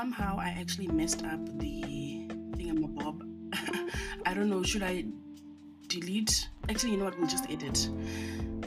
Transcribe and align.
somehow 0.00 0.38
I 0.38 0.56
actually 0.58 0.86
messed 0.86 1.26
up 1.26 1.40
the 1.58 2.26
thingamabob. 2.56 3.20
I 4.24 4.32
don't 4.32 4.48
know. 4.48 4.62
Should 4.62 4.82
I 4.82 5.04
delete? 5.88 6.48
Actually, 6.70 6.92
you 6.92 6.96
know 6.96 7.04
what? 7.04 7.18
We'll 7.18 7.28
just 7.28 7.44
edit. 7.50 7.90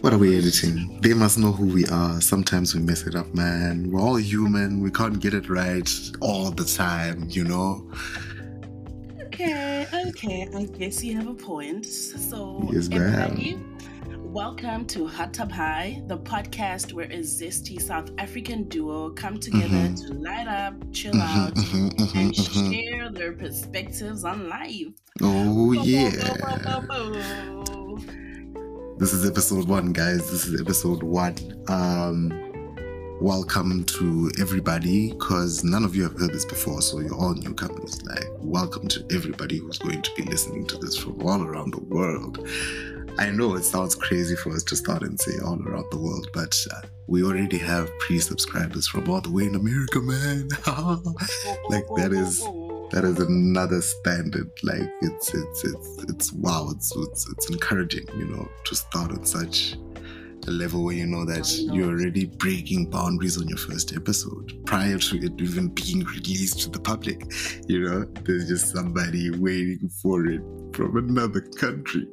What 0.02 0.14
are 0.14 0.20
we 0.20 0.38
editing? 0.38 1.02
They 1.02 1.16
must 1.16 1.40
know 1.40 1.52
who 1.52 1.66
we 1.66 1.88
are. 1.88 2.22
Sometimes 2.22 2.76
we 2.76 2.82
mess 2.82 3.08
it 3.08 3.16
up, 3.16 3.34
man. 3.34 3.90
We're 3.90 4.00
all 4.00 4.18
human. 4.18 4.80
We 4.80 4.92
can't 4.92 5.20
get 5.20 5.34
it 5.34 5.50
right 5.50 5.90
all 6.22 6.52
the 6.52 6.66
time, 6.66 7.26
you 7.30 7.46
know? 7.46 7.90
Okay, 9.24 9.88
okay. 10.10 10.48
I 10.56 10.66
guess 10.66 11.04
you 11.04 11.16
have 11.16 11.26
a 11.26 11.34
point. 11.34 11.88
So, 11.88 12.70
Yes, 12.72 12.90
ma'am. 12.90 13.73
Welcome 14.34 14.84
to 14.88 15.06
Hot 15.06 15.32
Tub 15.32 15.52
High, 15.52 16.02
the 16.08 16.18
podcast 16.18 16.92
where 16.94 17.06
a 17.06 17.20
zesty 17.20 17.80
South 17.80 18.10
African 18.18 18.64
duo 18.64 19.12
come 19.12 19.40
together 19.40 19.68
Mhm. 19.68 20.08
to 20.08 20.14
light 20.16 20.48
up, 20.48 20.74
chill 20.92 21.14
Mhm, 21.14 21.22
out, 21.22 21.54
mhm, 21.54 21.90
mhm, 21.92 22.16
and 22.16 22.34
mhm. 22.34 22.74
share 22.74 23.12
their 23.12 23.34
perspectives 23.34 24.24
on 24.24 24.50
life. 24.50 24.88
Oh, 25.22 25.76
Bo- 25.76 25.84
yeah. 25.84 26.10
bo- 26.64 26.88
bo. 26.88 28.00
This 28.98 29.14
is 29.14 29.24
episode 29.30 29.68
one, 29.68 29.94
guys. 29.94 30.32
This 30.32 30.48
is 30.48 30.60
episode 30.60 31.04
one. 31.04 31.36
Um, 31.68 32.34
welcome 33.22 33.84
to 33.84 34.32
everybody, 34.40 35.12
because 35.12 35.64
none 35.64 35.84
of 35.84 35.96
you 35.96 36.02
have 36.04 36.18
heard 36.20 36.34
this 36.34 36.46
before, 36.46 36.82
so 36.82 37.00
you're 37.02 37.14
all 37.14 37.36
newcomers. 37.36 38.02
Like, 38.04 38.26
welcome 38.40 38.88
to 38.88 39.06
everybody 39.12 39.58
who's 39.60 39.78
going 39.78 40.02
to 40.02 40.10
be 40.18 40.24
listening 40.24 40.66
to 40.68 40.78
this 40.80 40.98
from 40.98 41.22
all 41.22 41.44
around 41.44 41.72
the 41.76 41.82
world. 41.84 42.40
I 43.20 43.30
know 43.30 43.56
it 43.56 43.64
sounds 43.64 43.96
crazy 43.96 44.36
for 44.36 44.54
us 44.54 44.64
to 44.64 44.76
start 44.76 45.04
and 45.04 45.20
say 45.20 45.34
all 45.46 45.62
around 45.62 45.86
the 45.92 45.98
world, 46.00 46.28
but 46.34 46.58
uh, 46.74 46.82
we 47.08 47.24
already 47.24 47.58
have 47.60 47.90
pre-subscribers 48.00 48.88
from 48.88 49.10
all 49.10 49.22
the 49.22 49.30
way 49.32 49.46
in 49.46 49.56
America, 49.56 50.00
man. 50.02 50.50
Like, 51.70 51.86
that 51.98 52.12
is- 52.14 52.44
that 52.92 53.04
is 53.06 53.18
another 53.20 53.82
standard. 53.82 54.52
Like 54.62 54.88
it's 55.02 55.34
it's 55.34 55.64
it's 55.64 56.04
it's 56.04 56.32
wow. 56.34 56.70
It's 56.76 56.96
it's 56.96 57.28
it's 57.32 57.50
encouraging, 57.50 58.06
you 58.16 58.26
know, 58.26 58.48
to 58.66 58.76
start 58.76 59.10
on 59.12 59.26
such 59.26 59.76
a 60.48 60.52
level 60.52 60.84
where 60.84 60.94
you 60.94 61.08
know 61.08 61.26
that 61.26 61.52
you're 61.74 61.90
already 61.90 62.26
breaking 62.26 62.92
boundaries 62.92 63.42
on 63.42 63.48
your 63.48 63.58
first 63.58 63.96
episode 63.96 64.64
prior 64.68 65.00
to 65.00 65.18
it 65.18 65.32
even 65.42 65.70
being 65.70 66.04
released 66.16 66.60
to 66.62 66.70
the 66.70 66.80
public. 66.80 67.26
You 67.68 67.80
know, 67.80 68.06
there's 68.26 68.48
just 68.48 68.72
somebody 68.76 69.32
waiting 69.40 69.90
for 70.02 70.28
it 70.28 70.42
from 70.74 70.98
another 70.98 71.42
country. 71.42 72.08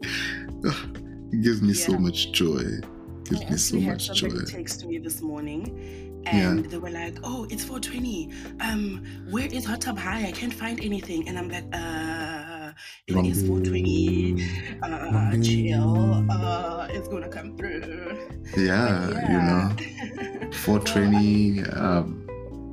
It 1.32 1.42
gives 1.42 1.62
me 1.62 1.72
so 1.74 1.96
much 1.98 2.32
joy. 2.32 2.58
It 2.58 2.84
Gives 3.24 3.42
I 3.42 3.50
me 3.50 3.56
so 3.56 3.76
much 3.80 4.12
joy. 4.14 4.28
text 4.46 4.84
me 4.86 4.98
this 4.98 5.22
morning 5.22 6.20
Yeah. 6.24 6.50
and 6.50 6.64
they 6.66 6.78
were 6.78 6.90
like, 6.90 7.16
Oh, 7.22 7.46
it's 7.50 7.64
420. 7.64 8.30
Um, 8.60 9.04
where 9.30 9.46
is 9.46 9.64
Hot 9.64 9.80
Tub 9.80 9.98
High? 9.98 10.26
I 10.26 10.32
can't 10.32 10.52
find 10.52 10.80
anything. 10.82 11.28
And 11.28 11.38
I'm 11.38 11.48
like, 11.48 11.64
uh 11.72 12.72
it 13.06 13.14
Wrong 13.14 13.26
is 13.26 13.46
420. 13.46 14.42
Uh 14.82 15.36
chill. 15.42 16.26
Uh 16.30 16.88
it's 16.90 17.08
gonna 17.08 17.28
come 17.28 17.56
through. 17.56 18.18
Yeah, 18.56 19.08
But 19.12 19.30
you 19.30 19.38
know. 19.48 20.40
yeah. 20.42 20.50
420 20.50 21.62
um 21.70 22.26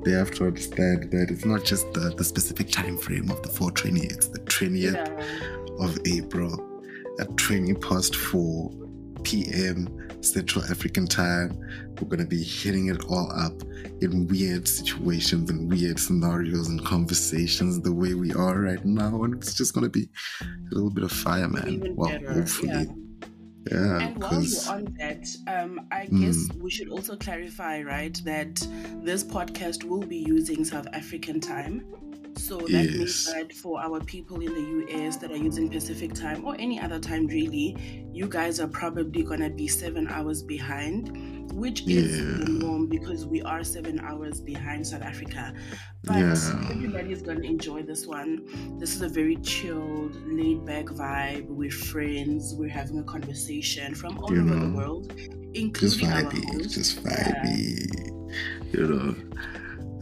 they 0.04 0.12
have 0.14 0.32
to 0.32 0.46
understand 0.46 1.12
that 1.12 1.30
it's 1.30 1.44
not 1.44 1.66
just 1.66 1.92
the, 1.94 2.14
the 2.16 2.24
specific 2.24 2.70
time 2.72 2.98
frame 2.98 3.30
of 3.30 3.42
the 3.44 3.50
420 3.50 4.06
it's 4.08 4.28
the 4.30 4.40
20th 4.40 4.94
yeah. 4.94 5.57
Of 5.80 5.98
april 6.06 6.54
at 7.20 7.36
20 7.38 7.74
past 7.76 8.16
4 8.16 8.72
p.m 9.24 9.88
central 10.22 10.64
african 10.66 11.06
time 11.08 11.50
we're 12.00 12.08
going 12.08 12.20
to 12.20 12.26
be 12.26 12.42
hitting 12.44 12.88
it 12.90 13.04
all 13.06 13.32
up 13.36 13.54
in 14.02 14.28
weird 14.28 14.68
situations 14.68 15.50
and 15.50 15.70
weird 15.70 16.00
scenarios 16.00 16.68
and 16.70 16.84
conversations 16.86 17.82
the 17.82 17.92
way 17.94 18.14
we 18.14 18.32
are 18.34 18.60
right 18.62 18.84
now 18.86 19.24
and 19.24 19.34
it's 19.36 19.54
just 19.54 19.74
going 19.74 19.84
to 19.84 19.90
be 19.90 20.08
a 20.42 20.76
little 20.76 20.90
bit 20.90 21.04
of 21.04 21.12
fire 21.12 21.48
man 21.48 21.68
Even 21.68 21.96
well 21.96 22.10
better, 22.10 22.34
hopefully 22.34 22.70
yeah. 22.70 22.84
yeah 23.72 24.00
And 24.00 24.22
while 24.22 24.42
you're 24.42 24.70
on 24.70 24.96
that, 25.00 25.28
um, 25.48 25.82
I 25.92 26.06
Mm. 26.08 26.22
guess 26.22 26.50
we 26.62 26.72
should 26.72 26.88
also 26.90 27.18
clarify, 27.18 27.82
right, 27.84 28.16
that 28.24 28.56
this 29.04 29.24
podcast 29.26 29.84
will 29.84 30.06
be 30.16 30.18
using 30.20 30.64
South 30.64 30.88
African 30.94 31.42
time. 31.42 31.84
So 32.38 32.58
that 32.60 32.70
means 32.70 33.26
that 33.26 33.52
for 33.54 33.82
our 33.82 34.00
people 34.00 34.40
in 34.42 34.54
the 34.54 34.96
US 34.96 35.18
that 35.18 35.32
are 35.32 35.38
using 35.38 35.70
Pacific 35.70 36.14
time 36.14 36.46
or 36.46 36.56
any 36.60 36.80
other 36.80 37.00
time, 37.00 37.28
really, 37.28 37.76
you 38.14 38.28
guys 38.28 38.60
are 38.60 38.68
probably 38.68 39.24
gonna 39.24 39.50
be 39.50 39.68
seven 39.68 40.08
hours 40.08 40.44
behind, 40.44 41.52
which 41.54 41.88
is 41.88 42.18
the 42.40 42.46
norm 42.46 42.88
because 42.88 43.26
we 43.26 43.42
are 43.42 43.64
seven 43.64 44.00
hours 44.00 44.40
behind 44.42 44.86
South 44.86 45.02
Africa. 45.02 45.54
But 46.04 46.20
Yeah. 46.20 46.68
everybody 46.72 47.12
is 47.12 47.22
gonna 47.22 47.42
enjoy 47.42 47.84
this 47.84 48.06
one. 48.06 48.46
This 48.80 48.96
is 48.96 49.02
a 49.02 49.10
very 49.10 49.38
chilled, 49.38 50.16
laid 50.28 50.64
back 50.66 50.86
vibe. 50.86 51.48
We're 51.48 51.72
friends. 51.72 52.54
We're 52.56 52.70
having 52.70 53.00
a 53.00 53.04
conversation 53.04 53.96
from 53.96 54.20
all 54.20 54.34
You 54.34 54.42
over 54.42 54.56
the 54.56 54.68
know, 54.68 54.76
world, 54.78 55.14
just 55.80 56.00
including 56.00 56.12
our 56.12 56.32
vibey, 56.32 56.46
host. 56.54 56.70
just 56.70 57.02
Yeah. 57.04 57.34
vibey, 57.44 58.74
you 58.74 58.88
know. 58.88 59.16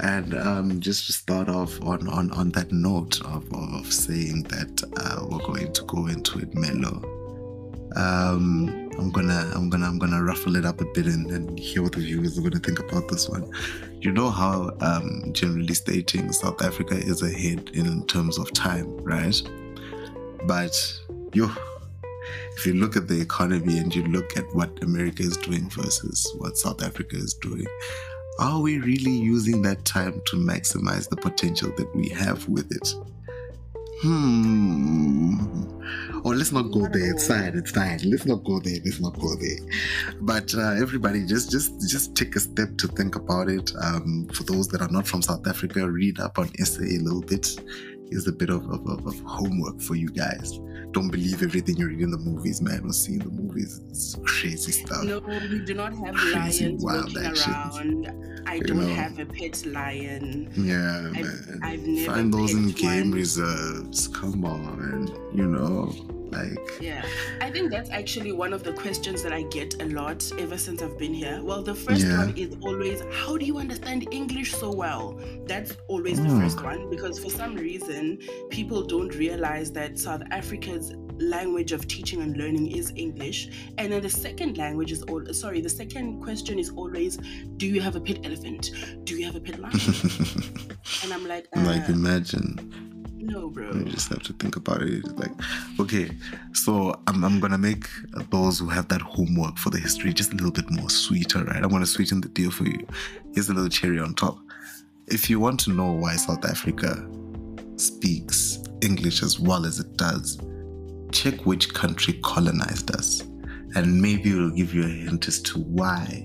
And 0.02 0.34
um, 0.36 0.80
just 0.80 1.12
start 1.12 1.50
off 1.50 1.82
on, 1.82 2.08
on, 2.10 2.32
on 2.32 2.52
that 2.52 2.72
note 2.72 3.22
of, 3.22 3.52
of 3.54 3.92
saying 3.92 4.44
that 4.44 4.84
uh, 4.98 5.26
we're 5.30 5.46
going 5.46 5.72
to 5.74 5.84
go 5.84 6.08
into 6.08 6.40
it 6.40 6.54
mellow. 6.54 7.02
Um, 7.96 8.86
I'm 8.98 9.10
gonna 9.10 9.52
I'm 9.56 9.70
gonna 9.70 9.88
I'm 9.88 10.00
gonna 10.00 10.24
ruffle 10.24 10.56
it 10.56 10.66
up 10.66 10.82
a 10.82 10.86
bit 10.86 11.06
and, 11.06 11.30
and 11.32 11.58
hear 11.58 11.82
what 11.82 11.94
the 11.94 12.00
viewers 12.00 12.38
are 12.38 12.42
gonna 12.42 12.60
think 12.60 12.80
about 12.80 13.08
this 13.08 13.30
one. 13.30 13.50
You 14.02 14.12
know 14.12 14.30
how 14.30 14.72
um, 14.82 15.32
generally 15.34 15.74
stating 15.74 16.32
South 16.32 16.62
Africa 16.62 16.96
is 16.96 17.22
ahead 17.22 17.72
in 17.74 18.06
terms 18.08 18.38
of 18.38 18.52
time, 18.54 18.98
right? 18.98 19.42
But 20.46 20.76
yo, 21.34 21.50
if 22.56 22.66
you 22.66 22.74
look 22.74 22.96
at 22.96 23.08
the 23.08 23.20
economy 23.20 23.80
and 23.80 23.94
you 23.94 24.04
look 24.04 24.38
at 24.38 24.46
what 24.54 24.82
America 24.84 25.24
is 25.24 25.38
doing 25.38 25.70
versus 25.70 26.34
what 26.38 26.58
South 26.58 26.84
Africa 26.84 27.16
is 27.18 27.34
doing, 27.34 27.68
are 28.40 28.62
we 28.62 28.80
really 28.80 29.12
using 29.12 29.62
that 29.64 29.86
time 29.86 30.22
to 30.28 30.38
maximize 30.38 31.10
the 31.10 31.16
potential 31.18 31.72
that 31.78 31.94
we 31.96 32.10
have 32.10 32.48
with 32.50 32.72
it? 32.72 32.94
Hmm. 34.02 35.66
Or 36.24 36.36
let's 36.36 36.52
not 36.52 36.72
go 36.72 36.88
there. 36.88 37.12
It's 37.14 37.28
fine. 37.28 37.56
It's 37.56 37.72
fine. 37.72 38.00
Let's 38.04 38.26
not 38.26 38.44
go 38.44 38.60
there. 38.60 38.80
Let's 38.84 39.00
not 39.00 39.18
go 39.20 39.36
there. 39.36 39.58
But 40.22 40.54
uh, 40.56 40.72
everybody, 40.72 41.26
just 41.26 41.52
just 41.52 41.88
just 41.90 42.16
take 42.16 42.36
a 42.36 42.40
step 42.40 42.78
to 42.78 42.88
think 42.88 43.16
about 43.16 43.48
it. 43.48 43.72
Um, 43.80 44.28
for 44.34 44.44
those 44.44 44.68
that 44.70 44.82
are 44.82 44.90
not 44.90 45.08
from 45.08 45.22
South 45.22 45.48
Africa, 45.48 45.90
read 45.90 46.20
up 46.20 46.40
on 46.40 46.50
SA 46.58 46.84
a 46.84 46.98
little 46.98 47.22
bit. 47.22 47.48
Here's 48.10 48.28
a 48.28 48.32
bit 48.32 48.50
of, 48.50 48.70
of, 48.70 48.88
of, 49.08 49.20
homework 49.22 49.82
for 49.82 49.96
you 49.96 50.10
guys. 50.10 50.60
Don't 50.92 51.10
believe 51.10 51.42
everything 51.42 51.76
you 51.78 51.88
read 51.88 52.02
in 52.02 52.12
the 52.12 52.18
movies, 52.18 52.62
man, 52.62 52.86
or 52.86 52.94
see 52.94 53.14
in 53.14 53.20
the 53.20 53.30
movies. 53.30 53.82
It's 53.90 54.16
crazy 54.26 54.72
stuff. 54.72 55.04
No, 55.04 55.20
we 55.20 55.60
do 55.66 55.74
not 55.74 55.94
have 55.96 56.14
Crazy, 56.16 56.66
lions 56.68 56.84
wild 56.84 57.06
walking 57.06 57.26
actions. 57.26 57.78
around. 57.78 58.44
I 58.48 58.56
You 58.56 58.64
don't 58.64 58.80
know. 58.88 58.94
have 58.94 59.18
a 59.20 59.26
pet 59.26 59.66
lion. 59.66 60.50
Yeah, 60.56 61.10
I've- 61.14 61.22
man. 61.24 61.60
I've 61.64 61.82
never 61.82 62.12
Find 62.14 62.34
those 62.34 62.54
in 62.54 62.70
game 62.72 63.10
one. 63.10 63.20
reserves. 63.20 64.08
Come 64.10 64.46
on, 64.46 65.10
you 65.34 65.48
know, 65.48 65.92
like 66.36 66.58
Yeah, 66.82 67.04
I 67.42 67.50
think 67.52 67.72
that's 67.72 67.90
actually 67.90 68.32
one 68.32 68.54
of 68.54 68.64
the 68.64 68.74
questions 68.74 69.24
that 69.24 69.34
I 69.34 69.44
get 69.44 69.82
a 69.82 69.86
lot 69.86 70.30
ever 70.40 70.58
since 70.58 70.82
I've 70.82 70.98
been 70.98 71.14
here. 71.14 71.40
Well, 71.44 71.64
the 71.64 71.76
first 71.76 72.06
Yeah. 72.06 72.18
one 72.26 72.38
is 72.38 72.56
always, 72.62 73.02
How 73.12 73.38
do 73.38 73.46
you 73.46 73.58
understand 73.58 74.08
English 74.12 74.54
so 74.56 74.72
well? 74.72 75.20
That's 75.46 75.74
always 75.88 76.18
the 76.22 76.28
Mm. 76.30 76.42
first 76.42 76.62
one 76.64 76.90
because 76.90 77.20
for 77.20 77.30
some 77.30 77.56
reason, 77.56 78.20
people 78.50 78.84
don't 78.84 79.14
realize 79.16 79.72
that 79.74 79.98
South 80.00 80.24
Africa's 80.32 80.94
language 81.18 81.72
of 81.72 81.88
teaching 81.88 82.22
and 82.22 82.36
learning 82.36 82.72
is 82.72 82.92
English. 82.96 83.50
And 83.78 83.92
then 83.92 84.02
the 84.02 84.10
second 84.10 84.58
language 84.58 84.92
is 84.92 85.02
all 85.04 85.24
sorry, 85.34 85.62
the 85.62 85.70
second 85.70 86.22
question 86.22 86.60
is 86.60 86.70
always, 86.76 87.18
Do 87.58 87.66
you 87.68 87.80
have 87.82 87.96
a 87.96 88.02
pet 88.02 88.20
elephant? 88.26 88.72
Do 89.06 89.16
you 89.18 89.26
have 89.26 89.36
a 89.36 89.40
pet 89.40 89.60
lion? 89.60 89.74
and 91.04 91.14
I'm 91.14 91.26
like, 91.28 91.48
uh, 91.56 91.62
like 91.62 91.88
imagine. 91.90 92.60
No, 93.26 93.50
bro. 93.50 93.74
You 93.74 93.86
just 93.86 94.10
have 94.10 94.22
to 94.24 94.34
think 94.34 94.56
about 94.56 94.84
it. 94.84 95.04
Like, 95.18 95.32
okay, 95.80 96.12
so 96.54 96.94
I'm, 97.08 97.24
I'm 97.24 97.40
gonna 97.40 97.58
make 97.58 97.88
those 98.30 98.60
who 98.60 98.70
have 98.70 98.88
that 98.90 99.02
homework 99.02 99.58
for 99.58 99.72
the 99.72 99.80
history 99.80 100.14
just 100.14 100.32
a 100.32 100.36
little 100.36 100.52
bit 100.52 100.70
more 100.70 100.92
sweeter, 100.92 101.44
right? 101.44 101.64
I'm 101.64 101.70
gonna 101.70 101.88
sweeten 101.88 102.22
the 102.22 102.30
deal 102.30 102.52
for 102.52 102.66
you. 102.66 102.86
Here's 103.34 103.50
a 103.50 103.54
little 103.56 103.70
cherry 103.70 104.00
on 104.00 104.14
top. 104.14 104.38
If 105.08 105.28
you 105.28 105.40
want 105.40 105.60
to 105.62 105.72
know 105.72 105.92
why 105.92 106.18
South 106.18 106.46
Africa 106.46 107.04
speaks 107.78 108.60
English 108.82 109.24
as 109.24 109.40
well 109.40 109.66
as 109.66 109.80
it 109.80 109.98
does, 109.98 110.38
check 111.12 111.48
which 111.48 111.74
country 111.74 112.20
colonized 112.24 112.96
us, 112.96 113.22
and 113.74 114.00
maybe 114.00 114.30
it'll 114.34 114.52
give 114.52 114.76
you 114.76 114.84
a 114.84 114.88
hint 114.88 115.28
as 115.28 115.42
to 115.42 115.60
why 115.62 116.24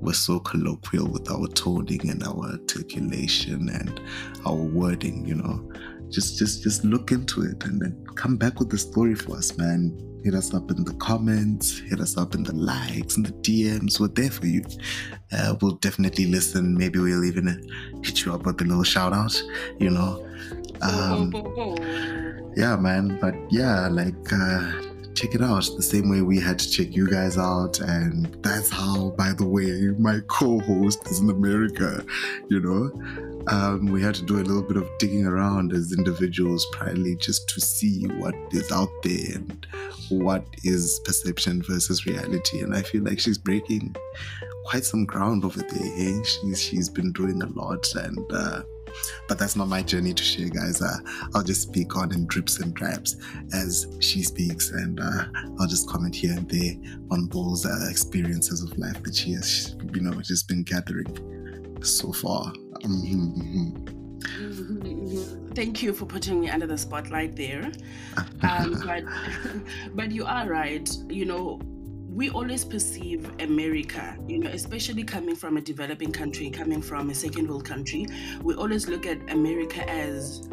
we're 0.00 0.12
so 0.12 0.40
colloquial 0.40 1.06
with 1.06 1.30
our 1.30 1.46
toning 1.46 2.10
and 2.10 2.24
our 2.24 2.50
articulation 2.50 3.68
and 3.68 4.00
our 4.44 4.56
wording, 4.56 5.24
you 5.24 5.36
know 5.36 5.72
just 6.12 6.38
just 6.38 6.62
just 6.62 6.84
look 6.84 7.10
into 7.10 7.42
it 7.42 7.64
and 7.64 7.80
then 7.80 8.06
come 8.14 8.36
back 8.36 8.58
with 8.58 8.70
the 8.70 8.78
story 8.78 9.14
for 9.14 9.36
us, 9.36 9.56
man. 9.56 9.96
Hit 10.24 10.34
us 10.34 10.54
up 10.54 10.70
in 10.70 10.84
the 10.84 10.94
comments, 10.94 11.78
hit 11.78 11.98
us 11.98 12.16
up 12.16 12.36
in 12.36 12.44
the 12.44 12.54
likes 12.54 13.16
and 13.16 13.26
the 13.26 13.32
DMs. 13.32 13.98
We're 13.98 14.08
there 14.08 14.30
for 14.30 14.46
you. 14.46 14.62
Uh, 15.32 15.56
we'll 15.60 15.76
definitely 15.76 16.26
listen. 16.26 16.76
Maybe 16.76 17.00
we'll 17.00 17.24
even 17.24 17.46
hit 18.04 18.24
you 18.24 18.32
up 18.32 18.46
with 18.46 18.60
a 18.60 18.64
little 18.64 18.84
shout 18.84 19.12
out, 19.12 19.42
you 19.80 19.90
know. 19.90 20.24
Um, 20.80 21.32
yeah, 22.56 22.76
man. 22.76 23.18
But 23.20 23.34
yeah, 23.50 23.88
like 23.88 24.32
uh, 24.32 24.72
check 25.14 25.34
it 25.34 25.42
out 25.42 25.68
the 25.76 25.82
same 25.82 26.10
way 26.10 26.22
we 26.22 26.38
had 26.40 26.58
to 26.58 26.70
check 26.70 26.94
you 26.94 27.08
guys 27.08 27.38
out. 27.38 27.80
And 27.80 28.34
that's 28.42 28.70
how, 28.70 29.10
by 29.10 29.32
the 29.32 29.46
way, 29.46 29.88
my 29.98 30.20
co 30.28 30.58
host 30.60 31.06
is 31.08 31.20
in 31.20 31.30
America, 31.30 32.04
you 32.48 32.60
know. 32.60 32.90
Um, 33.48 33.86
we 33.86 34.02
had 34.02 34.14
to 34.16 34.22
do 34.22 34.36
a 34.36 34.44
little 34.44 34.62
bit 34.62 34.76
of 34.76 34.88
digging 34.98 35.26
around 35.26 35.72
as 35.72 35.92
individuals, 35.92 36.66
primarily 36.72 37.16
just 37.16 37.48
to 37.50 37.60
see 37.60 38.06
what 38.18 38.34
is 38.52 38.70
out 38.70 38.90
there 39.02 39.36
and 39.36 39.66
what 40.08 40.44
is 40.64 41.00
perception 41.04 41.62
versus 41.62 42.06
reality. 42.06 42.60
And 42.60 42.74
I 42.74 42.82
feel 42.82 43.02
like 43.02 43.18
she's 43.18 43.38
breaking 43.38 43.94
quite 44.66 44.84
some 44.84 45.04
ground 45.04 45.44
over 45.44 45.60
there. 45.60 45.96
Hey? 45.96 46.22
She's 46.22 46.60
she's 46.60 46.88
been 46.88 47.12
doing 47.12 47.42
a 47.42 47.46
lot, 47.46 47.86
and 47.94 48.18
uh, 48.32 48.62
but 49.28 49.38
that's 49.38 49.56
not 49.56 49.68
my 49.68 49.82
journey 49.82 50.14
to 50.14 50.22
share, 50.22 50.48
guys. 50.48 50.80
Uh, 50.80 50.98
I'll 51.34 51.42
just 51.42 51.62
speak 51.62 51.96
on 51.96 52.12
in 52.12 52.26
drips 52.26 52.60
and 52.60 52.74
drabs 52.74 53.16
as 53.52 53.96
she 54.00 54.22
speaks, 54.22 54.70
and 54.70 55.00
uh, 55.00 55.24
I'll 55.58 55.66
just 55.66 55.88
comment 55.88 56.14
here 56.14 56.32
and 56.36 56.48
there 56.48 56.74
on 57.10 57.28
those 57.28 57.66
uh, 57.66 57.88
experiences 57.90 58.62
of 58.62 58.76
life 58.78 59.02
that 59.02 59.14
she 59.14 59.32
has, 59.32 59.76
you 59.92 60.00
know, 60.00 60.12
just 60.20 60.48
been 60.48 60.62
gathering 60.62 61.41
so 61.82 62.12
far. 62.12 62.52
Mm-hmm. 62.84 63.92
Thank 65.54 65.82
you 65.82 65.92
for 65.92 66.06
putting 66.06 66.40
me 66.40 66.48
under 66.48 66.66
the 66.66 66.78
spotlight 66.78 67.36
there. 67.36 67.70
Um, 68.42 68.82
but, 68.84 69.04
but 69.94 70.10
you 70.10 70.24
are 70.24 70.48
right. 70.48 70.90
You 71.08 71.24
know, 71.24 71.60
we 72.12 72.28
always 72.28 72.64
perceive 72.64 73.30
America, 73.40 74.18
you 74.28 74.38
know, 74.38 74.50
especially 74.50 75.02
coming 75.02 75.34
from 75.34 75.56
a 75.56 75.60
developing 75.62 76.12
country, 76.12 76.50
coming 76.50 76.82
from 76.82 77.08
a 77.08 77.14
second 77.14 77.48
world 77.48 77.64
country, 77.64 78.06
we 78.42 78.54
always 78.54 78.86
look 78.86 79.06
at 79.06 79.18
America 79.30 79.88
as, 79.88 80.46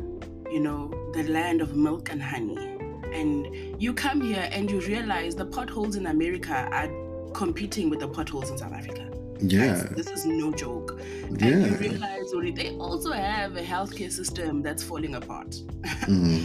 you 0.50 0.62
know, 0.62 0.90
the 1.14 1.24
land 1.24 1.62
of 1.62 1.76
milk 1.76 2.12
and 2.12 2.22
honey. 2.22 2.78
And 3.12 3.81
you 3.81 3.94
come 3.94 4.22
here 4.22 4.48
and 4.54 4.72
you 4.72 4.80
realize 4.81 5.36
the 5.36 5.46
potholes 5.46 5.98
in 5.98 6.06
America 6.06 6.70
are 6.72 6.90
competing 7.34 7.90
with 7.90 8.00
the 8.00 8.08
potholes 8.08 8.50
in 8.52 8.58
South 8.58 8.74
Africa. 8.74 9.09
Yeah. 9.40 9.68
Guys, 9.68 9.90
this 9.96 10.08
is 10.12 10.26
no 10.26 10.52
joke. 10.52 11.00
And 11.28 11.42
Yeah. 11.42 11.58
you 11.68 11.76
realize 11.78 12.34
already 12.34 12.52
they 12.52 12.76
also 12.78 13.12
have 13.12 13.56
a 13.56 13.62
healthcare 13.62 14.12
system 14.12 14.62
that's 14.62 14.84
falling 14.84 15.16
apart. 15.16 15.56
Mm. 16.08 16.44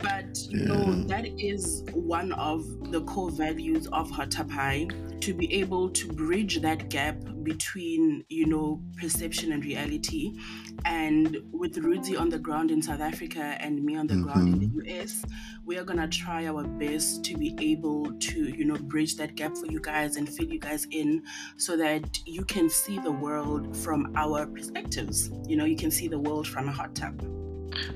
But 0.00 0.38
you 0.48 0.64
know, 0.64 1.04
that 1.04 1.26
is 1.38 1.84
one 1.92 2.32
of 2.32 2.64
the 2.90 3.02
core 3.02 3.30
values 3.30 3.86
of 3.88 4.10
Hot 4.10 4.30
Tub 4.30 4.50
High 4.50 4.88
to 5.20 5.34
be 5.34 5.52
able 5.54 5.90
to 5.90 6.08
bridge 6.08 6.60
that 6.62 6.88
gap 6.88 7.16
between, 7.42 8.24
you 8.28 8.46
know, 8.46 8.82
perception 8.96 9.52
and 9.52 9.64
reality. 9.64 10.38
And 10.86 11.36
with 11.52 11.76
Rudy 11.76 12.16
on 12.16 12.30
the 12.30 12.38
ground 12.38 12.70
in 12.70 12.80
South 12.80 13.00
Africa 13.00 13.56
and 13.60 13.82
me 13.84 13.96
on 13.96 14.06
the 14.06 14.16
ground 14.16 14.48
in 14.54 14.60
Mm-hmm. 14.60 14.78
the 14.78 15.00
US, 15.02 15.24
we 15.64 15.76
are 15.76 15.84
gonna 15.84 16.08
try 16.08 16.46
our 16.46 16.64
best 16.64 17.22
to 17.24 17.36
be 17.36 17.54
able 17.58 18.10
to, 18.12 18.40
you 18.56 18.64
know, 18.64 18.76
bridge 18.76 19.16
that 19.16 19.34
gap 19.34 19.56
for 19.56 19.66
you 19.66 19.80
guys 19.80 20.16
and 20.16 20.28
fill 20.28 20.46
you 20.46 20.58
guys 20.58 20.86
in 20.90 21.22
so 21.58 21.76
that 21.76 22.18
you 22.26 22.44
can 22.44 22.70
see 22.70 22.98
the 22.98 23.12
world 23.12 23.76
from 23.76 24.12
our 24.16 24.46
perspectives. 24.46 25.30
You 25.46 25.56
know, 25.56 25.66
you 25.66 25.76
can 25.76 25.90
see 25.90 26.08
the 26.08 26.18
world 26.18 26.48
from 26.48 26.68
a 26.68 26.72
hot 26.72 26.94
tub. 26.94 27.22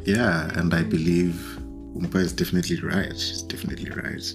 Yeah, 0.04 0.50
and 0.58 0.72
I 0.74 0.82
believe 0.82 1.58
Umpa 1.94 2.16
is 2.16 2.32
definitely 2.32 2.80
right. 2.80 3.16
She's 3.18 3.42
definitely 3.42 3.90
right. 3.90 4.34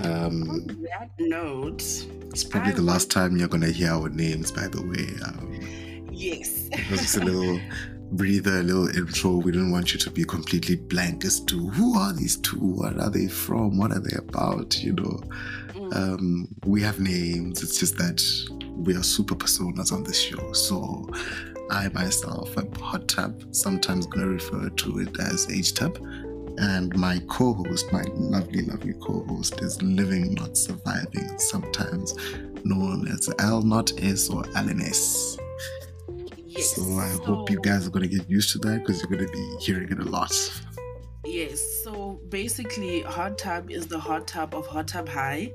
Um, 0.00 0.50
On 0.50 0.66
that 0.84 1.10
note, 1.18 1.82
it's 2.30 2.44
probably 2.44 2.72
I 2.72 2.76
the 2.76 2.82
last 2.82 3.10
time 3.10 3.36
you're 3.36 3.48
gonna 3.48 3.70
hear 3.70 3.90
our 3.90 4.08
names, 4.08 4.50
by 4.50 4.68
the 4.68 4.82
way. 4.82 5.08
Um, 5.24 6.08
yes. 6.12 6.68
just 6.88 7.16
a 7.16 7.24
little 7.24 7.60
breather, 8.12 8.58
a 8.58 8.62
little 8.62 8.88
intro. 8.88 9.36
We 9.36 9.52
don't 9.52 9.70
want 9.70 9.92
you 9.92 10.00
to 10.00 10.10
be 10.10 10.24
completely 10.24 10.76
blank 10.76 11.24
as 11.24 11.40
to 11.40 11.68
who 11.70 11.98
are 11.98 12.12
these 12.12 12.36
two, 12.36 12.58
what 12.58 12.98
are 12.98 13.10
they 13.10 13.28
from, 13.28 13.78
what 13.78 13.92
are 13.92 14.00
they 14.00 14.16
about, 14.16 14.82
you 14.82 14.92
know. 14.92 15.20
Mm. 15.72 15.96
Um, 15.96 16.48
we 16.64 16.82
have 16.82 17.00
names. 17.00 17.62
It's 17.62 17.78
just 17.78 17.96
that 17.98 18.22
we 18.76 18.96
are 18.96 19.02
super 19.02 19.34
personas 19.34 19.92
on 19.92 20.02
this 20.04 20.20
show. 20.20 20.52
So 20.52 21.08
I 21.70 21.88
myself 21.88 22.56
am 22.58 22.72
Hot 22.74 23.08
Tub, 23.08 23.42
sometimes 23.54 24.06
gonna 24.06 24.26
refer 24.26 24.68
to 24.68 24.98
it 24.98 25.18
as 25.20 25.50
H 25.50 25.74
Tub. 25.74 25.98
And 26.58 26.96
my 26.96 27.20
co-host, 27.28 27.92
my 27.92 28.04
lovely, 28.14 28.62
lovely 28.62 28.94
co-host, 28.94 29.60
is 29.60 29.82
living, 29.82 30.34
not 30.34 30.56
surviving, 30.56 31.38
sometimes 31.38 32.14
known 32.64 33.08
as 33.08 33.28
L 33.40 33.62
not 33.62 33.92
S 34.00 34.30
or 34.30 34.44
LNS. 34.44 35.38
Yes. 36.46 36.76
So 36.76 36.98
I 36.98 37.08
hope 37.24 37.50
you 37.50 37.60
guys 37.60 37.86
are 37.86 37.90
gonna 37.90 38.06
get 38.06 38.28
used 38.30 38.52
to 38.52 38.58
that 38.58 38.80
because 38.80 39.02
you're 39.02 39.10
gonna 39.10 39.30
be 39.30 39.56
hearing 39.60 39.90
it 39.90 39.98
a 39.98 40.04
lot. 40.04 40.32
Yes. 41.24 41.60
So 41.82 42.20
basically, 42.28 43.02
Hot 43.02 43.38
Tub 43.38 43.70
is 43.70 43.86
the 43.86 43.98
hot 43.98 44.26
tub 44.28 44.54
of 44.54 44.66
Hot 44.66 44.86
Tub 44.86 45.08
High. 45.08 45.52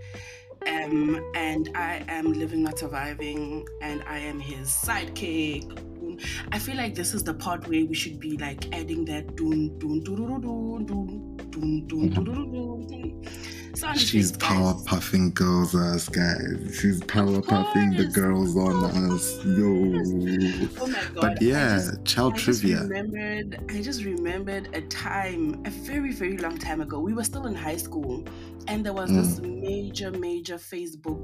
Um, 0.67 1.23
and 1.35 1.69
I 1.73 2.03
am 2.09 2.33
living, 2.33 2.63
not 2.63 2.79
surviving, 2.79 3.65
and 3.81 4.03
I 4.05 4.17
am 4.19 4.39
his 4.39 4.69
sidekick. 4.69 5.63
I 6.51 6.59
feel 6.59 6.75
like 6.77 6.95
this 6.95 7.13
is 7.13 7.23
the 7.23 7.33
part 7.33 7.67
where 7.67 7.85
we 7.85 7.93
should 7.95 8.19
be 8.19 8.37
like 8.37 8.73
adding 8.73 9.05
that 9.05 9.35
doon 9.35 9.77
doon 9.79 10.03
doon 10.03 10.41
doon 10.41 10.85
doon 10.85 11.87
doon 11.87 11.87
doon 11.87 12.23
doon 12.23 13.25
She's 13.95 14.33
power 14.33 14.73
puffing 14.85 15.31
girls 15.31 15.73
us 15.73 16.09
guys. 16.09 16.77
She's 16.81 17.01
power 17.05 17.41
puffing 17.41 17.91
the 17.95 18.05
girls 18.07 18.57
on 18.57 18.83
us. 19.13 19.37
Yo. 19.45 20.73
Oh 20.81 20.87
my 20.87 21.01
god! 21.13 21.15
But 21.15 21.41
yeah, 21.41 21.75
just- 21.77 22.03
child 22.05 22.33
I 22.33 22.37
just 22.37 22.61
trivia. 22.61 22.81
remembered. 22.81 23.63
I 23.69 23.81
just 23.81 24.03
remembered 24.03 24.69
a 24.75 24.81
time, 24.81 25.61
a 25.65 25.69
very 25.69 26.11
very 26.11 26.37
long 26.37 26.57
time 26.57 26.81
ago. 26.81 26.99
We 26.99 27.13
were 27.13 27.23
still 27.23 27.45
in 27.47 27.55
high 27.55 27.77
school, 27.77 28.25
and 28.67 28.85
there 28.85 28.93
was 28.93 29.09
Mm. 29.11 29.15
this 29.15 29.39
major 29.39 30.11
major 30.11 30.55
Facebook 30.57 31.23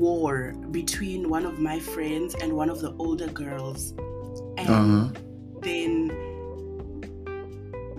war 0.00 0.54
between 0.70 1.28
one 1.28 1.44
of 1.46 1.58
my 1.60 1.78
friends 1.78 2.34
and 2.40 2.52
one 2.52 2.70
of 2.70 2.80
the 2.80 2.92
older 2.98 3.28
girls, 3.28 3.92
and 4.58 4.68
Uh-huh. 4.68 5.08
then 5.62 6.10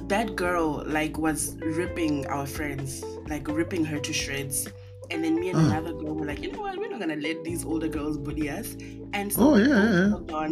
that 0.07 0.35
girl 0.35 0.83
like 0.85 1.17
was 1.17 1.55
ripping 1.61 2.25
our 2.27 2.45
friends, 2.45 3.03
like 3.29 3.47
ripping 3.47 3.85
her 3.85 3.99
to 3.99 4.13
shreds. 4.13 4.67
And 5.09 5.23
then 5.23 5.35
me 5.39 5.49
and 5.49 5.59
Ah. 5.59 5.67
another 5.67 5.93
girl 5.93 6.15
were 6.15 6.25
like, 6.25 6.41
you 6.41 6.51
know 6.51 6.61
what, 6.61 6.77
we're 6.77 6.89
not 6.89 6.99
gonna 6.99 7.15
let 7.17 7.43
these 7.43 7.65
older 7.65 7.87
girls 7.87 8.17
bully 8.17 8.49
us. 8.49 8.75
And 9.13 9.31
so 9.31 9.41
Oh, 9.43 9.53
we 9.55 9.67
yeah, 9.67 10.09
both 10.11 10.29
yeah. 10.31 10.35
on 10.35 10.51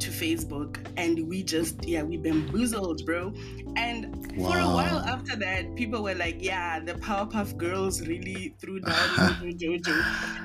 to 0.00 0.10
Facebook 0.10 0.78
and 0.96 1.28
we 1.28 1.42
just 1.42 1.84
yeah, 1.86 2.02
we 2.02 2.16
bamboozled, 2.16 3.04
bro. 3.06 3.32
And 3.76 4.14
for 4.44 4.58
a 4.58 4.66
while 4.68 4.98
after 5.00 5.36
that, 5.36 5.74
people 5.76 6.02
were 6.02 6.14
like, 6.14 6.36
yeah, 6.40 6.80
the 6.80 6.94
Powerpuff 6.94 7.56
Girls 7.56 8.06
really 8.06 8.54
threw 8.60 8.80
down 8.80 8.94
Jojo. 9.58 9.92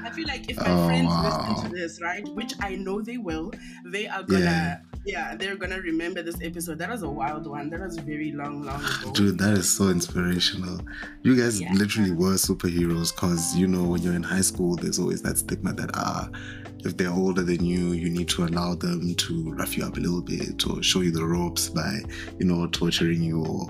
I 0.04 0.12
feel 0.14 0.28
like 0.28 0.50
if 0.50 0.58
my 0.58 0.66
Oh, 0.68 0.88
friends 0.88 1.08
wow. 1.08 1.48
listen 1.50 1.70
to 1.70 1.76
this, 1.76 2.02
right, 2.02 2.24
which 2.36 2.54
I 2.62 2.76
know 2.76 3.02
they 3.02 3.18
will, 3.18 3.52
they 3.86 4.08
are 4.08 4.24
gonna 4.24 4.44
Yeah. 4.44 4.78
Yeah, 5.06 5.36
they're 5.36 5.56
gonna 5.56 5.80
remember 5.82 6.22
this 6.24 6.38
episode. 6.42 6.80
That 6.80 6.90
was 6.90 7.04
a 7.04 7.10
wild 7.10 7.46
one. 7.48 7.70
That 7.70 7.82
was 7.82 7.98
very 7.98 8.32
long, 8.32 8.64
long 8.64 8.84
ago. 8.84 9.12
Dude, 9.14 9.38
that 9.40 9.58
is 9.58 9.70
so 9.70 9.90
inspirational. 9.90 10.80
You 11.24 11.36
guys 11.36 11.62
Yeah. 11.62 11.74
literally 11.74 12.12
were 12.12 12.34
superheroes 12.36 13.14
because, 13.16 13.56
you 13.56 13.68
know, 13.68 13.84
when 13.84 14.02
you're 14.02 14.14
in 14.16 14.24
high 14.24 14.42
school, 14.42 14.76
there's 14.76 15.00
always 15.00 15.22
that 15.24 15.38
stigma 15.38 15.74
that, 15.74 15.92
ah, 15.94 16.30
if 16.84 16.98
they're 16.98 17.12
older 17.12 17.42
than 17.44 17.64
you, 17.66 17.94
you 17.94 18.10
need 18.10 18.28
to 18.30 18.44
allow 18.46 18.76
them 18.76 19.16
to 19.16 19.52
rough 19.54 19.76
you 19.78 19.84
up 19.86 19.98
a 19.98 20.00
little 20.00 20.22
bit 20.22 20.68
or 20.68 20.82
show 20.84 21.02
you 21.02 21.12
the 21.12 21.24
ropes 21.26 21.70
by, 21.70 22.00
you 22.40 22.46
know, 22.46 22.68
torturing 22.68 23.22
you 23.24 23.44
or 23.44 23.70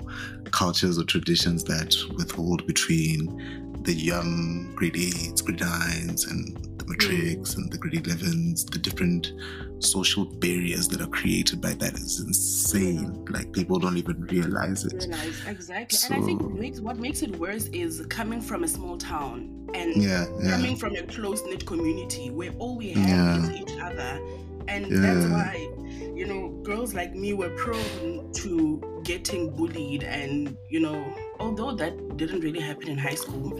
cultures 0.50 0.98
or 0.98 1.04
traditions 1.04 1.64
that 1.64 1.94
withhold 2.16 2.66
between 2.66 3.72
the 3.82 3.92
young 3.94 4.72
grade 4.74 4.94
8s, 4.96 5.40
grade 5.44 5.60
9s, 5.60 6.30
and 6.30 6.75
the 6.86 6.92
matrics 6.92 7.54
and 7.54 7.70
the 7.70 7.78
grade 7.78 8.04
11s, 8.04 8.70
the 8.70 8.78
different 8.78 9.32
social 9.78 10.24
barriers 10.24 10.88
that 10.88 11.00
are 11.00 11.06
created 11.08 11.60
by 11.60 11.74
that 11.74 11.94
is 11.94 12.20
insane. 12.20 13.24
Like, 13.30 13.52
people 13.52 13.78
don't 13.78 13.96
even 13.96 14.22
realize 14.26 14.84
it. 14.84 14.94
Realize 14.94 15.42
exactly, 15.46 15.98
and 16.06 16.22
I 16.22 16.26
think 16.26 16.42
what 16.42 16.52
makes 16.54 16.80
what 16.80 16.96
makes 16.98 17.22
it 17.22 17.36
worse 17.38 17.66
is 17.68 18.04
coming 18.06 18.40
from 18.40 18.64
a 18.64 18.68
small 18.68 18.96
town 18.96 19.68
and 19.74 20.00
Yeah, 20.02 20.26
yeah. 20.40 20.50
coming 20.50 20.76
from 20.76 20.94
a 20.96 21.02
close 21.02 21.42
knit 21.44 21.66
community 21.66 22.30
where 22.30 22.52
all 22.58 22.76
we 22.76 22.90
have 22.90 23.44
is 23.44 23.50
each 23.50 23.78
other, 23.80 24.20
and 24.68 24.86
that's 25.04 25.26
why 25.26 25.68
you 26.14 26.26
know 26.26 26.48
girls 26.62 26.94
like 26.94 27.14
me 27.14 27.32
were 27.34 27.50
prone 27.50 28.32
to 28.32 29.02
getting 29.04 29.54
bullied, 29.54 30.02
and 30.04 30.56
you 30.68 30.80
know 30.80 31.04
although 31.38 31.72
that 31.72 32.16
didn't 32.16 32.40
really 32.40 32.60
happen 32.60 32.88
in 32.88 32.96
high 32.98 33.14
school, 33.14 33.50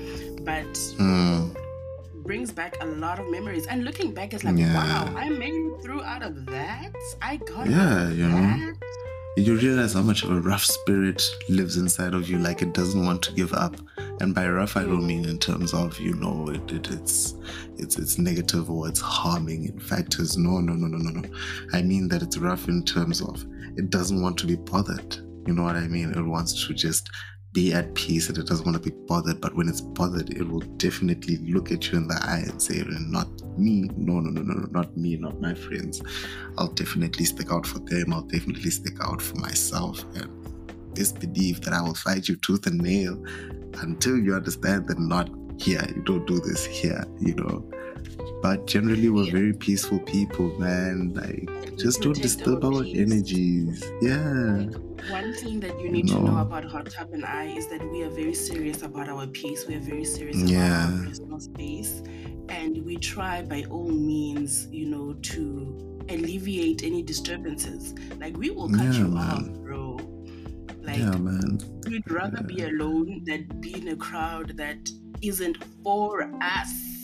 but 0.42 0.66
Mm, 0.98 1.54
brings 2.26 2.52
back 2.52 2.76
a 2.80 2.86
lot 2.86 3.18
of 3.18 3.30
memories. 3.30 3.66
And 3.66 3.84
looking 3.84 4.12
back, 4.12 4.34
it's 4.34 4.44
like 4.44 4.56
Yeah. 4.58 4.74
wow, 4.74 5.14
I 5.16 5.28
made 5.30 5.54
it 5.54 5.82
through 5.82 6.02
out 6.02 6.22
of 6.22 6.46
that. 6.46 6.92
I 7.22 7.36
got 7.36 7.68
Yeah, 7.70 8.10
you 8.10 8.28
know. 8.28 8.72
you 9.36 9.56
realize 9.56 9.92
how 9.92 10.02
much 10.02 10.22
of 10.24 10.30
a 10.30 10.40
rough 10.40 10.64
spirit 10.64 11.22
lives 11.48 11.76
inside 11.76 12.14
of 12.14 12.28
you. 12.28 12.38
Like 12.38 12.62
it 12.62 12.72
doesn't 12.74 13.04
want 13.04 13.22
to 13.22 13.32
give 13.32 13.52
up. 13.52 13.76
And 14.20 14.34
by 14.34 14.48
rough, 14.48 14.76
I 14.76 14.82
don't 14.82 15.06
mean 15.06 15.26
in 15.26 15.38
terms 15.38 15.74
of 15.74 15.98
you 16.00 16.14
know 16.14 16.48
it, 16.48 16.70
it, 16.72 16.90
it's 16.90 17.34
it's 17.76 17.96
it's 17.98 18.18
negative 18.18 18.70
or 18.70 18.88
it's 18.88 19.00
harming. 19.00 19.66
In 19.68 19.78
fact, 19.78 20.18
it's 20.18 20.36
no 20.36 20.60
no 20.60 20.72
no 20.72 20.86
no 20.86 20.96
no 20.98 21.20
no. 21.20 21.28
I 21.74 21.82
mean 21.82 22.08
that 22.08 22.22
it's 22.22 22.38
rough 22.38 22.66
in 22.68 22.82
terms 22.84 23.20
of 23.20 23.44
it 23.76 23.90
doesn't 23.90 24.20
want 24.22 24.38
to 24.38 24.46
be 24.46 24.56
bothered. 24.56 25.16
You 25.46 25.52
know 25.54 25.62
what 25.64 25.76
I 25.76 25.86
mean? 25.86 26.10
It 26.12 26.22
wants 26.22 26.66
to 26.66 26.74
just 26.74 27.08
be 27.56 27.72
at 27.72 27.94
peace 27.94 28.28
and 28.28 28.36
it 28.36 28.46
doesn't 28.46 28.66
want 28.66 28.76
to 28.76 28.90
be 28.90 28.94
bothered. 29.06 29.40
But 29.40 29.56
when 29.56 29.66
it's 29.66 29.80
bothered, 29.80 30.28
it 30.28 30.46
will 30.46 30.60
definitely 30.76 31.38
look 31.38 31.72
at 31.72 31.90
you 31.90 31.96
in 31.96 32.06
the 32.06 32.20
eye 32.22 32.44
and 32.46 32.60
say, 32.60 32.84
Not 32.86 33.28
me. 33.58 33.88
No, 33.96 34.20
no, 34.20 34.28
no, 34.30 34.42
no, 34.42 34.54
no, 34.60 34.68
not 34.70 34.94
me, 34.94 35.16
not 35.16 35.40
my 35.40 35.54
friends. 35.54 36.02
I'll 36.58 36.68
definitely 36.68 37.24
stick 37.24 37.50
out 37.50 37.66
for 37.66 37.78
them. 37.78 38.12
I'll 38.12 38.28
definitely 38.36 38.70
stick 38.70 38.98
out 39.00 39.22
for 39.22 39.36
myself. 39.36 40.04
And 40.14 40.30
best 40.94 41.18
believe 41.18 41.62
that 41.62 41.72
I 41.72 41.80
will 41.80 41.94
fight 41.94 42.28
you 42.28 42.36
tooth 42.36 42.66
and 42.66 42.78
nail 42.78 43.24
until 43.80 44.18
you 44.18 44.34
understand 44.34 44.86
that 44.88 44.98
not 44.98 45.30
here. 45.58 45.82
You 45.96 46.02
don't 46.02 46.26
do 46.26 46.38
this 46.40 46.66
here, 46.66 47.06
you 47.20 47.36
know. 47.36 47.64
But 48.42 48.66
generally, 48.66 49.08
we're 49.08 49.30
very 49.30 49.52
peaceful 49.52 49.98
people, 50.00 50.56
man. 50.58 51.12
Like, 51.14 51.76
just 51.76 52.02
don't 52.02 52.20
disturb 52.20 52.64
our, 52.64 52.74
our 52.74 52.84
energies. 52.84 53.82
Yeah. 54.00 54.66
One 55.10 55.34
thing 55.34 55.60
that 55.60 55.80
you 55.80 55.90
need 55.90 56.08
you 56.08 56.14
know. 56.14 56.26
to 56.26 56.32
know 56.32 56.38
about 56.38 56.64
Hot 56.64 56.90
Tub 56.90 57.12
and 57.12 57.24
I 57.24 57.44
is 57.44 57.66
that 57.68 57.82
we 57.90 58.02
are 58.02 58.10
very 58.10 58.34
serious 58.34 58.82
about 58.82 59.08
our 59.08 59.26
peace. 59.26 59.66
We 59.66 59.76
are 59.76 59.80
very 59.80 60.04
serious 60.04 60.36
yeah. 60.36 60.88
about 60.88 60.98
our 60.98 61.06
personal 61.06 61.40
space. 61.40 62.02
And 62.48 62.84
we 62.84 62.96
try 62.96 63.42
by 63.42 63.64
all 63.70 63.88
means, 63.88 64.68
you 64.70 64.86
know, 64.86 65.14
to 65.14 66.02
alleviate 66.08 66.84
any 66.84 67.02
disturbances. 67.02 67.94
Like, 68.18 68.36
we 68.36 68.50
will 68.50 68.68
cut 68.68 68.84
yeah, 68.84 68.92
you 68.92 69.08
man. 69.08 69.30
off, 69.30 69.48
bro. 69.60 69.98
Like, 70.82 70.98
yeah, 70.98 71.16
man. 71.16 71.58
we'd 71.88 72.08
rather 72.10 72.38
yeah. 72.48 72.56
be 72.56 72.62
alone 72.64 73.24
than 73.24 73.48
be 73.60 73.74
in 73.74 73.88
a 73.88 73.96
crowd 73.96 74.56
that 74.56 74.88
isn't 75.22 75.58
for 75.82 76.30
us. 76.40 76.95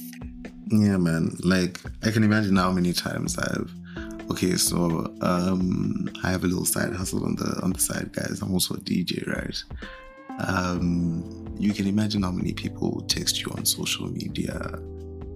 Yeah, 0.72 0.96
man. 0.96 1.36
Like 1.44 1.80
I 2.02 2.10
can 2.10 2.24
imagine 2.24 2.56
how 2.56 2.72
many 2.72 2.94
times 2.94 3.38
I've 3.38 3.70
okay, 4.30 4.56
so 4.56 5.14
um 5.20 6.08
I 6.24 6.30
have 6.30 6.44
a 6.44 6.46
little 6.46 6.64
side 6.64 6.94
hustle 6.94 7.26
on 7.26 7.36
the 7.36 7.60
on 7.62 7.74
the 7.74 7.78
side, 7.78 8.10
guys. 8.12 8.40
I'm 8.40 8.54
also 8.54 8.74
a 8.76 8.78
DJ, 8.78 9.26
right? 9.28 9.62
Um 10.48 11.54
you 11.58 11.74
can 11.74 11.86
imagine 11.86 12.22
how 12.22 12.30
many 12.30 12.54
people 12.54 13.02
text 13.02 13.42
you 13.42 13.52
on 13.52 13.66
social 13.66 14.08
media, 14.08 14.54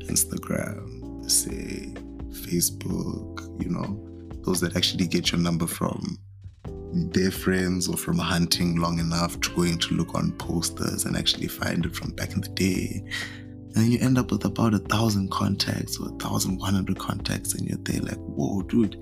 Instagram, 0.08 1.30
say 1.30 1.92
Facebook, 2.30 3.62
you 3.62 3.68
know, 3.68 4.02
those 4.42 4.62
that 4.62 4.74
actually 4.74 5.06
get 5.06 5.32
your 5.32 5.40
number 5.40 5.66
from 5.66 6.18
their 7.12 7.30
friends 7.30 7.88
or 7.88 7.98
from 7.98 8.16
hunting 8.16 8.76
long 8.76 8.98
enough 8.98 9.38
to 9.42 9.54
going 9.54 9.76
to 9.76 9.94
look 9.94 10.14
on 10.14 10.32
posters 10.32 11.04
and 11.04 11.14
actually 11.14 11.46
find 11.46 11.84
it 11.84 11.94
from 11.94 12.10
back 12.12 12.32
in 12.32 12.40
the 12.40 12.48
day 12.48 13.04
and 13.76 13.92
you 13.92 13.98
end 14.00 14.16
up 14.16 14.30
with 14.30 14.44
about 14.44 14.72
a 14.72 14.78
thousand 14.78 15.30
contacts 15.30 16.00
or 16.00 16.08
a 16.08 16.12
thousand 16.12 16.58
one 16.58 16.74
hundred 16.74 16.98
contacts, 16.98 17.54
and 17.54 17.68
you're 17.68 17.78
there 17.78 18.00
like, 18.00 18.18
whoa, 18.18 18.62
dude. 18.62 19.00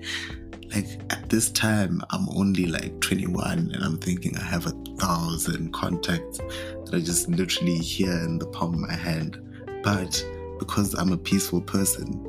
Like 0.73 0.99
at 1.09 1.29
this 1.29 1.49
time, 1.51 2.01
I'm 2.09 2.27
only 2.35 2.65
like 2.65 2.99
21, 2.99 3.71
and 3.73 3.83
I'm 3.83 3.97
thinking 3.97 4.35
I 4.35 4.43
have 4.43 4.65
a 4.65 4.71
thousand 4.97 5.73
contacts 5.73 6.39
that 6.39 6.93
are 6.93 6.99
just 6.99 7.29
literally 7.29 7.77
here 7.77 8.11
in 8.11 8.39
the 8.39 8.47
palm 8.47 8.73
of 8.73 8.79
my 8.79 8.93
hand. 8.93 9.39
But 9.83 10.25
because 10.59 10.93
I'm 10.95 11.13
a 11.13 11.17
peaceful 11.17 11.61
person, 11.61 12.21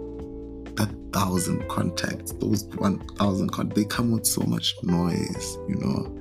that 0.76 0.90
thousand 1.12 1.66
contacts, 1.68 2.32
those 2.32 2.64
1,000 2.76 3.50
contacts, 3.50 3.80
they 3.80 3.86
come 3.86 4.12
with 4.12 4.26
so 4.26 4.42
much 4.42 4.74
noise, 4.82 5.58
you 5.66 5.76
know? 5.76 6.14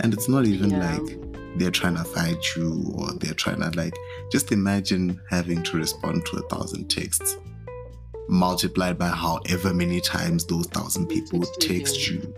And 0.00 0.12
it's 0.12 0.28
not 0.28 0.44
even 0.44 0.70
yeah. 0.70 0.96
like 0.96 1.23
they're 1.56 1.70
trying 1.70 1.96
to 1.96 2.04
fight 2.04 2.44
you 2.56 2.92
or 2.96 3.12
they're 3.14 3.34
trying 3.34 3.60
to 3.60 3.70
like 3.76 3.94
just 4.30 4.52
imagine 4.52 5.20
having 5.30 5.62
to 5.62 5.76
respond 5.76 6.24
to 6.26 6.36
a 6.36 6.48
thousand 6.48 6.88
texts 6.88 7.36
multiplied 8.28 8.98
by 8.98 9.08
however 9.08 9.74
many 9.74 10.00
times 10.00 10.46
those 10.46 10.66
thousand 10.68 11.06
people 11.08 11.42
text 11.60 12.08
you. 12.08 12.34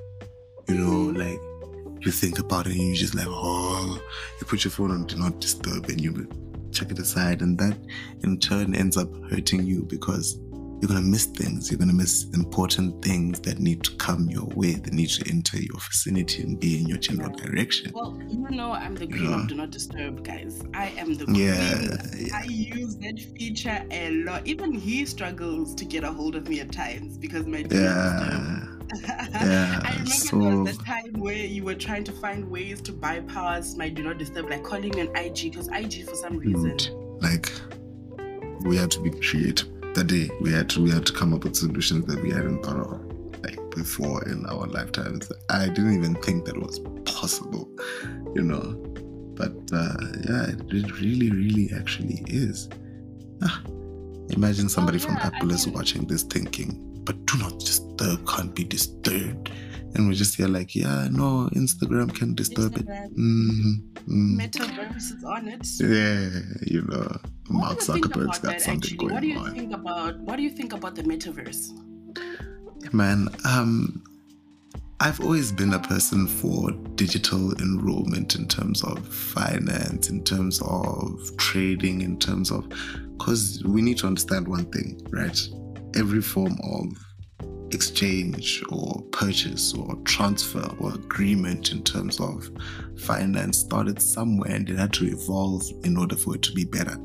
You 0.68 0.74
know 0.74 1.12
mm-hmm. 1.12 1.16
like 1.16 2.04
you 2.04 2.12
think 2.12 2.38
about 2.38 2.66
it 2.66 2.72
and 2.72 2.82
you 2.82 2.94
just 2.94 3.14
like 3.14 3.26
oh 3.28 4.00
you 4.40 4.46
put 4.46 4.64
your 4.64 4.70
phone 4.70 4.90
on 4.90 5.06
do 5.06 5.16
not 5.16 5.40
disturb 5.40 5.88
and 5.88 6.00
you 6.00 6.28
check 6.72 6.90
it 6.90 6.98
aside 6.98 7.40
and 7.40 7.58
that 7.58 7.76
in 8.22 8.38
turn 8.38 8.74
ends 8.74 8.96
up 8.96 9.08
hurting 9.30 9.64
you 9.64 9.82
because 9.84 10.38
you're 10.80 10.88
going 10.88 11.02
to 11.02 11.06
miss 11.06 11.24
things. 11.24 11.70
You're 11.70 11.78
going 11.78 11.88
to 11.88 11.94
miss 11.94 12.24
important 12.34 13.02
things 13.02 13.40
that 13.40 13.58
need 13.58 13.82
to 13.84 13.96
come 13.96 14.28
your 14.28 14.44
way, 14.44 14.74
that 14.74 14.92
need 14.92 15.08
to 15.08 15.30
enter 15.30 15.58
your 15.58 15.78
vicinity 15.78 16.42
and 16.42 16.60
be 16.60 16.78
in 16.78 16.86
your 16.86 16.98
general 16.98 17.30
direction. 17.30 17.92
Well, 17.94 18.18
you 18.28 18.50
know, 18.50 18.72
I'm 18.72 18.94
the 18.94 19.06
queen 19.06 19.30
yeah. 19.30 19.40
of 19.40 19.48
Do 19.48 19.54
Not 19.54 19.70
Disturb, 19.70 20.22
guys. 20.22 20.62
I 20.74 20.88
am 20.98 21.14
the 21.14 21.24
queen. 21.24 21.36
Yeah, 21.36 21.96
yeah. 22.14 22.36
I 22.36 22.44
use 22.44 22.96
that 22.96 23.18
feature 23.38 23.82
a 23.90 24.10
lot. 24.10 24.46
Even 24.46 24.72
he 24.72 25.06
struggles 25.06 25.74
to 25.76 25.86
get 25.86 26.04
a 26.04 26.12
hold 26.12 26.36
of 26.36 26.46
me 26.48 26.60
at 26.60 26.72
times 26.72 27.16
because 27.16 27.46
my 27.46 27.62
Do 27.62 27.76
yeah. 27.76 28.66
yeah, 29.00 29.80
I 29.82 29.90
remember 29.92 30.10
so... 30.10 30.38
there 30.38 30.56
was 30.58 30.76
that 30.76 30.84
time 30.84 31.12
where 31.14 31.34
you 31.34 31.64
were 31.64 31.74
trying 31.74 32.04
to 32.04 32.12
find 32.12 32.50
ways 32.50 32.82
to 32.82 32.92
bypass 32.92 33.76
my 33.76 33.88
do 33.88 34.02
not 34.02 34.18
disturb, 34.18 34.50
like 34.50 34.62
calling 34.62 34.90
me 34.90 35.08
on 35.08 35.16
IG, 35.16 35.44
because 35.44 35.68
IG 35.68 36.04
for 36.06 36.16
some 36.16 36.36
reason. 36.36 36.76
Like, 37.20 37.50
we 38.60 38.76
have 38.76 38.90
to 38.90 39.00
be 39.00 39.10
creative 39.10 39.75
that 39.96 40.08
day 40.08 40.30
we 40.42 40.52
had 40.52 40.68
to 40.68 40.82
we 40.82 40.90
had 40.90 41.06
to 41.06 41.12
come 41.12 41.32
up 41.32 41.42
with 41.42 41.56
solutions 41.56 42.04
that 42.04 42.22
we 42.22 42.30
hadn't 42.30 42.62
thought 42.62 42.76
of 42.76 43.00
like 43.42 43.58
before 43.70 44.22
in 44.28 44.44
our 44.46 44.66
lifetimes. 44.66 45.32
I 45.48 45.68
didn't 45.68 45.94
even 45.94 46.14
think 46.16 46.44
that 46.44 46.56
was 46.56 46.80
possible, 47.04 47.68
you 48.34 48.42
know. 48.42 48.76
But 49.34 49.54
uh, 49.72 49.96
yeah, 50.28 50.50
it 50.50 51.00
really, 51.00 51.30
really 51.30 51.70
actually 51.78 52.22
is. 52.26 52.68
Ah, 53.42 53.62
imagine 54.30 54.68
somebody 54.68 54.98
oh, 54.98 55.00
yeah, 55.00 55.06
from 55.06 55.16
Apple 55.16 55.50
I 55.50 55.54
is 55.54 55.66
watching 55.66 56.06
this 56.06 56.24
thinking, 56.24 57.00
but 57.04 57.24
do 57.24 57.38
not 57.38 57.58
disturb, 57.58 58.26
can't 58.28 58.54
be 58.54 58.64
disturbed. 58.64 59.50
And 59.96 60.08
we 60.08 60.14
just 60.14 60.36
hear 60.36 60.46
like, 60.46 60.74
yeah, 60.74 61.08
no, 61.10 61.48
Instagram 61.54 62.14
can 62.14 62.34
disturb 62.34 62.74
Instagram. 62.74 63.06
it. 63.06 63.16
Mm-hmm. 63.16 64.36
Mm. 64.36 64.38
Metaverse 64.38 65.16
is 65.16 65.24
on 65.24 65.48
it. 65.48 65.66
Yeah, 65.80 66.40
you 66.66 66.82
know. 66.82 67.18
Mark 67.48 67.78
Zuckerberg's 67.78 68.38
got 68.40 68.60
something 68.60 68.76
actually? 68.76 68.96
going 68.98 69.14
what 69.14 69.22
do 69.22 69.28
you 69.28 69.38
on. 69.38 69.54
Think 69.54 69.72
about, 69.72 70.18
what 70.20 70.36
do 70.36 70.42
you 70.42 70.50
think 70.50 70.74
about 70.74 70.96
the 70.96 71.02
metaverse? 71.02 71.70
Man, 72.92 73.30
um, 73.46 74.04
I've 75.00 75.18
always 75.20 75.50
been 75.50 75.72
a 75.72 75.78
person 75.78 76.26
for 76.26 76.72
digital 76.94 77.58
enrollment 77.60 78.34
in 78.34 78.46
terms 78.48 78.84
of 78.84 79.08
finance, 79.08 80.10
in 80.10 80.24
terms 80.24 80.60
of 80.62 81.18
trading, 81.38 82.02
in 82.02 82.18
terms 82.18 82.50
of, 82.50 82.68
because 83.16 83.62
we 83.64 83.80
need 83.80 83.96
to 83.98 84.06
understand 84.06 84.46
one 84.46 84.66
thing, 84.72 85.00
right? 85.10 85.40
Every 85.94 86.20
form 86.20 86.58
of 86.62 87.05
exchange 87.72 88.62
or 88.70 89.02
purchase 89.12 89.74
or 89.74 89.96
transfer 90.04 90.68
or 90.78 90.94
agreement 90.94 91.72
in 91.72 91.82
terms 91.82 92.20
of 92.20 92.48
finance 92.98 93.58
started 93.58 94.00
somewhere 94.00 94.52
and 94.52 94.68
it 94.68 94.78
had 94.78 94.92
to 94.94 95.06
evolve 95.06 95.62
in 95.84 95.96
order 95.96 96.16
for 96.16 96.34
it 96.34 96.42
to 96.42 96.52
be 96.52 96.64
better. 96.64 96.96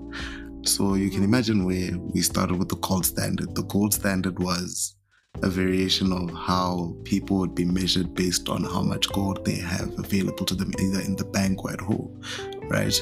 So 0.63 0.93
you 0.93 1.09
can 1.09 1.23
imagine 1.23 1.65
where 1.65 1.97
we 1.97 2.21
started 2.21 2.57
with 2.57 2.69
the 2.69 2.77
gold 2.77 3.05
standard. 3.05 3.55
The 3.55 3.63
gold 3.63 3.93
standard 3.93 4.37
was 4.39 4.95
a 5.41 5.49
variation 5.49 6.11
of 6.11 6.31
how 6.35 6.95
people 7.03 7.37
would 7.37 7.55
be 7.55 7.65
measured 7.65 8.13
based 8.13 8.49
on 8.49 8.63
how 8.63 8.81
much 8.81 9.11
gold 9.11 9.43
they 9.43 9.55
have 9.55 9.97
available 9.97 10.45
to 10.45 10.55
them 10.55 10.71
either 10.79 11.01
in 11.01 11.15
the 11.15 11.25
bank 11.25 11.63
or 11.63 11.71
at 11.71 11.81
home, 11.81 12.21
right? 12.69 13.01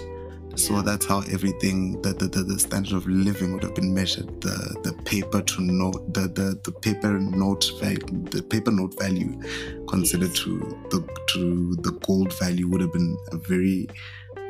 So 0.59 0.81
that's 0.81 1.05
how 1.05 1.21
everything, 1.31 2.01
the, 2.01 2.11
the, 2.11 2.27
the, 2.27 2.43
the, 2.43 2.59
standard 2.59 2.91
of 2.91 3.07
living 3.07 3.53
would 3.53 3.63
have 3.63 3.75
been 3.75 3.93
measured. 3.93 4.41
The 4.41 4.75
the 4.83 4.93
paper 5.03 5.41
to 5.41 5.61
note, 5.61 6.13
the, 6.13 6.27
the, 6.27 6.59
the 6.65 6.71
paper 6.73 7.17
note 7.17 7.71
value, 7.79 8.05
the 8.29 8.43
paper 8.43 8.69
note 8.69 8.99
value 8.99 9.41
considered 9.87 10.31
yes. 10.31 10.39
to 10.39 10.59
the 10.91 11.07
to 11.29 11.75
the 11.77 11.91
gold 12.05 12.37
value 12.39 12.67
would 12.67 12.81
have 12.81 12.91
been 12.91 13.17
a 13.31 13.37
very, 13.37 13.87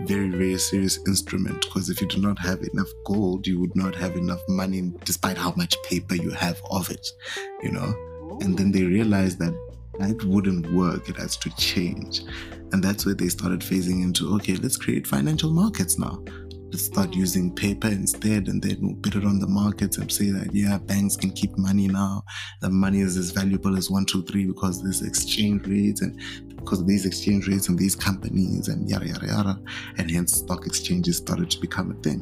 very, 0.02 0.30
very 0.30 0.58
serious 0.58 0.98
instrument. 1.06 1.62
Because 1.62 1.92
if 1.92 2.02
you 2.02 2.08
do 2.08 2.20
not 2.20 2.40
have 2.40 2.64
enough 2.74 2.90
gold, 3.06 3.46
you 3.46 3.60
would 3.60 3.76
not 3.76 3.94
have 3.94 4.16
enough 4.16 4.42
money, 4.48 4.92
despite 5.06 5.38
how 5.38 5.54
much 5.58 5.76
paper 5.84 6.16
you 6.16 6.32
have 6.32 6.60
of 6.72 6.90
it, 6.90 7.08
you 7.62 7.72
know. 7.72 7.94
And 8.42 8.58
then 8.58 8.72
they 8.72 8.84
realized 8.84 9.38
that 9.40 9.54
that 10.00 10.24
wouldn't 10.24 10.72
work. 10.74 11.08
It 11.08 11.18
has 11.18 11.38
to 11.38 11.56
change. 11.56 12.24
And 12.72 12.84
that's 12.84 13.06
where 13.06 13.16
they 13.16 13.30
started 13.30 13.62
phasing 13.62 14.04
into 14.04 14.34
okay, 14.36 14.56
let's 14.56 14.78
create 14.78 15.08
financial 15.08 15.52
markets 15.52 15.98
now. 15.98 16.24
Let's 16.72 16.86
start 16.86 17.16
using 17.16 17.54
paper 17.56 17.88
instead, 17.88 18.48
and 18.48 18.62
then 18.62 18.78
we'll 18.80 18.96
put 18.98 19.16
it 19.16 19.26
on 19.26 19.40
the 19.40 19.48
markets 19.48 19.98
and 19.98 20.12
say 20.12 20.30
that 20.30 20.54
yeah, 20.54 20.78
banks 20.78 21.16
can 21.16 21.32
keep 21.32 21.58
money 21.58 21.88
now. 21.88 22.24
The 22.62 22.70
money 22.70 23.02
is 23.02 23.18
as 23.18 23.32
valuable 23.32 23.76
as 23.76 23.90
one, 23.90 24.06
two, 24.06 24.24
three 24.24 24.46
because 24.46 24.84
there's 24.84 25.02
exchange 25.02 25.66
rates 25.66 26.02
and 26.02 26.22
because 26.58 26.82
of 26.82 26.88
these 26.88 27.08
exchange 27.08 27.48
rates 27.48 27.70
and 27.70 27.80
these 27.80 27.96
companies 27.96 28.68
and 28.68 28.88
yada 28.88 29.08
yada 29.08 29.26
yada. 29.26 29.60
And 29.98 30.12
hence 30.12 30.36
stock 30.36 30.68
exchanges 30.68 31.18
started 31.18 31.50
to 31.50 31.60
become 31.60 31.90
a 31.90 31.96
thing. 32.04 32.22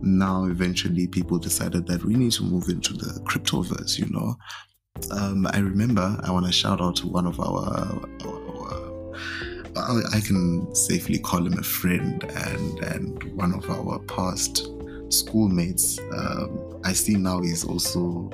Now 0.00 0.46
eventually 0.46 1.08
people 1.08 1.38
decided 1.38 1.86
that 1.88 2.04
we 2.04 2.14
need 2.14 2.32
to 2.32 2.44
move 2.44 2.68
into 2.68 2.92
the 2.92 3.20
cryptoverse, 3.24 3.98
you 3.98 4.06
know. 4.10 4.36
Um, 5.10 5.46
I 5.52 5.58
remember 5.58 6.20
I 6.22 6.30
want 6.30 6.46
to 6.46 6.52
shout 6.52 6.80
out 6.80 6.96
to 6.96 7.08
one 7.08 7.26
of 7.26 7.40
our, 7.40 8.00
our 8.24 8.52
I, 8.70 9.51
I 9.76 10.20
can 10.20 10.74
safely 10.74 11.18
call 11.18 11.46
him 11.46 11.58
a 11.58 11.62
friend 11.62 12.22
and 12.24 12.78
and 12.80 13.24
one 13.34 13.54
of 13.54 13.68
our 13.70 13.98
past 14.00 14.68
schoolmates. 15.08 15.98
Um, 16.12 16.80
I 16.84 16.92
see 16.92 17.14
now 17.14 17.40
he's 17.40 17.64
also 17.64 18.30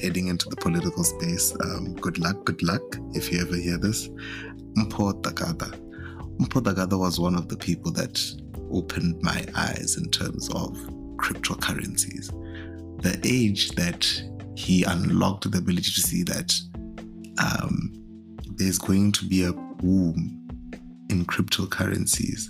heading 0.00 0.28
into 0.28 0.48
the 0.48 0.56
political 0.56 1.04
space. 1.04 1.54
Um, 1.60 1.94
good 1.94 2.18
luck, 2.18 2.44
good 2.44 2.62
luck 2.62 2.82
if 3.12 3.30
you 3.30 3.40
ever 3.40 3.56
hear 3.56 3.78
this. 3.78 4.08
Mpho 4.76 5.20
Dagada. 5.22 5.70
Mpho 6.38 6.62
Dagada 6.62 6.98
was 6.98 7.20
one 7.20 7.34
of 7.34 7.48
the 7.48 7.56
people 7.56 7.92
that 7.92 8.18
opened 8.70 9.20
my 9.22 9.44
eyes 9.56 9.96
in 9.96 10.10
terms 10.10 10.48
of 10.50 10.76
cryptocurrencies. 11.16 12.30
The 13.02 13.20
age 13.24 13.70
that 13.72 14.08
he 14.56 14.84
unlocked 14.84 15.50
the 15.50 15.58
ability 15.58 15.90
to 15.90 16.00
see 16.00 16.22
that 16.24 16.54
um, 17.38 17.92
there's 18.56 18.78
going 18.78 19.12
to 19.12 19.26
be 19.26 19.44
a 19.44 19.52
boom 19.52 20.39
in 21.10 21.24
cryptocurrencies 21.26 22.48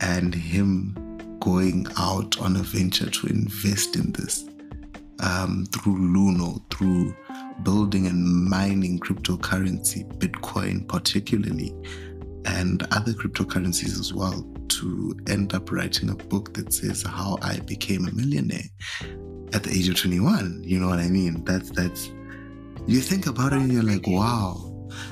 and 0.00 0.34
him 0.34 0.96
going 1.40 1.86
out 1.98 2.40
on 2.40 2.56
a 2.56 2.60
venture 2.60 3.10
to 3.10 3.26
invest 3.26 3.96
in 3.96 4.12
this 4.12 4.44
um, 5.20 5.66
through 5.72 5.98
Luno, 5.98 6.62
through 6.70 7.14
building 7.62 8.06
and 8.06 8.24
mining 8.48 8.98
cryptocurrency, 8.98 10.04
Bitcoin 10.18 10.86
particularly, 10.88 11.72
and 12.44 12.86
other 12.92 13.12
cryptocurrencies 13.12 13.98
as 13.98 14.12
well, 14.12 14.46
to 14.68 15.16
end 15.28 15.54
up 15.54 15.70
writing 15.70 16.10
a 16.10 16.14
book 16.14 16.54
that 16.54 16.72
says 16.72 17.02
how 17.02 17.38
I 17.42 17.58
became 17.60 18.06
a 18.06 18.12
millionaire 18.12 18.68
at 19.52 19.62
the 19.62 19.70
age 19.70 19.88
of 19.88 19.96
21. 19.96 20.62
You 20.64 20.80
know 20.80 20.88
what 20.88 20.98
I 20.98 21.08
mean? 21.08 21.44
That's 21.44 21.70
that's 21.70 22.10
you 22.86 23.00
think 23.00 23.26
about 23.26 23.52
it 23.52 23.60
and 23.60 23.72
you're 23.72 23.82
like, 23.82 24.06
wow. 24.06 24.68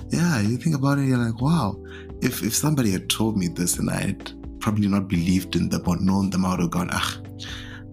Yeah, 0.09 0.41
you 0.41 0.57
think 0.57 0.75
about 0.75 0.99
it 0.99 1.03
and 1.03 1.09
you're 1.09 1.19
like, 1.19 1.41
wow. 1.41 1.81
If 2.23 2.43
if 2.43 2.55
somebody 2.55 2.91
had 2.91 3.09
told 3.09 3.37
me 3.37 3.49
this 3.49 3.79
and 3.79 3.91
I 3.91 4.01
had 4.01 4.33
probably 4.61 4.89
not 4.89 5.09
believed 5.09 5.57
in 5.57 5.69
them 5.69 5.83
or 5.87 5.99
known 6.01 6.31
them, 6.31 6.45
I 6.45 6.51
would 6.51 6.61
have 6.61 6.71
gone, 6.71 6.91
ah, 6.93 7.19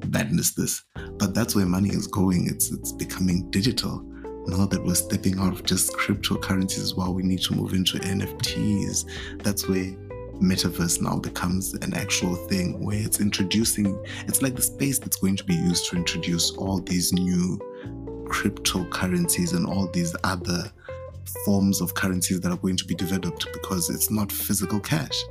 madness 0.10 0.54
this. 0.54 0.84
But 1.18 1.34
that's 1.34 1.56
where 1.56 1.66
money 1.66 1.90
is 1.90 2.08
going. 2.08 2.48
It's 2.48 2.72
it's 2.72 2.92
becoming 2.92 3.50
digital. 3.52 4.04
Now 4.48 4.66
that 4.66 4.84
we're 4.84 4.96
stepping 4.96 5.40
out 5.40 5.52
of 5.52 5.64
just 5.64 5.94
cryptocurrencies 5.94 6.80
as 6.80 6.96
well, 6.96 7.14
we 7.14 7.24
need 7.24 7.42
to 7.42 7.56
move 7.56 7.74
into 7.74 8.00
NFTs. 8.00 9.44
That's 9.44 9.68
where 9.68 9.94
metaverse 10.42 11.02
now 11.02 11.18
becomes 11.18 11.74
an 11.76 11.94
actual 11.96 12.36
thing 12.48 12.84
where 12.86 13.00
it's 13.00 13.20
introducing 13.20 14.00
it's 14.28 14.44
like 14.44 14.56
the 14.56 14.62
space 14.62 15.00
that's 15.00 15.18
going 15.18 15.36
to 15.36 15.44
be 15.44 15.56
used 15.56 15.90
to 15.90 15.96
introduce 15.96 16.52
all 16.52 16.80
these 16.80 17.12
new 17.12 17.58
cryptocurrencies 18.26 19.56
and 19.56 19.66
all 19.66 19.88
these 19.88 20.16
other 20.24 20.72
forms 21.46 21.82
of 21.82 21.94
currencies 21.94 22.40
that 22.42 22.52
are 22.52 22.58
going 22.58 22.78
to 22.78 22.86
be 22.86 22.96
developed 22.96 23.48
because 23.54 23.90
it's 23.90 24.10
not 24.10 24.32
physical 24.32 24.80
cash. 24.80 25.24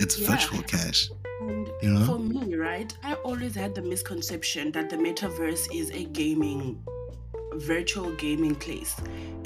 It's 0.00 0.18
yeah. 0.18 0.28
virtual 0.30 0.62
cash. 0.62 1.10
And 1.40 1.68
you 1.82 1.90
know? 1.90 2.06
for 2.06 2.18
me 2.18 2.54
right 2.54 2.96
i 3.02 3.12
always 3.16 3.54
had 3.54 3.74
the 3.74 3.82
misconception 3.82 4.72
that 4.72 4.88
the 4.88 4.96
metaverse 4.96 5.68
is 5.74 5.90
a 5.90 6.04
gaming 6.04 6.82
virtual 7.56 8.12
gaming 8.12 8.54
place. 8.54 8.96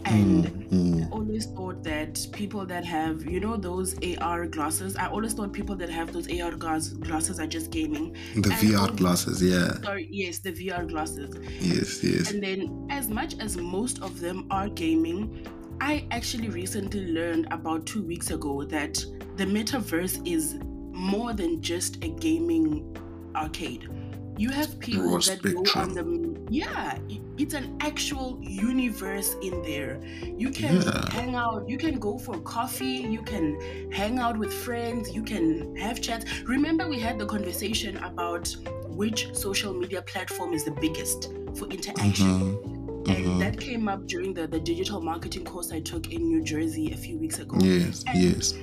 And 0.04 0.46
mm, 0.70 1.06
I 1.06 1.10
always 1.10 1.46
thought 1.46 1.82
that 1.84 2.26
people 2.32 2.64
that 2.66 2.84
have 2.84 3.26
you 3.26 3.40
know 3.40 3.56
those 3.56 3.96
AR 4.18 4.46
glasses 4.46 4.96
I 4.96 5.08
always 5.08 5.34
thought 5.34 5.52
people 5.52 5.76
that 5.76 5.90
have 5.90 6.12
those 6.12 6.28
AR 6.40 6.52
glass, 6.52 6.88
glasses 6.88 7.40
are 7.40 7.46
just 7.46 7.70
gaming. 7.70 8.16
The 8.34 8.50
and 8.50 8.52
VR 8.52 8.96
glasses 8.96 9.42
yeah. 9.42 9.80
Sorry 9.82 10.08
yes 10.10 10.38
the 10.38 10.52
VR 10.52 10.88
glasses. 10.88 11.34
Yes 11.60 12.02
yes. 12.02 12.30
And 12.30 12.42
then 12.42 12.86
as 12.90 13.08
much 13.08 13.38
as 13.38 13.56
most 13.56 14.00
of 14.02 14.20
them 14.20 14.46
are 14.50 14.68
gaming 14.68 15.46
I 15.80 16.06
actually 16.10 16.48
recently 16.48 17.12
learned 17.12 17.48
about 17.50 17.86
2 17.86 18.02
weeks 18.02 18.30
ago 18.30 18.64
that 18.64 19.04
the 19.36 19.44
metaverse 19.44 20.26
is 20.26 20.58
more 20.92 21.32
than 21.32 21.62
just 21.62 22.02
a 22.04 22.08
gaming 22.08 22.96
arcade. 23.34 23.88
You 24.36 24.50
have 24.50 24.78
people 24.78 25.18
that 25.18 25.42
go 25.42 25.80
on 25.80 25.94
the 25.94 26.38
yeah 26.48 26.98
it's 27.38 27.54
an 27.54 27.76
actual 27.80 28.38
universe 28.40 29.34
in 29.42 29.62
there. 29.62 30.00
You 30.36 30.50
can 30.50 30.80
yeah. 30.80 31.10
hang 31.10 31.34
out 31.34 31.68
you 31.68 31.76
can 31.76 31.98
go 31.98 32.18
for 32.18 32.38
coffee 32.40 32.98
you 33.16 33.22
can 33.22 33.90
hang 33.90 34.18
out 34.18 34.36
with 34.36 34.52
friends 34.52 35.12
you 35.12 35.22
can 35.22 35.74
have 35.76 36.00
chats. 36.00 36.24
Remember 36.42 36.88
we 36.88 37.00
had 37.00 37.18
the 37.18 37.26
conversation 37.26 37.96
about 37.98 38.54
which 38.86 39.34
social 39.34 39.74
media 39.74 40.02
platform 40.02 40.54
is 40.54 40.64
the 40.64 40.72
biggest 40.72 41.30
for 41.54 41.66
interaction? 41.68 42.26
Mm-hmm. 42.26 42.77
And 43.06 43.06
mm-hmm. 43.06 43.38
that 43.38 43.58
came 43.60 43.88
up 43.88 44.06
during 44.06 44.34
the, 44.34 44.46
the 44.46 44.60
digital 44.60 45.00
marketing 45.00 45.44
course 45.44 45.72
I 45.72 45.80
took 45.80 46.12
in 46.12 46.22
New 46.22 46.42
Jersey 46.42 46.92
a 46.92 46.96
few 46.96 47.18
weeks 47.18 47.38
ago. 47.38 47.56
Yes, 47.60 48.04
and 48.06 48.22
yes 48.22 48.54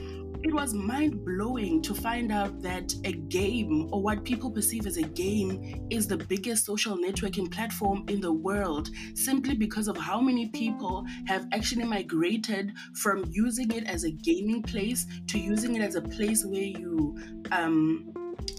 it 0.45 0.53
was 0.53 0.75
mind 0.75 1.25
blowing 1.25 1.81
to 1.81 1.95
find 1.95 2.31
out 2.31 2.61
that 2.61 2.93
a 3.03 3.13
game, 3.13 3.89
or 3.91 3.99
what 3.99 4.23
people 4.23 4.51
perceive 4.51 4.85
as 4.85 4.97
a 4.97 5.01
game, 5.01 5.87
is 5.89 6.07
the 6.07 6.17
biggest 6.17 6.65
social 6.65 6.95
networking 6.95 7.49
platform 7.49 8.05
in 8.09 8.21
the 8.21 8.31
world 8.31 8.89
simply 9.15 9.55
because 9.55 9.87
of 9.87 9.97
how 9.97 10.21
many 10.21 10.49
people 10.49 11.03
have 11.25 11.47
actually 11.51 11.83
migrated 11.83 12.71
from 12.93 13.25
using 13.31 13.71
it 13.71 13.87
as 13.87 14.03
a 14.03 14.11
gaming 14.11 14.61
place 14.61 15.07
to 15.25 15.39
using 15.39 15.75
it 15.75 15.81
as 15.81 15.95
a 15.95 16.01
place 16.01 16.45
where 16.45 16.61
you 16.61 17.17
um, 17.51 18.13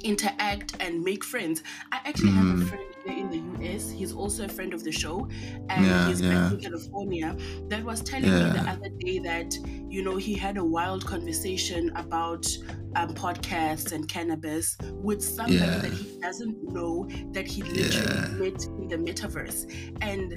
interact 0.04 0.76
and 0.80 1.02
make 1.02 1.24
friends. 1.24 1.62
I 1.92 2.00
actually 2.04 2.30
mm. 2.30 2.36
have 2.36 2.46
a 2.46 2.48
mm-hmm. 2.50 2.66
friend 2.66 2.96
in 3.06 3.30
the 3.30 3.66
US. 3.66 3.90
He's 3.90 4.12
also 4.12 4.44
a 4.44 4.48
friend 4.48 4.74
of 4.74 4.82
the 4.84 4.92
show, 4.92 5.28
and 5.68 5.86
yeah, 5.86 6.08
he's 6.08 6.20
yeah. 6.20 6.30
back 6.30 6.52
in 6.52 6.60
California. 6.60 7.36
That 7.68 7.84
was 7.84 8.02
telling 8.02 8.30
yeah. 8.30 8.52
me 8.52 8.58
the 8.58 8.70
other 8.70 8.88
day 8.98 9.18
that 9.20 9.54
you 9.88 10.02
know 10.02 10.16
he 10.16 10.34
had 10.34 10.56
a 10.56 10.64
wild 10.64 11.04
conversation 11.06 11.90
about 11.96 12.46
um, 12.96 13.14
podcasts 13.14 13.92
and 13.92 14.08
cannabis 14.08 14.76
with 14.92 15.22
somebody 15.22 15.58
that 15.58 15.92
he 15.92 16.20
doesn't 16.20 16.56
know 16.72 17.08
that 17.32 17.46
he 17.46 17.62
literally 17.62 18.50
met 18.50 18.64
in 18.64 18.88
the 18.88 18.96
metaverse, 18.96 19.70
and 20.00 20.32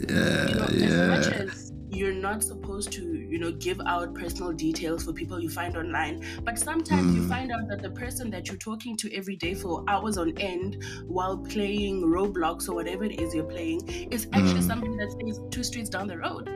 you 0.79 0.89
know 0.89 1.05
as 1.09 1.27
much 1.27 1.33
as 1.33 1.73
you're 1.91 2.13
not 2.13 2.43
supposed 2.43 2.91
to 2.91 3.01
you 3.03 3.39
know 3.39 3.51
give 3.51 3.79
out 3.85 4.13
personal 4.13 4.51
details 4.51 5.03
for 5.03 5.13
people 5.13 5.39
you 5.39 5.49
find 5.49 5.75
online 5.75 6.23
but 6.43 6.57
sometimes 6.57 7.13
mm. 7.13 7.15
you 7.15 7.27
find 7.27 7.51
out 7.51 7.67
that 7.67 7.81
the 7.81 7.89
person 7.91 8.29
that 8.29 8.47
you're 8.47 8.57
talking 8.57 8.95
to 8.95 9.13
every 9.13 9.35
day 9.35 9.53
for 9.53 9.83
hours 9.87 10.17
on 10.17 10.37
end 10.37 10.83
while 11.07 11.37
playing 11.37 12.01
roblox 12.03 12.69
or 12.69 12.75
whatever 12.75 13.03
it 13.03 13.19
is 13.19 13.33
you're 13.33 13.43
playing 13.43 13.79
is 14.11 14.27
actually 14.33 14.61
mm. 14.61 14.67
somebody 14.67 14.95
that 14.97 15.11
stays 15.11 15.39
two 15.51 15.63
streets 15.63 15.89
down 15.89 16.07
the 16.07 16.17
road 16.17 16.47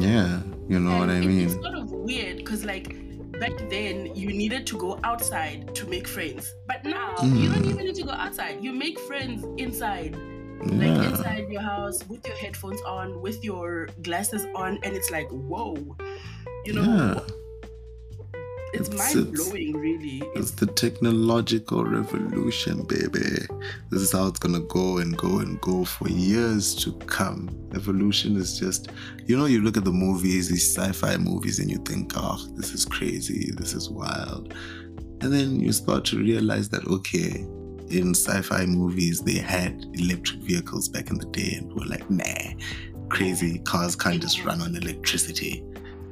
yeah 0.00 0.40
you 0.68 0.78
know 0.78 0.90
and 0.90 1.00
what 1.00 1.10
i 1.10 1.20
mean 1.20 1.46
it's 1.46 1.54
sort 1.54 1.74
of 1.74 1.90
weird 1.90 2.36
because 2.36 2.64
like 2.64 2.96
back 3.40 3.56
then 3.70 4.14
you 4.16 4.28
needed 4.28 4.66
to 4.66 4.76
go 4.76 4.98
outside 5.04 5.74
to 5.74 5.86
make 5.86 6.06
friends 6.06 6.54
but 6.66 6.84
now 6.84 7.14
mm. 7.18 7.40
you 7.40 7.48
don't 7.48 7.62
mm. 7.62 7.70
even 7.70 7.86
need 7.86 7.94
to 7.94 8.02
go 8.02 8.12
outside 8.12 8.62
you 8.62 8.72
make 8.72 8.98
friends 9.00 9.44
inside 9.58 10.16
yeah. 10.64 10.94
like 10.94 11.10
inside 11.10 11.48
your 11.50 11.62
house 11.62 12.06
with 12.08 12.26
your 12.26 12.36
headphones 12.36 12.80
on, 12.82 13.20
with 13.20 13.42
your 13.44 13.88
glasses 14.02 14.46
on, 14.54 14.78
and 14.82 14.94
it's 14.94 15.10
like, 15.10 15.28
whoa, 15.30 15.76
you 16.64 16.72
know. 16.74 16.82
Yeah. 16.82 17.20
It's, 18.74 18.90
it's 18.90 19.14
mind 19.14 19.32
blowing, 19.32 19.72
really. 19.78 20.18
It's, 20.34 20.50
it's 20.50 20.50
the 20.50 20.66
technological 20.66 21.84
revolution, 21.84 22.82
baby. 22.82 23.46
This 23.90 24.02
is 24.02 24.12
how 24.12 24.26
it's 24.26 24.38
gonna 24.38 24.60
go 24.60 24.98
and 24.98 25.16
go 25.16 25.38
and 25.38 25.58
go 25.62 25.86
for 25.86 26.06
years 26.08 26.74
to 26.84 26.92
come. 27.06 27.48
Evolution 27.74 28.36
is 28.36 28.58
just, 28.58 28.90
you 29.24 29.38
know, 29.38 29.46
you 29.46 29.62
look 29.62 29.78
at 29.78 29.84
the 29.84 29.92
movies, 29.92 30.50
these 30.50 30.76
sci 30.76 30.92
fi 30.92 31.16
movies, 31.16 31.60
and 31.60 31.70
you 31.70 31.78
think, 31.78 32.12
oh, 32.16 32.46
this 32.56 32.72
is 32.72 32.84
crazy, 32.84 33.50
this 33.56 33.72
is 33.72 33.88
wild. 33.88 34.52
And 35.22 35.32
then 35.32 35.58
you 35.60 35.72
start 35.72 36.04
to 36.06 36.18
realize 36.18 36.68
that, 36.68 36.86
okay, 36.86 37.46
in 37.90 38.14
sci-fi 38.14 38.66
movies 38.66 39.20
they 39.20 39.38
had 39.38 39.86
electric 39.94 40.40
vehicles 40.40 40.88
back 40.88 41.10
in 41.10 41.18
the 41.18 41.26
day 41.26 41.54
and 41.58 41.72
we're 41.72 41.86
like 41.86 42.08
nah 42.10 42.24
crazy 43.08 43.58
cars 43.60 43.96
can't 43.96 44.20
just 44.20 44.44
run 44.44 44.60
on 44.60 44.76
electricity. 44.76 45.64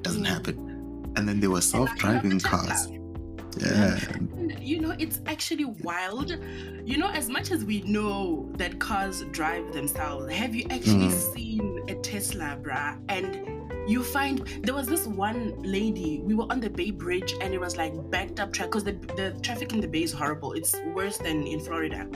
Doesn't 0.02 0.24
mm. 0.24 0.28
happen. 0.28 1.12
And 1.16 1.28
then 1.28 1.40
there 1.40 1.50
were 1.50 1.60
self-driving 1.60 2.40
cars. 2.40 2.88
Yeah. 3.58 3.98
you 4.60 4.80
know 4.80 4.94
it's 4.98 5.22
actually 5.26 5.64
wild. 5.64 6.36
You 6.84 6.98
know 6.98 7.08
as 7.08 7.28
much 7.30 7.50
as 7.50 7.64
we 7.64 7.80
know 7.82 8.50
that 8.56 8.78
cars 8.78 9.24
drive 9.30 9.72
themselves 9.72 10.30
have 10.30 10.54
you 10.54 10.66
actually 10.68 11.08
mm. 11.08 11.34
seen 11.34 11.84
a 11.88 11.94
tesla 11.94 12.58
bruh? 12.62 12.98
And 13.08 13.55
you 13.86 14.02
find 14.02 14.46
there 14.62 14.74
was 14.74 14.86
this 14.86 15.06
one 15.06 15.54
lady 15.62 16.20
we 16.24 16.34
were 16.34 16.46
on 16.50 16.60
the 16.60 16.68
bay 16.68 16.90
bridge 16.90 17.34
and 17.40 17.54
it 17.54 17.60
was 17.60 17.76
like 17.76 17.92
backed 18.10 18.40
up 18.40 18.52
track 18.52 18.68
because 18.68 18.84
the, 18.84 18.92
the 19.16 19.38
traffic 19.42 19.72
in 19.72 19.80
the 19.80 19.88
bay 19.88 20.02
is 20.02 20.12
horrible 20.12 20.52
it's 20.52 20.74
worse 20.94 21.18
than 21.18 21.46
in 21.46 21.60
florida 21.60 22.08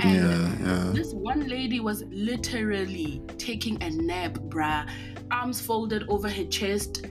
and 0.00 0.16
yeah, 0.16 0.56
yeah. 0.60 0.90
this 0.92 1.12
one 1.12 1.48
lady 1.48 1.80
was 1.80 2.04
literally 2.10 3.22
taking 3.38 3.82
a 3.82 3.90
nap 3.90 4.34
bruh 4.48 4.88
arms 5.30 5.60
folded 5.60 6.04
over 6.08 6.28
her 6.28 6.44
chest 6.44 7.06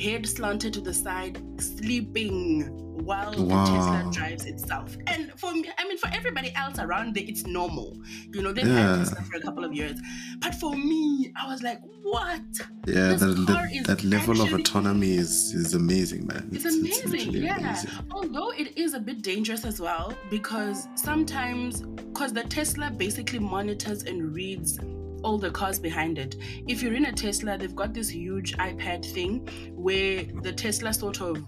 head 0.00 0.26
slanted 0.26 0.72
to 0.74 0.80
the 0.80 0.94
side, 0.94 1.40
sleeping 1.60 2.68
while 3.04 3.32
Wow. 3.44 3.64
the 3.64 3.70
Tesla 3.72 4.10
drives 4.12 4.44
itself. 4.44 4.94
And 5.06 5.32
for 5.38 5.52
me, 5.52 5.70
I 5.78 5.88
mean, 5.88 5.96
for 5.96 6.10
everybody 6.12 6.52
else 6.54 6.78
around 6.78 7.14
there, 7.14 7.24
it's 7.26 7.46
normal. 7.46 7.96
You 8.32 8.42
know, 8.42 8.52
they've 8.52 8.66
Yeah. 8.66 8.96
had 8.98 9.06
Tesla 9.06 9.22
for 9.22 9.36
a 9.36 9.40
couple 9.40 9.64
of 9.64 9.72
years. 9.74 9.98
But 10.38 10.54
for 10.56 10.76
me, 10.76 11.32
I 11.34 11.46
was 11.50 11.62
like, 11.62 11.80
what? 12.02 12.40
Yeah, 12.86 13.12
This 13.12 13.20
that, 13.20 13.84
that 13.86 14.04
level 14.04 14.40
of 14.42 14.52
autonomy 14.52 15.12
is 15.12 15.54
is 15.54 15.74
amazing, 15.74 16.26
man. 16.26 16.50
It's 16.52 16.64
amazing, 16.66 17.10
literally 17.10 17.40
yeah. 17.40 17.58
amazing. 17.58 17.90
Although 18.10 18.50
it 18.50 18.76
is 18.76 18.94
a 18.94 19.00
bit 19.00 19.22
dangerous 19.22 19.64
as 19.64 19.80
well 19.80 20.12
because 20.30 20.88
sometimes, 20.94 21.80
because 21.80 22.32
the 22.32 22.42
Tesla 22.44 22.90
basically 22.90 23.38
monitors 23.38 24.02
and 24.04 24.34
reads 24.34 24.78
all 25.22 25.38
the 25.38 25.50
cars 25.50 25.78
behind 25.78 26.18
it. 26.18 26.36
If 26.66 26.82
you're 26.82 26.94
in 26.94 27.06
a 27.06 27.12
Tesla, 27.12 27.58
they've 27.58 27.74
got 27.74 27.94
this 27.94 28.08
huge 28.08 28.56
iPad 28.56 29.04
thing 29.04 29.48
where 29.74 30.24
the 30.42 30.52
Tesla 30.52 30.92
sort 30.92 31.20
of 31.20 31.44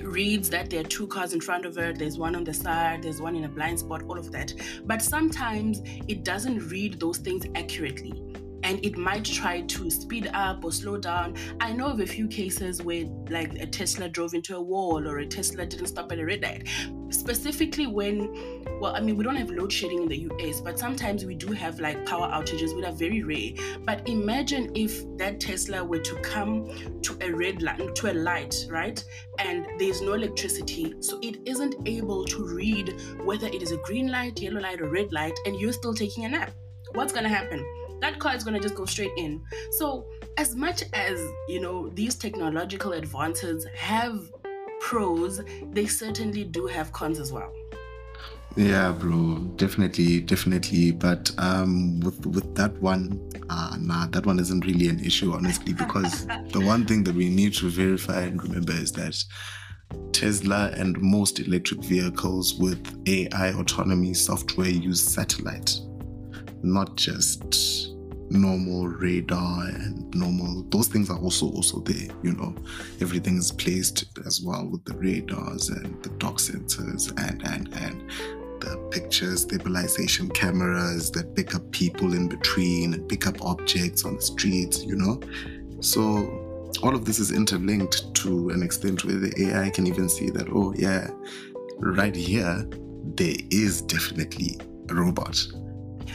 reads 0.00 0.48
that 0.50 0.70
there 0.70 0.80
are 0.80 0.84
two 0.84 1.06
cars 1.06 1.34
in 1.34 1.40
front 1.40 1.66
of 1.66 1.76
her, 1.76 1.92
there's 1.92 2.18
one 2.18 2.34
on 2.34 2.44
the 2.44 2.54
side, 2.54 3.02
there's 3.02 3.20
one 3.20 3.36
in 3.36 3.44
a 3.44 3.48
blind 3.48 3.78
spot, 3.78 4.02
all 4.04 4.18
of 4.18 4.32
that. 4.32 4.52
But 4.84 5.02
sometimes 5.02 5.82
it 6.08 6.24
doesn't 6.24 6.68
read 6.68 6.98
those 6.98 7.18
things 7.18 7.46
accurately. 7.54 8.41
And 8.72 8.82
it 8.82 8.96
might 8.96 9.26
try 9.26 9.60
to 9.60 9.90
speed 9.90 10.30
up 10.32 10.64
or 10.64 10.72
slow 10.72 10.96
down. 10.96 11.36
I 11.60 11.74
know 11.74 11.88
of 11.88 12.00
a 12.00 12.06
few 12.06 12.26
cases 12.26 12.80
where, 12.80 13.04
like, 13.28 13.52
a 13.60 13.66
Tesla 13.66 14.08
drove 14.08 14.32
into 14.32 14.56
a 14.56 14.62
wall 14.62 15.06
or 15.06 15.18
a 15.18 15.26
Tesla 15.26 15.66
didn't 15.66 15.88
stop 15.88 16.10
at 16.10 16.18
a 16.18 16.24
red 16.24 16.40
light. 16.40 16.66
Specifically, 17.10 17.86
when, 17.86 18.64
well, 18.80 18.96
I 18.96 19.00
mean, 19.00 19.18
we 19.18 19.24
don't 19.24 19.36
have 19.36 19.50
load 19.50 19.70
shedding 19.70 20.04
in 20.04 20.08
the 20.08 20.26
US, 20.30 20.62
but 20.62 20.78
sometimes 20.78 21.26
we 21.26 21.34
do 21.34 21.52
have 21.52 21.80
like 21.80 22.06
power 22.06 22.28
outages, 22.28 22.74
which 22.74 22.86
are 22.86 22.92
very 22.92 23.22
rare. 23.22 23.50
But 23.84 24.08
imagine 24.08 24.72
if 24.74 25.04
that 25.18 25.38
Tesla 25.38 25.84
were 25.84 25.98
to 25.98 26.14
come 26.22 26.70
to 27.02 27.18
a 27.20 27.30
red 27.30 27.60
light, 27.60 27.94
to 27.96 28.10
a 28.10 28.14
light, 28.14 28.56
right? 28.70 29.04
And 29.38 29.66
there's 29.78 30.00
no 30.00 30.14
electricity, 30.14 30.94
so 31.00 31.18
it 31.20 31.40
isn't 31.44 31.74
able 31.84 32.24
to 32.24 32.46
read 32.46 32.98
whether 33.22 33.48
it 33.48 33.60
is 33.60 33.72
a 33.72 33.76
green 33.76 34.10
light, 34.10 34.40
yellow 34.40 34.62
light, 34.62 34.80
or 34.80 34.88
red 34.88 35.12
light, 35.12 35.38
and 35.44 35.60
you're 35.60 35.74
still 35.74 35.92
taking 35.92 36.24
a 36.24 36.30
nap. 36.30 36.52
What's 36.94 37.12
gonna 37.12 37.28
happen? 37.28 37.62
That 38.02 38.18
car 38.18 38.34
is 38.34 38.42
gonna 38.42 38.58
just 38.58 38.74
go 38.74 38.84
straight 38.84 39.12
in. 39.16 39.40
So, 39.70 40.04
as 40.36 40.56
much 40.56 40.82
as 40.92 41.20
you 41.48 41.60
know, 41.60 41.88
these 41.90 42.16
technological 42.16 42.94
advances 42.94 43.64
have 43.76 44.20
pros, 44.80 45.40
they 45.70 45.86
certainly 45.86 46.42
do 46.42 46.66
have 46.66 46.92
cons 46.92 47.20
as 47.20 47.32
well. 47.32 47.52
Yeah, 48.56 48.90
bro, 48.90 49.38
definitely, 49.54 50.20
definitely. 50.20 50.90
But 50.90 51.30
um, 51.38 52.00
with 52.00 52.26
with 52.26 52.56
that 52.56 52.76
one, 52.82 53.30
uh, 53.48 53.76
nah, 53.78 54.08
that 54.08 54.26
one 54.26 54.40
isn't 54.40 54.66
really 54.66 54.88
an 54.88 54.98
issue, 54.98 55.32
honestly, 55.32 55.72
because 55.72 56.26
the 56.26 56.60
one 56.64 56.84
thing 56.84 57.04
that 57.04 57.14
we 57.14 57.30
need 57.30 57.54
to 57.54 57.70
verify 57.70 58.22
and 58.22 58.42
remember 58.42 58.72
is 58.72 58.90
that 58.92 59.16
Tesla 60.12 60.72
and 60.76 61.00
most 61.00 61.38
electric 61.38 61.84
vehicles 61.84 62.54
with 62.54 62.84
AI 63.06 63.52
autonomy 63.52 64.12
software 64.12 64.68
use 64.68 65.00
satellite, 65.00 65.78
not 66.62 66.96
just 66.96 67.91
normal 68.32 68.88
radar 68.88 69.66
and 69.66 70.14
normal 70.14 70.62
those 70.70 70.88
things 70.88 71.10
are 71.10 71.18
also 71.18 71.46
also 71.46 71.80
there 71.80 72.08
you 72.22 72.32
know. 72.32 72.54
Everything 73.00 73.36
is 73.36 73.52
placed 73.52 74.04
as 74.26 74.40
well 74.42 74.66
with 74.66 74.84
the 74.84 74.94
radars 74.94 75.68
and 75.68 76.02
the 76.02 76.10
dock 76.10 76.36
sensors 76.36 77.10
and 77.28 77.42
and 77.46 77.72
and 77.74 78.10
the 78.60 78.76
picture 78.90 79.36
stabilization 79.36 80.28
cameras 80.30 81.10
that 81.10 81.34
pick 81.34 81.54
up 81.54 81.68
people 81.72 82.14
in 82.14 82.28
between 82.28 82.94
and 82.94 83.08
pick 83.08 83.26
up 83.26 83.42
objects 83.42 84.04
on 84.04 84.16
the 84.16 84.22
streets 84.22 84.84
you 84.84 84.96
know. 84.96 85.20
So 85.80 86.48
all 86.82 86.94
of 86.94 87.04
this 87.04 87.18
is 87.18 87.32
interlinked 87.32 88.14
to 88.14 88.50
an 88.50 88.62
extent 88.62 89.04
where 89.04 89.16
the 89.16 89.32
ai 89.46 89.70
can 89.70 89.86
even 89.86 90.08
see 90.08 90.30
that 90.30 90.48
oh 90.50 90.72
yeah 90.76 91.10
right 91.78 92.14
here 92.14 92.66
there 93.16 93.34
is 93.50 93.82
definitely 93.82 94.58
a 94.88 94.94
robot 94.94 95.38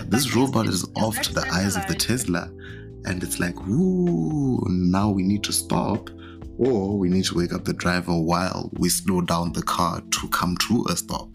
this 0.05 0.35
robot 0.35 0.67
is 0.67 0.85
off 0.95 1.19
to 1.21 1.33
the 1.33 1.45
eyes 1.51 1.75
of 1.75 1.85
the 1.87 1.95
Tesla, 1.95 2.49
and 3.05 3.23
it's 3.23 3.39
like, 3.39 3.55
ooh, 3.67 4.63
now 4.69 5.09
we 5.09 5.23
need 5.23 5.43
to 5.45 5.53
stop, 5.53 6.09
or 6.57 6.97
we 6.97 7.09
need 7.09 7.25
to 7.25 7.35
wake 7.35 7.53
up 7.53 7.65
the 7.65 7.73
driver 7.73 8.13
while 8.17 8.69
we 8.73 8.89
slow 8.89 9.21
down 9.21 9.53
the 9.53 9.61
car 9.63 10.01
to 10.01 10.27
come 10.29 10.57
to 10.67 10.85
a 10.89 10.97
stop. 10.97 11.29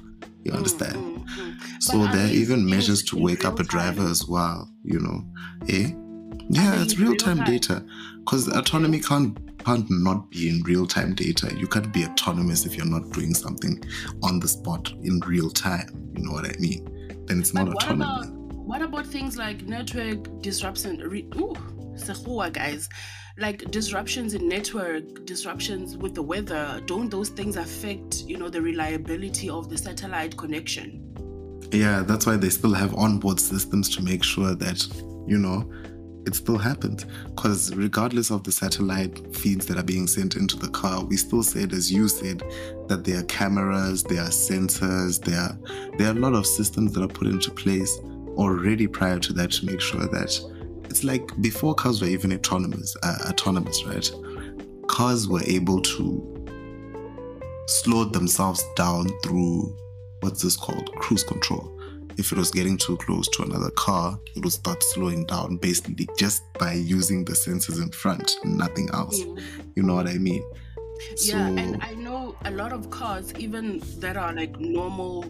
You 0.44 0.52
Mm, 0.52 0.56
understand? 0.56 0.96
mm, 0.96 1.24
mm. 1.24 1.82
So 1.82 1.98
But 1.98 2.12
there 2.12 2.26
are 2.26 2.30
even 2.30 2.68
measures 2.68 3.02
to 3.04 3.16
wake 3.18 3.44
up 3.44 3.60
a 3.60 3.62
driver 3.64 4.02
time? 4.02 4.10
as 4.10 4.26
well. 4.26 4.68
You 4.84 4.98
know, 4.98 5.24
eh? 5.68 5.92
Yeah, 6.50 6.82
it's 6.82 6.98
real 6.98 7.10
real 7.10 7.16
time 7.16 7.36
time? 7.38 7.46
data 7.46 7.84
because 8.18 8.48
autonomy 8.48 8.98
can't 9.00 9.38
can't 9.64 9.86
not 9.90 10.28
be 10.30 10.48
in 10.48 10.60
real 10.64 10.86
time 10.86 11.14
data. 11.14 11.54
You 11.56 11.68
can't 11.68 11.92
be 11.92 12.04
autonomous 12.04 12.66
if 12.66 12.76
you're 12.76 12.84
not 12.86 13.10
doing 13.12 13.32
something 13.32 13.80
on 14.24 14.40
the 14.40 14.48
spot 14.48 14.92
in 15.02 15.20
real 15.20 15.50
time. 15.50 15.88
You 16.16 16.24
know 16.24 16.32
what 16.32 16.44
I 16.44 16.58
mean? 16.58 16.84
Then 17.26 17.38
it's 17.38 17.52
But 17.52 17.64
not 17.66 17.74
autonomy. 17.76 18.04
What 18.64 18.82
about 18.82 19.06
things 19.06 19.36
like 19.36 19.62
network 19.62 20.40
disruption? 20.40 20.98
Re, 20.98 21.28
ooh, 21.36 21.54
sekhuwa, 21.94 22.52
guys, 22.52 22.88
like 23.38 23.70
disruptions 23.70 24.34
in 24.34 24.48
network, 24.48 25.26
disruptions 25.26 25.96
with 25.96 26.14
the 26.14 26.22
weather. 26.22 26.80
Don't 26.86 27.10
those 27.10 27.28
things 27.28 27.56
affect 27.56 28.22
you 28.22 28.38
know 28.38 28.48
the 28.48 28.62
reliability 28.62 29.48
of 29.50 29.68
the 29.68 29.78
satellite 29.78 30.36
connection? 30.36 31.08
Yeah, 31.72 32.02
that's 32.02 32.26
why 32.26 32.36
they 32.36 32.50
still 32.50 32.74
have 32.74 32.94
onboard 32.94 33.40
systems 33.40 33.88
to 33.96 34.02
make 34.02 34.22
sure 34.22 34.54
that, 34.54 34.86
you 35.26 35.38
know, 35.38 35.70
it 36.26 36.34
still 36.34 36.58
happens. 36.58 37.06
Because 37.34 37.74
regardless 37.74 38.30
of 38.30 38.44
the 38.44 38.52
satellite 38.52 39.34
feeds 39.34 39.66
that 39.66 39.78
are 39.78 39.82
being 39.82 40.06
sent 40.06 40.36
into 40.36 40.56
the 40.56 40.68
car, 40.68 41.02
we 41.02 41.16
still 41.16 41.42
said, 41.42 41.72
as 41.72 41.90
you 41.90 42.08
said, 42.08 42.42
that 42.88 43.04
there 43.04 43.20
are 43.20 43.24
cameras, 43.24 44.02
there 44.04 44.20
are 44.20 44.28
sensors, 44.28 45.22
there 45.24 45.40
are 45.40 45.58
there 45.96 46.08
are 46.08 46.16
a 46.16 46.20
lot 46.20 46.34
of 46.34 46.46
systems 46.46 46.92
that 46.92 47.02
are 47.02 47.08
put 47.08 47.26
into 47.26 47.50
place 47.50 47.98
already 48.36 48.86
prior 48.86 49.18
to 49.18 49.32
that 49.34 49.50
to 49.52 49.66
make 49.66 49.80
sure 49.80 50.06
that 50.06 50.40
it's 50.84 51.04
like 51.04 51.22
before 51.40 51.74
cars 51.74 52.00
were 52.02 52.08
even 52.08 52.32
autonomous, 52.32 52.94
uh, 53.02 53.16
autonomous, 53.28 53.84
right? 53.84 54.10
Cars 54.88 55.26
were 55.26 55.42
able 55.44 55.80
to 55.80 56.28
slow 57.66 58.04
themselves 58.04 58.62
down 58.76 59.08
through 59.22 59.76
what's 60.20 60.42
this 60.42 60.56
called? 60.56 60.92
Cruise 60.96 61.24
control. 61.24 61.78
If 62.18 62.30
it 62.30 62.38
was 62.38 62.50
getting 62.50 62.76
too 62.76 62.98
close 62.98 63.26
to 63.28 63.42
another 63.42 63.70
car 63.70 64.18
it 64.36 64.44
would 64.44 64.52
start 64.52 64.82
slowing 64.82 65.24
down 65.24 65.56
basically 65.56 66.06
just 66.18 66.42
by 66.58 66.74
using 66.74 67.24
the 67.24 67.32
sensors 67.32 67.82
in 67.82 67.90
front 67.90 68.36
nothing 68.44 68.90
else. 68.92 69.18
You 69.74 69.82
know 69.82 69.94
what 69.94 70.06
i 70.06 70.14
mean? 70.18 70.44
Yeah, 71.16 71.48
and 71.48 71.82
I 71.82 71.94
know 71.94 72.36
a 72.44 72.50
lot 72.50 72.72
of 72.72 72.90
cars, 72.90 73.32
even 73.38 73.82
that 73.98 74.16
are 74.16 74.32
like 74.32 74.58
normal 74.60 75.24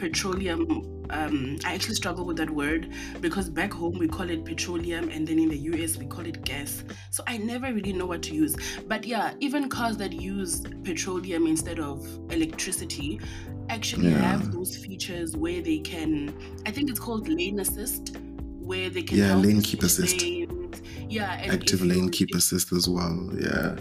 petroleum. 0.00 0.62
Um, 1.10 1.58
I 1.64 1.74
actually 1.74 1.94
struggle 1.96 2.24
with 2.24 2.36
that 2.38 2.48
word 2.50 2.92
because 3.20 3.48
back 3.50 3.72
home 3.72 3.98
we 3.98 4.08
call 4.08 4.30
it 4.30 4.44
petroleum, 4.44 5.08
and 5.10 5.26
then 5.26 5.38
in 5.38 5.48
the 5.48 5.58
US 5.72 5.96
we 5.96 6.06
call 6.06 6.24
it 6.26 6.42
gas. 6.44 6.82
So 7.10 7.22
I 7.26 7.36
never 7.36 7.72
really 7.72 7.92
know 7.92 8.06
what 8.06 8.22
to 8.24 8.34
use. 8.34 8.56
But 8.88 9.04
yeah, 9.04 9.34
even 9.40 9.68
cars 9.68 9.96
that 9.98 10.12
use 10.12 10.62
petroleum 10.84 11.46
instead 11.46 11.78
of 11.80 12.06
electricity 12.30 13.20
actually 13.68 14.10
Yeah. 14.10 14.18
have 14.30 14.52
those 14.52 14.76
features 14.76 15.36
where 15.36 15.60
they 15.62 15.78
can. 15.78 16.32
I 16.66 16.70
think 16.70 16.90
it's 16.90 16.98
called 17.00 17.28
lane 17.28 17.60
assist, 17.60 18.16
where 18.58 18.88
they 18.90 19.02
can 19.02 19.18
Yeah, 19.18 19.34
lane 19.34 19.60
keep 19.62 19.82
assist. 19.82 20.22
lanes. 20.22 20.80
Yeah, 21.08 21.32
and 21.42 21.52
active 21.52 21.82
lane 21.82 22.08
keep 22.08 22.32
assist 22.36 22.70
as 22.72 22.88
well 22.88 23.30
yeah 23.36 23.74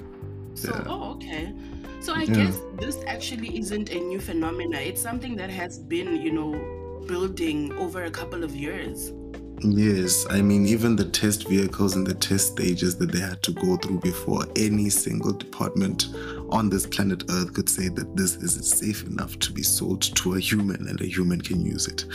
so, 0.55 0.73
Yeah. 0.73 0.83
oh, 0.87 1.11
okay. 1.15 1.53
So 2.01 2.13
I 2.13 2.23
Yeah. 2.23 2.35
guess 2.35 2.61
this 2.79 2.97
actually 3.07 3.57
isn't 3.59 3.89
a 3.91 3.99
new 3.99 4.19
phenomena. 4.19 4.77
It's 4.77 5.01
something 5.01 5.35
that 5.35 5.49
has 5.49 5.77
been, 5.79 6.21
you 6.21 6.31
know, 6.31 6.51
building 7.07 7.73
over 7.73 8.03
a 8.05 8.11
couple 8.11 8.43
of 8.43 8.55
years. 8.55 9.11
Yes, 9.61 10.25
I 10.29 10.41
mean, 10.41 10.65
even 10.67 10.95
the 10.95 11.03
test 11.03 11.49
vehicles 11.49 11.93
and 11.97 12.07
the 12.07 12.13
test 12.13 12.53
stages 12.53 12.95
that 12.97 13.11
they 13.11 13.19
had 13.19 13.43
to 13.43 13.51
go 13.51 13.75
through 13.75 13.99
before 13.99 14.45
any 14.55 14.89
single 14.89 15.33
department 15.33 16.07
on 16.49 16.69
this 16.69 16.87
planet 16.87 17.23
Earth 17.29 17.53
could 17.53 17.67
say 17.67 17.89
that 17.89 18.15
this 18.15 18.35
is 18.37 18.69
safe 18.69 19.03
enough 19.05 19.37
to 19.39 19.51
be 19.51 19.61
sold 19.61 20.01
to 20.01 20.35
a 20.35 20.39
human 20.39 20.87
and 20.87 21.01
a 21.01 21.05
human 21.05 21.41
can 21.41 21.59
use 21.65 21.87
it. 21.87 22.05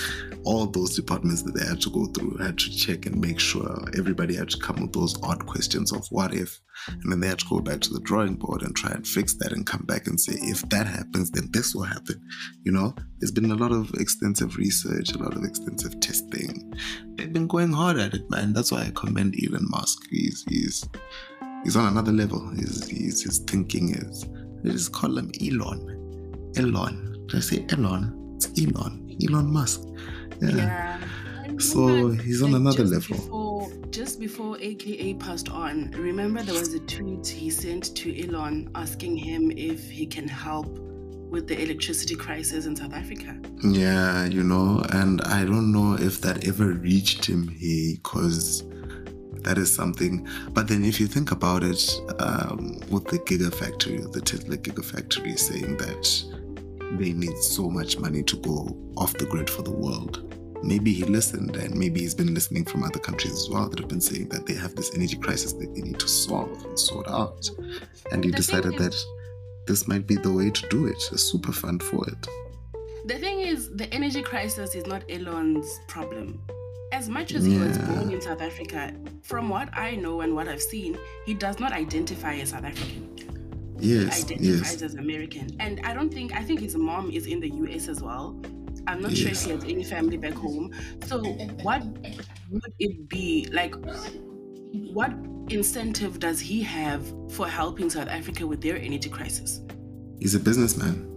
All 0.44 0.64
those 0.66 0.97
departments 0.97 1.42
that 1.42 1.55
they 1.55 1.66
had 1.66 1.83
to 1.83 1.90
go 1.90 2.07
through 2.07 2.38
had 2.38 2.57
to 2.59 2.70
check 2.75 3.05
and 3.05 3.20
make 3.20 3.38
sure 3.38 3.85
everybody 3.94 4.35
had 4.35 4.49
to 4.49 4.59
come 4.59 4.81
with 4.81 4.94
those 4.94 5.23
odd 5.23 5.44
questions 5.44 5.92
of 5.92 6.07
what 6.11 6.33
if, 6.33 6.61
and 6.88 7.11
then 7.11 7.20
they 7.20 7.29
had 7.29 7.38
to 7.38 7.47
go 7.49 7.61
back 7.61 7.81
to 7.81 7.92
the 7.92 8.01
drawing 8.01 8.35
board 8.35 8.62
and 8.62 8.75
try 8.75 8.90
and 8.90 9.07
fix 9.07 9.35
that 9.35 9.53
and 9.53 9.66
come 9.66 9.85
back 9.87 10.07
and 10.07 10.20
say, 10.20 10.35
if 10.35 10.68
that 10.70 10.87
happens, 10.87 11.31
then 11.31 11.49
this 11.53 11.75
will 11.75 11.85
happen. 11.85 12.20
You 12.64 12.73
know, 12.73 12.94
there's 13.18 13.33
been 13.33 13.51
a 13.51 13.57
lot 13.57 13.73
of 13.73 13.92
extensive 13.94 14.57
research, 14.57 15.12
a 15.12 15.18
lot 15.18 15.37
of 15.37 15.44
extensive 15.44 16.01
testing 16.01 16.75
they've 17.16 17.33
been 17.33 17.47
going 17.47 17.73
hard 17.73 17.99
at 17.99 18.14
it, 18.14 18.29
man. 18.31 18.53
That's 18.53 18.70
why 18.70 18.83
I 18.83 18.92
commend 18.94 19.35
Elon 19.42 19.66
Musk. 19.70 20.07
He's 20.11 20.44
he's 20.49 20.88
he's 21.62 21.77
on 21.77 21.87
another 21.87 22.12
level. 22.12 22.51
He's, 22.51 22.87
he's 22.87 23.23
his 23.23 23.38
thinking 23.40 23.94
is. 23.94 24.27
They 24.62 24.70
just 24.70 24.92
call 24.92 25.16
him 25.16 25.31
Elon. 25.40 26.53
Elon. 26.57 27.27
Did 27.29 27.37
I 27.37 27.40
say 27.40 27.66
Elon? 27.70 28.35
It's 28.37 28.47
Elon. 28.61 29.16
Elon 29.23 29.53
Musk. 29.53 29.83
Yeah. 30.40 30.51
Yeah. 30.57 31.01
So 31.59 32.11
he's 32.11 32.42
on 32.42 32.55
another 32.55 32.85
level. 32.85 33.16
Just 33.94 34.18
before 34.18 34.59
AKA 34.61 35.14
passed 35.14 35.48
on, 35.48 35.92
remember 35.92 36.42
there 36.42 36.59
was 36.59 36.74
a 36.74 36.80
tweet 36.80 37.24
he 37.24 37.48
sent 37.48 37.94
to 37.94 38.26
Elon 38.26 38.68
asking 38.74 39.16
him 39.16 39.52
if 39.52 39.88
he 39.88 40.04
can 40.04 40.26
help 40.26 40.66
with 41.30 41.46
the 41.46 41.62
electricity 41.62 42.16
crisis 42.16 42.66
in 42.66 42.74
South 42.74 42.92
Africa. 42.92 43.38
Yeah, 43.62 44.24
you 44.24 44.42
know, 44.42 44.85
and 44.90 45.22
I 45.22 45.44
don't 45.44 45.70
know 45.70 45.94
if 45.94 46.20
that 46.22 46.44
ever 46.44 46.72
reached 46.72 47.24
him 47.24 47.46
here 47.46 47.94
because 47.94 48.64
that 49.42 49.59
is 49.59 49.72
something. 49.72 50.26
But 50.50 50.66
then, 50.66 50.85
if 50.85 50.98
you 50.98 51.07
think 51.07 51.30
about 51.30 51.62
it, 51.62 51.88
um, 52.18 52.80
with 52.90 53.04
the 53.04 53.20
Gigafactory, 53.20 54.11
the 54.11 54.20
Tesla 54.20 54.57
Gigafactory 54.57 55.38
saying 55.38 55.76
that 55.76 56.98
they 56.98 57.12
need 57.12 57.38
so 57.38 57.70
much 57.70 57.96
money 58.00 58.24
to 58.24 58.37
go 58.38 58.76
off 58.96 59.12
the 59.12 59.26
grid 59.26 59.48
for 59.48 59.62
the 59.62 59.70
world, 59.70 60.35
maybe 60.66 60.92
he 60.92 61.05
listened 61.05 61.57
and 61.57 61.74
maybe 61.74 62.00
he's 62.00 62.14
been 62.14 62.33
listening 62.35 62.64
from 62.64 62.83
other 62.83 62.98
countries 62.98 63.33
as 63.35 63.48
well 63.50 63.68
that 63.68 63.79
have 63.79 63.88
been 63.88 64.00
saying 64.00 64.29
that 64.31 64.46
they 64.46 64.55
have 64.55 64.74
this 64.74 64.94
energy 64.94 65.16
crisis 65.16 65.53
that 65.53 65.74
they 65.74 65.83
need 65.83 65.98
to 66.00 66.09
solve 66.09 66.64
and 66.64 66.79
sort 66.79 67.09
out. 67.09 67.48
And 68.11 68.24
he 68.24 68.31
The 68.31 68.37
decided 68.37 68.74
is- 68.74 68.81
that 68.81 68.96
this 69.66 69.87
might 69.88 70.07
be 70.07 70.16
the 70.16 70.33
way 70.33 70.50
to 70.50 70.68
do 70.68 70.87
it, 70.87 71.03
a 71.12 71.18
super 71.18 71.53
fund 71.53 71.83
for 71.83 72.07
it. 72.09 72.27
The 73.07 73.18
thing 73.18 73.40
is, 73.40 73.70
the 73.74 73.92
energy 73.92 74.22
crisis 74.22 74.74
is 74.74 74.87
not 74.87 75.05
Elon's 75.11 75.68
problem. 75.88 76.40
As 76.92 77.09
much 77.09 77.35
as 77.35 77.44
he 77.44 77.59
was 77.59 77.77
born 77.79 78.11
in 78.11 78.20
South 78.20 78.40
Africa, 78.40 78.92
from 79.22 79.48
what 79.48 79.68
I 79.77 79.96
know 79.96 80.20
and 80.20 80.35
what 80.35 80.48
I've 80.48 80.62
seen, 80.62 80.96
he 81.27 81.35
does 81.35 81.59
not 81.59 81.72
identify 81.72 82.37
as 82.37 82.50
South 82.50 82.64
African. 82.64 83.11
Yes, 83.81 84.16
He 84.18 84.22
identifies 84.35 84.72
yes. 84.72 84.83
as 84.83 84.94
American. 84.94 85.57
And 85.61 85.81
I 85.85 85.92
don't 85.92 86.12
think, 86.12 86.33
I 86.33 86.42
think 86.42 86.61
his 86.61 86.77
mom 86.77 87.11
is 87.11 87.27
in 87.27 87.40
the 87.40 87.50
US 87.50 87.88
as 87.88 88.00
well. 88.00 88.40
I'm 88.87 89.01
not 89.01 89.12
sure 89.16 89.31
if 89.31 89.42
he 89.42 89.51
has 89.51 89.64
any 89.64 89.85
family 89.85 90.16
back 90.16 90.35
home. 90.35 90.73
So, 91.07 91.23
what 91.62 91.83
would 92.51 92.73
it 92.79 93.09
be 93.09 93.49
like? 93.53 93.75
What 94.92 95.12
incentive 95.49 96.18
does 96.20 96.40
he 96.40 96.62
have 96.62 97.07
for 97.31 97.47
helping 97.47 97.90
South 97.90 98.09
Africa 98.09 98.47
with 98.47 98.61
their 98.61 98.77
energy 98.77 99.09
crisis? 99.09 99.61
He's 100.20 100.35
a 100.35 100.40
businessman, 100.40 101.11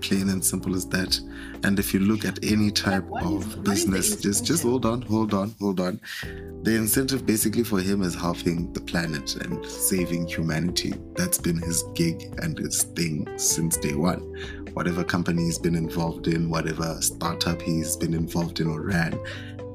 plain 0.00 0.28
and 0.28 0.44
simple 0.44 0.74
as 0.74 0.86
that. 0.88 1.18
And 1.62 1.78
if 1.78 1.94
you 1.94 2.00
look 2.00 2.24
at 2.24 2.38
any 2.44 2.70
type 2.70 3.04
is- 3.04 3.24
of 3.24 3.46
is 3.46 3.56
business, 3.56 4.16
just 4.16 4.44
just 4.44 4.62
hold 4.62 4.86
on, 4.86 5.02
hold 5.02 5.34
on, 5.34 5.54
hold 5.60 5.80
on. 5.80 6.00
The 6.62 6.74
incentive 6.76 7.26
basically 7.26 7.64
for 7.64 7.80
him 7.80 8.02
is 8.02 8.14
helping 8.14 8.72
the 8.72 8.80
planet 8.80 9.36
and 9.36 9.64
saving 9.66 10.26
humanity. 10.26 10.94
That's 11.14 11.38
been 11.38 11.58
his 11.58 11.84
gig 11.94 12.34
and 12.42 12.58
his 12.58 12.82
thing 12.82 13.28
since 13.36 13.76
day 13.76 13.94
one. 13.94 14.63
Whatever 14.74 15.04
company 15.04 15.44
he's 15.44 15.58
been 15.58 15.74
involved 15.76 16.26
in, 16.26 16.50
whatever 16.50 17.00
startup 17.00 17.62
he's 17.62 17.96
been 17.96 18.12
involved 18.12 18.60
in 18.60 18.66
or 18.68 18.82
ran, 18.82 19.18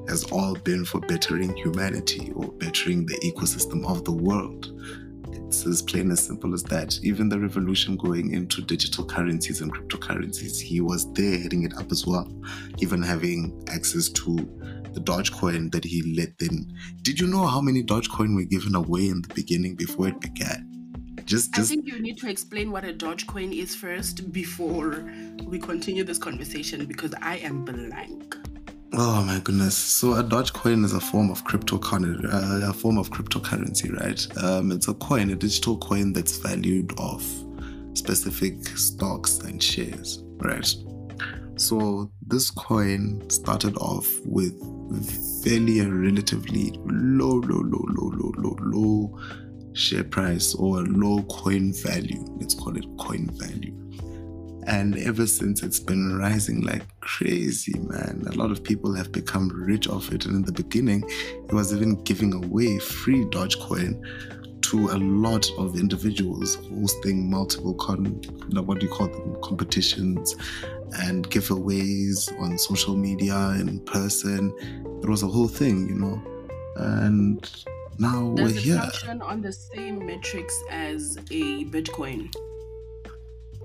has 0.08 0.24
all 0.24 0.54
been 0.54 0.84
for 0.84 1.00
bettering 1.00 1.56
humanity 1.56 2.32
or 2.34 2.52
bettering 2.52 3.06
the 3.06 3.18
ecosystem 3.24 3.84
of 3.86 4.04
the 4.04 4.12
world. 4.12 4.72
It's 5.32 5.66
as 5.66 5.82
plain 5.82 6.10
as 6.10 6.24
simple 6.24 6.54
as 6.54 6.62
that. 6.64 6.98
Even 7.02 7.28
the 7.28 7.40
revolution 7.40 7.96
going 7.96 8.32
into 8.32 8.62
digital 8.62 9.04
currencies 9.04 9.60
and 9.60 9.72
cryptocurrencies, 9.72 10.60
he 10.60 10.80
was 10.80 11.12
there 11.14 11.38
heading 11.38 11.64
it 11.64 11.76
up 11.76 11.90
as 11.90 12.06
well. 12.06 12.30
Even 12.78 13.02
having 13.02 13.64
access 13.68 14.08
to 14.10 14.36
the 14.92 15.00
Dogecoin 15.00 15.72
that 15.72 15.84
he 15.84 16.14
let 16.14 16.30
in. 16.40 16.70
Did 17.02 17.18
you 17.18 17.26
know 17.26 17.46
how 17.46 17.60
many 17.60 17.82
Dogecoin 17.82 18.34
were 18.34 18.44
given 18.44 18.74
away 18.74 19.08
in 19.08 19.22
the 19.22 19.34
beginning 19.34 19.76
before 19.76 20.08
it 20.08 20.20
began? 20.20 20.69
Just, 21.30 21.56
I 21.56 21.62
think 21.62 21.86
you 21.86 22.00
need 22.00 22.18
to 22.18 22.28
explain 22.28 22.72
what 22.72 22.84
a 22.84 22.92
Dogecoin 22.92 23.56
is 23.56 23.76
first 23.76 24.32
before 24.32 25.08
we 25.44 25.60
continue 25.60 26.02
this 26.02 26.18
conversation 26.18 26.84
because 26.86 27.14
I 27.22 27.36
am 27.36 27.64
blank. 27.64 28.36
Oh 28.94 29.22
my 29.22 29.38
goodness! 29.38 29.76
So 29.76 30.14
a 30.14 30.24
Dogecoin 30.24 30.84
is 30.84 30.92
a 30.92 30.98
form 30.98 31.30
of 31.30 31.44
cryptocurrency, 31.44 32.24
uh, 32.24 32.70
a 32.70 32.72
form 32.72 32.98
of 32.98 33.10
cryptocurrency, 33.10 33.96
right? 34.00 34.42
Um, 34.42 34.72
it's 34.72 34.88
a 34.88 34.94
coin, 34.94 35.30
a 35.30 35.36
digital 35.36 35.78
coin 35.78 36.12
that's 36.12 36.36
valued 36.38 36.98
off 36.98 37.24
specific 37.94 38.66
stocks 38.76 39.38
and 39.38 39.62
shares, 39.62 40.24
right? 40.38 40.66
So 41.54 42.10
this 42.26 42.50
coin 42.50 43.22
started 43.30 43.76
off 43.76 44.08
with 44.24 44.60
fairly 45.44 45.78
a 45.78 45.88
relatively 45.88 46.72
low, 46.86 47.34
low, 47.34 47.60
low, 47.60 47.84
low, 47.86 48.10
low, 48.16 48.32
low, 48.36 48.56
low 48.58 49.20
share 49.72 50.04
price 50.04 50.54
or 50.54 50.82
low 50.84 51.22
coin 51.22 51.72
value. 51.72 52.24
Let's 52.38 52.54
call 52.54 52.76
it 52.76 52.86
coin 52.98 53.28
value. 53.32 53.76
And 54.66 54.96
ever 54.98 55.26
since 55.26 55.62
it's 55.62 55.80
been 55.80 56.18
rising 56.18 56.60
like 56.60 56.84
crazy, 57.00 57.78
man. 57.78 58.24
A 58.28 58.32
lot 58.32 58.50
of 58.50 58.62
people 58.62 58.94
have 58.94 59.10
become 59.10 59.48
rich 59.48 59.88
off 59.88 60.12
it. 60.12 60.26
And 60.26 60.36
in 60.36 60.42
the 60.42 60.52
beginning, 60.52 61.02
it 61.08 61.52
was 61.52 61.74
even 61.74 62.02
giving 62.04 62.32
away 62.34 62.78
free 62.78 63.24
Dogecoin 63.24 64.00
to 64.62 64.90
a 64.90 64.98
lot 64.98 65.50
of 65.58 65.76
individuals 65.76 66.54
hosting 66.54 67.28
multiple 67.28 67.74
con 67.74 68.04
what 68.52 68.78
do 68.78 68.86
you 68.86 68.92
call 68.92 69.08
them 69.08 69.36
competitions 69.42 70.36
and 70.98 71.28
giveaways 71.30 72.30
on 72.40 72.58
social 72.58 72.96
media 72.96 73.56
in 73.58 73.80
person. 73.80 74.54
It 75.02 75.08
was 75.08 75.22
a 75.22 75.26
whole 75.26 75.48
thing, 75.48 75.88
you 75.88 75.94
know. 75.94 76.22
And 76.76 77.64
now 78.00 78.24
we're 78.36 78.48
Does 78.48 78.56
it 78.56 78.62
here. 78.62 78.78
function 78.80 79.22
on 79.22 79.40
the 79.40 79.52
same 79.52 80.04
metrics 80.04 80.58
as 80.70 81.16
a 81.30 81.64
Bitcoin? 81.66 82.32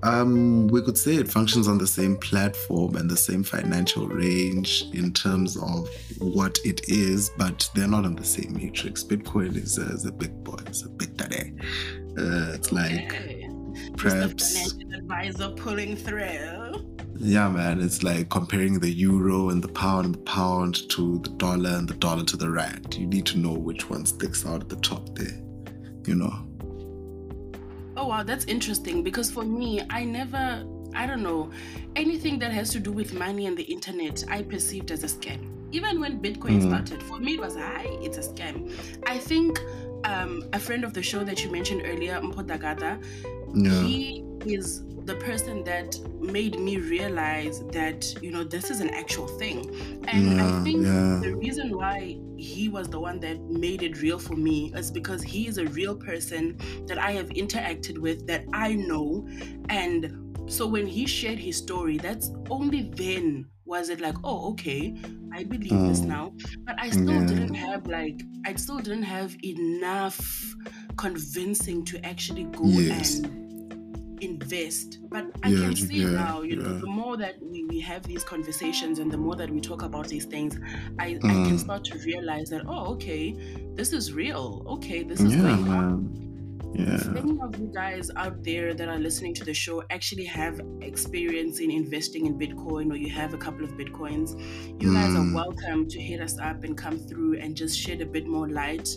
Um, 0.02 0.68
we 0.68 0.82
could 0.82 0.98
say 0.98 1.14
it 1.16 1.26
functions 1.28 1.66
on 1.66 1.78
the 1.78 1.86
same 1.86 2.16
platform 2.18 2.96
and 2.96 3.10
the 3.10 3.16
same 3.16 3.42
financial 3.42 4.06
range 4.06 4.84
in 4.92 5.12
terms 5.12 5.56
of 5.56 5.88
what 6.18 6.58
it 6.64 6.82
is, 6.88 7.30
but 7.38 7.68
they're 7.74 7.88
not 7.88 8.04
on 8.04 8.14
the 8.14 8.24
same 8.24 8.52
matrix. 8.52 9.02
Bitcoin 9.02 9.56
is 9.56 9.78
a, 9.78 9.86
is 9.86 10.04
a 10.04 10.12
big 10.12 10.32
boy, 10.44 10.58
it's 10.66 10.84
a 10.84 10.88
big 10.90 11.16
daddy. 11.16 11.54
Uh, 12.18 12.52
it's 12.54 12.72
like 12.72 12.92
Okay. 13.06 13.48
Perhaps, 13.96 14.52
Financial 14.70 14.98
advisor 14.98 15.48
pulling 15.56 15.96
through. 15.96 16.65
Yeah, 17.18 17.48
man, 17.48 17.80
it's 17.80 18.02
like 18.02 18.28
comparing 18.28 18.78
the 18.78 18.90
euro 18.90 19.48
and 19.48 19.62
the 19.62 19.68
pound, 19.68 20.04
and 20.06 20.14
the 20.14 20.18
pound 20.20 20.88
to 20.90 21.18
the 21.20 21.30
dollar 21.30 21.70
and 21.70 21.88
the 21.88 21.94
dollar 21.94 22.24
to 22.24 22.36
the 22.36 22.50
rand. 22.50 22.94
You 22.94 23.06
need 23.06 23.24
to 23.26 23.38
know 23.38 23.52
which 23.54 23.88
one 23.88 24.04
sticks 24.04 24.44
out 24.44 24.60
at 24.62 24.68
the 24.68 24.76
top 24.76 25.14
there, 25.18 25.40
you 26.06 26.14
know. 26.14 26.34
Oh 27.96 28.06
wow, 28.08 28.22
that's 28.22 28.44
interesting 28.44 29.02
because 29.02 29.30
for 29.30 29.44
me, 29.44 29.80
I 29.88 30.04
never, 30.04 30.66
I 30.94 31.06
don't 31.06 31.22
know, 31.22 31.50
anything 31.96 32.38
that 32.40 32.52
has 32.52 32.70
to 32.72 32.80
do 32.80 32.92
with 32.92 33.14
money 33.14 33.46
and 33.46 33.56
the 33.56 33.62
internet, 33.64 34.22
I 34.30 34.42
perceived 34.42 34.90
as 34.90 35.02
a 35.02 35.06
scam. 35.06 35.50
Even 35.72 35.98
when 36.00 36.20
Bitcoin 36.20 36.60
Mhm. 36.60 36.68
started, 36.68 37.02
for 37.02 37.18
me 37.18 37.34
it 37.34 37.40
was 37.40 37.56
hi, 37.56 37.86
it's 38.02 38.18
a 38.18 38.20
scam. 38.20 38.70
I 39.06 39.18
think 39.18 39.58
um, 40.04 40.44
a 40.52 40.58
friend 40.58 40.84
of 40.84 40.92
the 40.92 41.02
show 41.02 41.24
that 41.24 41.42
you 41.42 41.50
mentioned 41.50 41.82
earlier, 41.86 42.20
Mpho 42.20 42.46
Dagada, 42.46 43.02
Yeah. 43.54 43.82
he 43.82 44.22
is 44.54 44.82
the 45.04 45.14
person 45.16 45.62
that 45.64 45.96
made 46.20 46.58
me 46.58 46.78
realize 46.78 47.60
that 47.72 48.12
you 48.22 48.30
know 48.30 48.42
this 48.44 48.70
is 48.70 48.80
an 48.80 48.90
actual 48.90 49.26
thing 49.38 49.60
and 50.08 50.32
Yeah, 50.32 50.36
i 50.40 50.50
think 50.64 50.84
yeah. 50.84 51.20
the 51.20 51.34
reason 51.36 51.76
why 51.76 52.18
he 52.36 52.68
was 52.68 52.88
the 52.88 52.98
one 53.00 53.20
that 53.20 53.40
made 53.42 53.82
it 53.82 54.00
real 54.02 54.18
for 54.18 54.36
me 54.36 54.72
is 54.74 54.90
because 54.90 55.22
he 55.22 55.46
is 55.46 55.58
a 55.58 55.66
real 55.66 55.96
person 55.96 56.58
that 56.86 56.98
i 56.98 57.12
have 57.12 57.28
interacted 57.30 57.98
with 57.98 58.26
that 58.26 58.44
i 58.52 58.74
know 58.74 59.26
and 59.68 60.12
so 60.48 60.66
when 60.66 60.86
he 60.86 61.06
shared 61.06 61.38
his 61.38 61.56
story 61.56 61.98
that's 61.98 62.30
only 62.50 62.82
then 62.82 63.48
was 63.64 63.88
it 63.88 64.00
like 64.00 64.16
oh 64.24 64.50
okay 64.50 64.94
i 65.32 65.42
believe 65.44 65.84
this 65.84 66.00
Mm. 66.00 66.06
now 66.06 66.32
but 66.64 66.76
i 66.80 66.90
still 66.90 67.20
Yeah. 67.20 67.26
didn't 67.26 67.54
have 67.54 67.86
like 67.86 68.22
i 68.44 68.54
still 68.54 68.78
didn't 68.78 69.02
have 69.04 69.36
enough 69.44 70.54
convincing 70.96 71.84
to 71.86 72.04
actually 72.04 72.44
go 72.44 72.78
Yes. 72.78 73.20
and 73.22 73.30
invest 74.20 74.98
but 75.10 75.26
i 75.42 75.50
Yeah, 75.50 75.58
can 75.60 75.74
see 75.76 76.00
yeah, 76.02 76.10
now 76.10 76.42
you 76.42 76.56
know 76.56 76.72
the 76.72 76.86
more 76.86 77.16
that 77.16 77.36
we, 77.42 77.64
we 77.64 77.80
have 77.80 78.02
these 78.06 78.24
conversations 78.24 78.98
and 78.98 79.10
the 79.10 79.16
more 79.18 79.36
that 79.36 79.50
we 79.50 79.60
talk 79.60 79.82
about 79.82 80.08
these 80.08 80.24
things 80.26 80.58
i, 80.98 81.18
I 81.28 81.36
Mm. 81.36 81.44
can 81.44 81.58
start 81.58 81.84
to 81.84 81.98
realize 81.98 82.48
that 82.50 82.62
oh 82.66 82.92
okay 82.94 83.36
this 83.74 83.92
is 83.92 84.12
real 84.12 84.62
okay 84.66 85.02
this 85.02 85.24
is 85.24 85.36
Yeah, 85.36 85.42
going 85.42 85.68
on 85.68 85.86
man. 85.88 86.10
if 86.88 87.08
Yeah. 87.08 87.14
any 87.16 87.38
of 87.42 87.58
you 87.58 87.70
guys 87.74 88.10
out 88.16 88.42
there 88.44 88.74
that 88.74 88.88
are 88.88 88.98
listening 88.98 89.34
to 89.34 89.44
the 89.44 89.54
show 89.54 89.82
actually 89.90 90.24
have 90.26 90.60
experience 90.82 91.58
in 91.60 91.70
investing 91.70 92.26
in 92.26 92.38
Bitcoin 92.38 92.90
or 92.92 92.96
you 92.96 93.10
have 93.10 93.34
a 93.34 93.38
couple 93.38 93.64
of 93.64 93.72
Bitcoins, 93.72 94.30
you 94.80 94.92
guys 94.92 95.14
are 95.14 95.24
Mm. 95.24 95.32
welcome 95.32 95.88
to 95.88 96.00
hit 96.00 96.20
us 96.20 96.38
up 96.38 96.64
and 96.64 96.76
come 96.76 96.98
through 96.98 97.38
and 97.38 97.56
just 97.56 97.78
shed 97.78 98.00
a 98.02 98.06
bit 98.06 98.26
more 98.26 98.48
light 98.48 98.88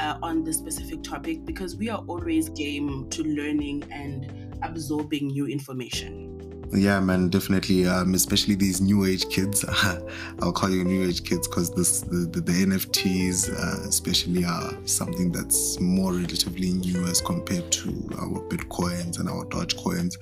uh, 0.00 0.16
on 0.22 0.44
this 0.44 0.56
specific 0.58 1.02
topic 1.02 1.44
because 1.44 1.76
we 1.76 1.88
are 1.90 2.02
always 2.06 2.48
game 2.50 3.08
to 3.10 3.22
learning 3.24 3.82
and 3.90 4.43
absorbing 4.62 5.28
new 5.28 5.46
information. 5.46 6.34
Yeah, 6.72 6.98
man, 6.98 7.28
definitely. 7.28 7.86
Um, 7.86 8.14
especially 8.14 8.56
these 8.56 8.80
new 8.80 9.04
age 9.04 9.28
kids. 9.28 9.64
I'll 10.40 10.52
call 10.52 10.70
you 10.70 10.82
new 10.84 11.06
age 11.06 11.22
kids 11.22 11.46
because 11.46 11.70
the, 11.70 12.26
the, 12.26 12.40
the 12.40 12.52
NFTs, 12.52 13.52
uh, 13.52 13.88
especially, 13.88 14.44
are 14.44 14.72
something 14.84 15.30
that's 15.30 15.78
more 15.78 16.12
relatively 16.12 16.72
new 16.72 17.04
as 17.04 17.20
compared 17.20 17.70
to 17.70 17.88
our 18.18 18.40
bitcoins 18.48 19.20
and 19.20 19.28
our 19.28 19.44
Dogecoins. 19.44 20.16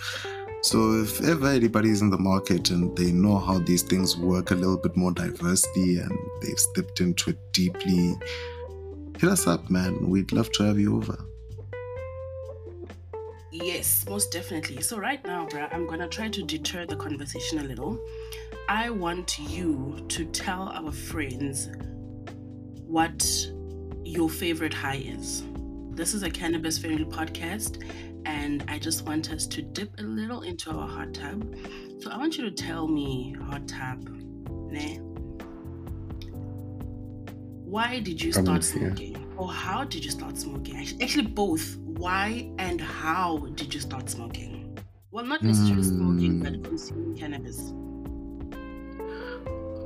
So 0.63 1.01
if 1.01 1.23
ever 1.23 1.49
anybody 1.49 1.91
is 1.91 2.03
in 2.03 2.11
the 2.11 2.19
market 2.19 2.71
and 2.71 2.97
they 2.97 3.11
know 3.13 3.39
how 3.39 3.59
these 3.59 3.83
things 3.83 4.17
work 4.17 4.51
a 4.51 4.55
little 4.55 4.77
bit 4.77 4.95
more 4.97 5.11
diversely 5.11 5.99
and 5.99 6.13
they've 6.41 6.59
stepped 6.59 7.01
into 7.01 7.31
it 7.31 7.39
deeply, 7.53 8.15
hit 9.19 9.31
us 9.31 9.47
up, 9.47 9.71
man. 9.71 10.09
We'd 10.09 10.33
love 10.33 10.53
to 10.53 10.65
have 10.65 10.79
you 10.79 10.97
over. 10.99 11.19
Yes, 13.53 14.07
most 14.09 14.33
definitely. 14.33 14.81
So 14.81 14.97
right 14.99 15.23
now, 15.27 15.47
bruh, 15.47 15.69
I'm 15.75 15.87
gonna 15.87 16.09
try 16.09 16.31
to 16.31 16.43
deter 16.43 16.87
the 16.87 16.97
conversation 16.97 17.59
a 17.59 17.63
little. 17.63 17.99
I 18.67 18.89
want 18.89 19.39
you 19.39 20.03
to 20.09 20.25
tell 20.25 20.71
our 20.71 20.91
friends 20.91 21.69
what 22.87 23.23
your 24.05 24.31
favorite 24.31 24.73
high 24.73 25.05
is. 25.05 25.45
This 25.91 26.15
is 26.15 26.23
a 26.23 26.31
cannabis 26.31 26.79
friendly 26.79 27.05
podcast, 27.05 27.85
and 28.25 28.65
I 28.69 28.79
just 28.79 29.05
want 29.05 29.31
us 29.31 29.47
to 29.49 29.61
dip 29.61 29.91
a 29.99 30.03
little 30.03 30.41
into 30.41 30.71
our 30.71 30.89
hot 30.89 31.13
tub. 31.13 31.55
So 32.01 32.11
I 32.11 32.17
want 32.17 32.39
you 32.39 32.45
to 32.45 32.51
tell 32.51 32.89
me, 32.89 33.37
hot 33.39 33.69
tub, 33.69 34.09
ne? 34.71 34.99
Why 37.67 38.01
did 38.01 38.23
you 38.23 38.33
start 38.33 38.65
smoking? 38.65 39.22
Or 39.43 39.51
how 39.53 39.83
did 39.83 40.05
you 40.05 40.13
start 40.13 40.39
smoking? 40.39 40.77
Actually, 41.03 41.27
both. 41.27 41.77
Why 41.79 42.49
and 42.61 42.81
how 42.81 43.39
did 43.57 43.75
you 43.75 43.81
start 43.81 44.09
smoking? 44.09 44.79
Well, 45.11 45.25
not 45.25 45.43
necessarily 45.43 45.83
mm. 45.83 45.97
smoking, 45.97 46.41
but 46.45 46.55
hmm. 46.55 46.63
consuming 46.63 47.17
cannabis. 47.17 47.59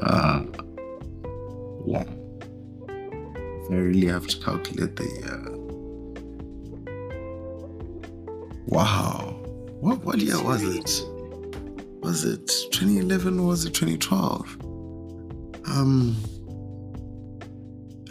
Uh, 0.03 0.45
yeah. 1.87 2.05
I 3.71 3.75
really 3.75 4.09
have 4.09 4.27
to 4.27 4.37
calculate 4.45 4.95
the. 4.95 5.09
Uh... 5.25 5.57
Wow. 8.66 9.40
What, 9.81 10.05
what 10.05 10.19
year 10.19 10.42
was 10.45 10.62
it? 10.64 11.03
Was 12.03 12.25
it 12.25 12.47
2011 12.73 13.40
or 13.40 13.47
was 13.47 13.64
it 13.64 13.73
2012? 13.73 14.59
Um, 15.64 16.14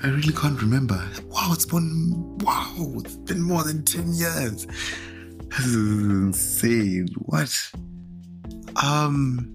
I 0.06 0.10
really 0.10 0.34
can't 0.34 0.62
remember. 0.62 1.04
Wow, 1.30 1.50
it's 1.52 1.66
been 1.66 2.38
wow, 2.44 2.94
it's 2.98 3.16
been 3.16 3.42
more 3.42 3.64
than 3.64 3.84
10 3.84 4.14
years. 4.14 4.68
This 5.48 5.66
is 5.66 5.76
insane. 5.76 7.08
What? 7.18 7.72
Um 8.84 9.52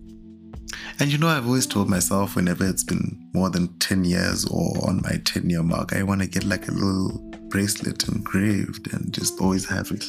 and 0.98 1.12
you 1.12 1.18
know 1.18 1.28
I've 1.28 1.46
always 1.46 1.68
told 1.68 1.88
myself 1.88 2.34
whenever 2.34 2.66
it's 2.66 2.82
been 2.82 3.30
more 3.32 3.48
than 3.48 3.78
10 3.78 4.02
years 4.02 4.44
or 4.46 4.88
on 4.88 5.02
my 5.02 5.20
10 5.24 5.48
year 5.48 5.62
mark, 5.62 5.94
I 5.94 6.02
want 6.02 6.20
to 6.22 6.26
get 6.26 6.42
like 6.42 6.66
a 6.66 6.72
little 6.72 7.20
bracelet 7.48 8.08
engraved 8.08 8.92
and 8.92 9.14
just 9.14 9.40
always 9.40 9.68
have 9.68 9.92
it. 9.92 10.06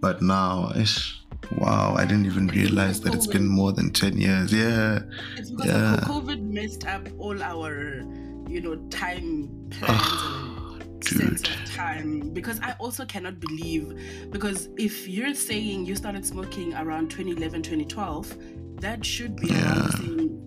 But 0.00 0.22
now, 0.22 0.72
ish, 0.76 1.20
wow, 1.58 1.94
I 1.94 2.06
didn't 2.06 2.24
even 2.24 2.46
realize 2.46 3.02
that 3.02 3.14
it's 3.14 3.26
been 3.26 3.46
more 3.46 3.72
than 3.72 3.92
10 3.92 4.16
years. 4.16 4.50
Yeah. 4.50 5.00
It's 5.36 5.50
because 5.50 5.66
yeah. 5.66 6.00
COVID 6.04 6.40
messed 6.40 6.86
up 6.86 7.06
all 7.18 7.42
our 7.42 8.02
you 8.48 8.60
know, 8.60 8.76
time 8.90 9.68
plans 9.70 9.98
oh, 10.00 10.78
and 10.80 11.04
sense 11.04 11.42
of 11.42 11.74
time. 11.74 12.30
Because 12.30 12.60
I 12.60 12.74
also 12.78 13.04
cannot 13.04 13.40
believe, 13.40 13.98
because 14.30 14.68
if 14.76 15.06
you're 15.08 15.34
saying 15.34 15.86
you 15.86 15.94
started 15.96 16.24
smoking 16.24 16.74
around 16.74 17.10
2011, 17.10 17.62
2012, 17.62 18.36
that 18.80 19.04
should 19.04 19.36
be 19.36 19.48
yeah. 19.48 19.88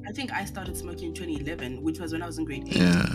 I 0.08 0.14
think 0.14 0.34
I 0.34 0.46
started 0.46 0.76
smoking 0.76 1.10
in 1.10 1.14
2011, 1.14 1.82
which 1.82 2.00
was 2.00 2.12
when 2.12 2.22
I 2.22 2.26
was 2.26 2.38
in 2.38 2.46
grade 2.46 2.68
eight. 2.68 2.78
Yeah. 2.78 3.06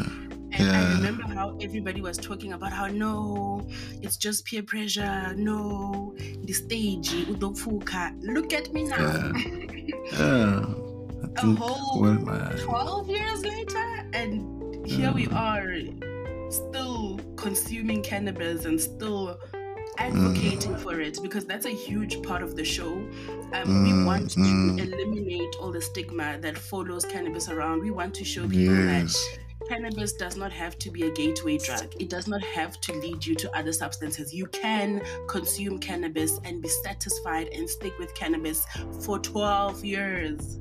And 0.53 0.65
yeah. 0.65 0.81
I 0.81 0.95
remember 0.95 1.25
how 1.25 1.59
everybody 1.61 2.01
was 2.01 2.17
talking 2.17 2.55
about 2.55 2.73
how 2.73 2.87
no, 2.87 3.67
it's 4.01 4.17
just 4.17 4.47
peer 4.47 4.63
pressure. 4.63 5.35
No, 5.37 6.15
the 6.45 6.53
stage, 6.53 7.13
look 7.13 8.53
at 8.55 8.73
me 8.73 8.85
now. 8.85 8.97
Yeah. 8.97 9.33
yeah. 10.13 10.65
A 11.39 11.55
whole 11.55 12.01
well, 12.01 12.51
12 12.57 13.11
years 13.11 13.45
later, 13.45 14.09
and 14.15 14.56
here 14.87 15.13
we 15.13 15.27
are 15.29 15.77
still 16.51 17.19
consuming 17.37 18.03
cannabis 18.03 18.65
and 18.65 18.81
still 18.81 19.39
advocating 19.99 20.75
mm. 20.75 20.81
for 20.81 21.01
it 21.01 21.19
because 21.23 21.45
that's 21.45 21.67
a 21.67 21.71
huge 21.71 22.23
part 22.23 22.43
of 22.43 22.55
the 22.55 22.65
show. 22.65 22.93
Um, 23.53 23.67
mm. 23.67 23.83
We 23.85 24.05
want 24.05 24.31
to 24.33 24.41
mm. 24.41 24.79
eliminate 24.79 25.57
all 25.61 25.73
the 25.73 25.81
stigma 25.81 26.39
that 26.41 26.57
follows 26.57 27.05
cannabis 27.05 27.49
around. 27.49 27.81
We 27.83 27.91
want 27.91 28.15
to 28.15 28.25
show 28.25 28.43
people 28.43 28.77
yes. 28.77 29.15
that 29.15 29.69
cannabis 29.69 30.13
does 30.13 30.37
not 30.37 30.53
have 30.53 30.79
to 30.79 30.91
be 30.91 31.03
a 31.03 31.11
gateway 31.11 31.59
drug. 31.59 31.93
It 31.99 32.09
does 32.09 32.29
not 32.29 32.43
have 32.43 32.81
to 32.83 32.93
lead 32.93 33.27
you 33.27 33.35
to 33.37 33.59
other 33.59 33.73
substances. 33.73 34.33
You 34.33 34.47
can 34.47 35.03
consume 35.27 35.79
cannabis 35.79 36.39
and 36.45 36.63
be 36.63 36.69
satisfied 36.69 37.49
and 37.49 37.69
stick 37.69 37.99
with 37.99 38.15
cannabis 38.15 38.65
for 39.01 39.19
12 39.19 39.85
years. 39.85 40.61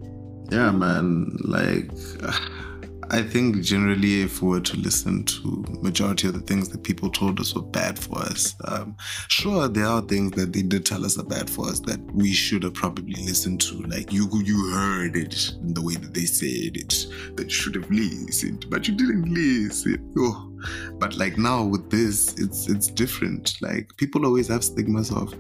Yeah, 0.50 0.72
man. 0.72 1.38
Like. 1.44 1.92
I 3.12 3.22
think 3.22 3.62
generally, 3.62 4.22
if 4.22 4.42
we 4.42 4.50
were 4.50 4.62
to 4.62 4.78
listen 4.78 5.24
to 5.26 5.66
majority 5.82 6.28
of 6.28 6.34
the 6.34 6.40
things 6.40 6.70
that 6.70 6.84
people 6.84 7.10
told 7.10 7.40
us 7.40 7.54
were 7.54 7.62
bad 7.62 8.00
for 8.00 8.20
us, 8.20 8.56
um, 8.66 8.96
sure 9.28 9.68
there 9.68 9.86
are 9.86 10.02
things 10.02 10.32
that 10.32 10.54
they 10.54 10.62
did 10.62 10.86
tell 10.86 11.06
us 11.06 11.18
are 11.20 11.24
bad 11.24 11.50
for 11.50 11.68
us 11.68 11.80
that 11.82 12.00
we 12.14 12.34
should 12.34 12.64
have 12.64 12.74
probably 12.74 13.16
listened 13.24 13.62
to. 13.62 13.82
Like 13.84 14.12
you, 14.12 14.28
you 14.44 14.72
heard 14.72 15.16
it 15.16 15.52
in 15.62 15.74
the 15.74 15.82
way 15.82 15.96
that 15.96 16.14
they 16.14 16.26
said 16.26 16.78
it, 16.78 17.08
that 17.36 17.44
you 17.46 17.50
should 17.50 17.76
have 17.76 17.90
listened, 17.92 18.66
but 18.70 18.88
you 18.88 18.96
didn't 18.96 19.32
listen. 19.34 20.12
Oh. 20.18 20.52
But 20.94 21.16
like 21.18 21.38
now 21.38 21.64
with 21.64 21.90
this, 21.92 22.34
it's 22.40 22.68
it's 22.68 22.88
different. 22.88 23.62
Like 23.62 23.96
people 23.98 24.26
always 24.26 24.48
have 24.48 24.64
stigmas 24.64 25.12
of, 25.12 25.34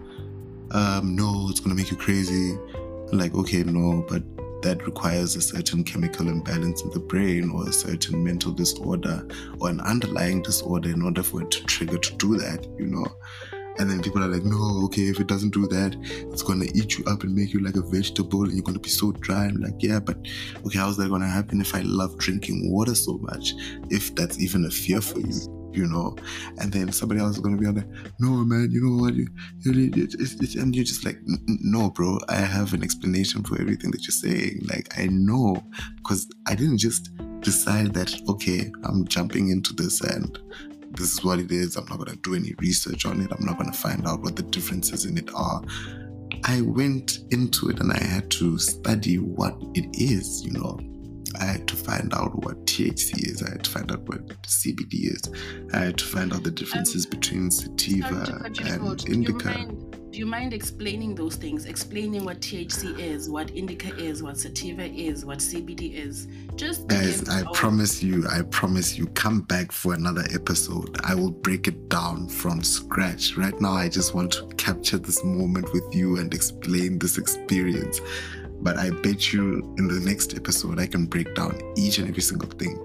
um, 0.72 1.16
no, 1.16 1.48
it's 1.50 1.60
gonna 1.60 1.76
make 1.76 1.90
you 1.90 1.98
crazy. 1.98 2.58
Like 3.12 3.34
okay, 3.34 3.64
no, 3.64 4.06
but 4.08 4.24
that 4.66 4.84
requires 4.84 5.36
a 5.36 5.42
certain 5.42 5.84
chemical 5.84 6.28
imbalance 6.28 6.82
in 6.82 6.90
the 6.90 7.00
brain 7.00 7.52
or 7.52 7.70
a 7.70 7.72
certain 7.72 8.24
mental 8.24 8.52
disorder 8.52 9.24
or 9.60 9.70
an 9.70 9.80
underlying 9.82 10.42
disorder 10.42 10.90
in 10.90 11.04
order 11.04 11.22
for 11.22 11.44
it 11.44 11.52
to 11.52 11.64
trigger 11.66 12.00
to 12.00 12.16
do 12.16 12.36
that, 12.36 12.66
you 12.80 12.88
know. 12.88 13.06
And 13.78 13.88
then 13.88 14.02
people 14.02 14.24
are 14.24 14.28
like, 14.28 14.44
no, 14.44 14.86
okay, 14.86 15.04
if 15.04 15.20
it 15.20 15.28
doesn't 15.28 15.54
do 15.54 15.68
that, 15.68 15.96
it's 16.32 16.42
gonna 16.42 16.66
eat 16.74 16.98
you 16.98 17.06
up 17.06 17.22
and 17.22 17.36
make 17.36 17.54
you 17.54 17.60
like 17.60 17.76
a 17.76 17.82
vegetable 17.82 18.46
and 18.46 18.54
you're 18.54 18.64
gonna 18.64 18.80
be 18.80 18.90
so 18.90 19.12
dry. 19.12 19.46
I'm 19.46 19.58
like, 19.58 19.76
yeah, 19.80 20.00
but 20.00 20.18
okay, 20.66 20.80
how's 20.80 20.98
that 20.98 21.10
gonna 21.10 21.28
happen 21.28 21.62
if 21.62 21.76
I 21.76 21.82
love 21.82 22.18
drinking 22.18 22.72
water 22.72 22.96
so 22.96 23.20
much? 23.20 23.54
If 23.92 24.16
that's 24.16 24.40
even 24.40 24.66
a 24.66 24.72
fear 24.72 25.00
for 25.00 25.20
you 25.20 25.55
you 25.76 25.86
know, 25.88 26.16
and 26.60 26.72
then 26.72 26.92
somebody 26.92 27.20
else 27.20 27.36
is 27.36 27.42
gonna 27.42 27.58
be 27.58 27.66
on 27.66 27.76
there. 27.76 27.88
No, 28.20 28.30
man, 28.46 28.70
you 28.72 28.82
know 28.82 29.02
what? 29.02 29.14
You, 29.16 29.28
and 29.66 30.76
you're 30.76 30.86
just 30.86 31.06
like, 31.06 31.20
no, 31.26 31.90
bro. 31.90 32.20
I 32.30 32.36
have 32.36 32.74
an 32.74 32.84
explanation 32.84 33.44
for 33.44 33.60
everything 33.60 33.92
that 33.92 34.04
you're 34.04 34.12
saying. 34.12 34.62
Like, 34.68 34.98
I 34.98 35.08
know 35.08 35.64
because 35.98 36.28
I 36.48 36.56
didn't 36.56 36.78
just 36.78 37.12
decide 37.42 37.94
that 37.94 38.14
okay, 38.30 38.72
I'm 38.84 39.06
jumping 39.08 39.50
into 39.50 39.74
this 39.74 40.02
and 40.02 40.40
this 40.92 41.14
is 41.14 41.24
what 41.24 41.40
it 41.40 41.52
is. 41.52 41.76
I'm 41.76 41.86
not 41.86 42.00
gonna 42.00 42.16
do 42.18 42.36
any 42.36 42.54
research 42.60 43.06
on 43.06 43.22
it. 43.22 43.32
I'm 43.32 43.46
not 43.46 43.58
gonna 43.58 43.74
find 43.74 44.08
out 44.08 44.22
what 44.22 44.36
the 44.36 44.44
differences 44.44 45.06
in 45.06 45.18
it 45.18 45.30
are. 45.34 45.62
I 46.44 46.62
went 46.62 47.20
into 47.32 47.70
it 47.70 47.80
and 47.80 47.92
I 47.92 48.04
had 48.04 48.30
to 48.32 48.58
study 48.58 49.18
what 49.18 49.58
it 49.74 49.88
is, 49.94 50.44
you 50.46 50.52
know 50.52 50.80
I 51.40 51.46
had 51.46 51.68
to 51.68 51.76
find 51.76 52.14
out 52.14 52.44
what 52.44 52.66
THC 52.66 53.28
is. 53.28 53.44
I 53.44 53.52
had 53.52 53.64
to 53.64 53.70
find 53.70 53.92
out 53.92 54.02
what 54.08 54.28
CBD 54.44 55.14
is. 55.14 55.32
I 55.74 55.86
had 55.86 55.98
to 55.98 56.06
find 56.06 56.34
out 56.34 56.44
the 56.44 56.52
differences 56.52 57.06
um, 57.06 57.12
between 57.12 57.52
sativa 57.52 58.42
and 58.64 59.10
indica 59.10 59.68
do 60.16 60.20
you 60.20 60.26
mind 60.26 60.54
explaining 60.54 61.14
those 61.14 61.36
things? 61.36 61.66
Explaining 61.66 62.24
what 62.24 62.40
THC 62.40 62.98
is, 62.98 63.30
what 63.30 63.50
indica 63.50 63.94
is, 63.98 64.24
what 64.24 64.38
sativa 64.38 64.86
is, 64.86 65.26
what 65.26 65.40
CBD 65.40 65.94
is. 65.94 66.30
Just 66.56 66.88
guys, 66.88 67.28
I 67.28 67.44
promise 67.52 68.02
you, 68.02 68.26
I 68.32 68.44
promise 68.44 68.98
you, 68.98 69.08
come 69.08 69.42
back 69.42 69.74
for 69.74 69.94
another 69.94 70.24
episode. 70.34 70.98
I 71.04 71.16
will 71.16 71.32
break 71.32 71.68
it 71.68 71.90
down 71.90 72.30
from 72.30 72.64
scratch. 72.64 73.36
Right 73.36 73.60
now, 73.60 73.74
I 73.74 73.90
just 73.90 74.16
want 74.16 74.32
to 74.32 74.48
capture 74.56 74.98
this 74.98 75.22
moment 75.26 75.74
with 75.74 75.94
you 75.94 76.16
and 76.16 76.34
explain 76.34 76.98
this 76.98 77.18
experience. 77.18 78.00
But 78.62 78.78
I 78.78 78.90
bet 78.90 79.32
you 79.32 79.76
in 79.78 79.88
the 79.88 80.00
next 80.04 80.36
episode, 80.36 80.80
I 80.80 80.88
can 80.88 81.06
break 81.06 81.36
down 81.36 81.60
each 81.78 82.00
and 82.00 82.08
every 82.10 82.22
single 82.22 82.50
thing, 82.50 82.78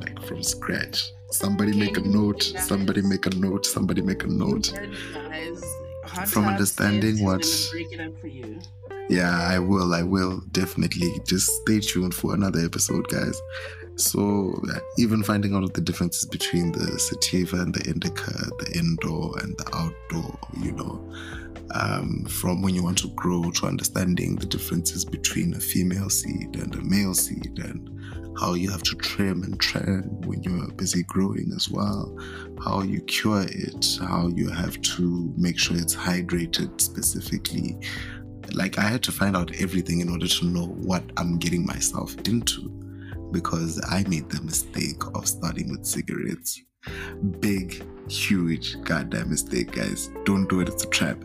like 0.00 0.20
from 0.22 0.42
scratch. 0.42 1.02
Somebody 1.30 1.76
make 1.76 1.96
a 1.96 2.00
note. 2.00 2.42
Somebody 2.42 3.02
make 3.02 3.26
a 3.26 3.30
note. 3.30 3.66
Somebody 3.66 4.00
make 4.00 4.24
a 4.24 4.28
note 4.28 4.72
from 6.26 6.46
understanding 6.46 7.22
what 7.24 7.46
yeah 9.08 9.46
i 9.48 9.58
will 9.58 9.94
i 9.94 10.02
will 10.02 10.40
definitely 10.52 11.10
just 11.26 11.50
stay 11.62 11.80
tuned 11.80 12.14
for 12.14 12.34
another 12.34 12.60
episode 12.60 13.06
guys 13.08 13.40
so 13.96 14.54
even 14.96 15.22
finding 15.22 15.54
out 15.54 15.72
the 15.74 15.80
differences 15.80 16.24
between 16.26 16.72
the 16.72 16.98
sativa 16.98 17.60
and 17.60 17.74
the 17.74 17.90
indica 17.90 18.32
the 18.58 18.78
indoor 18.78 19.36
and 19.40 19.56
the 19.58 19.66
outdoor 19.74 20.38
you 20.62 20.72
know 20.72 21.02
um, 21.72 22.24
from 22.26 22.62
when 22.62 22.74
you 22.74 22.82
want 22.82 22.98
to 22.98 23.08
grow 23.08 23.50
to 23.50 23.66
understanding 23.66 24.36
the 24.36 24.46
differences 24.46 25.04
between 25.04 25.54
a 25.54 25.60
female 25.60 26.10
seed 26.10 26.56
and 26.56 26.74
a 26.74 26.82
male 26.82 27.14
seed 27.14 27.58
and 27.58 27.90
how 28.38 28.54
you 28.54 28.70
have 28.70 28.82
to 28.84 28.94
trim 28.94 29.42
and 29.42 29.58
trim 29.58 30.02
when 30.22 30.42
you're 30.42 30.68
busy 30.72 31.02
growing 31.04 31.52
as 31.54 31.68
well, 31.68 32.16
how 32.64 32.82
you 32.82 33.00
cure 33.02 33.44
it, 33.48 33.98
how 34.00 34.28
you 34.28 34.48
have 34.48 34.80
to 34.82 35.32
make 35.36 35.58
sure 35.58 35.76
it's 35.76 35.96
hydrated 35.96 36.80
specifically. 36.80 37.76
Like, 38.52 38.78
I 38.78 38.82
had 38.82 39.02
to 39.04 39.12
find 39.12 39.36
out 39.36 39.54
everything 39.60 40.00
in 40.00 40.08
order 40.08 40.28
to 40.28 40.46
know 40.46 40.66
what 40.66 41.02
I'm 41.16 41.38
getting 41.38 41.66
myself 41.66 42.14
into 42.26 42.70
because 43.32 43.80
I 43.90 44.04
made 44.08 44.30
the 44.30 44.40
mistake 44.42 45.02
of 45.14 45.28
starting 45.28 45.70
with 45.70 45.84
cigarettes 45.84 46.62
Big, 47.40 47.84
huge, 48.10 48.80
goddamn 48.82 49.30
mistake, 49.30 49.72
guys. 49.72 50.10
Don't 50.24 50.48
do 50.48 50.60
it. 50.60 50.68
It's 50.68 50.84
a 50.84 50.88
trap. 50.88 51.22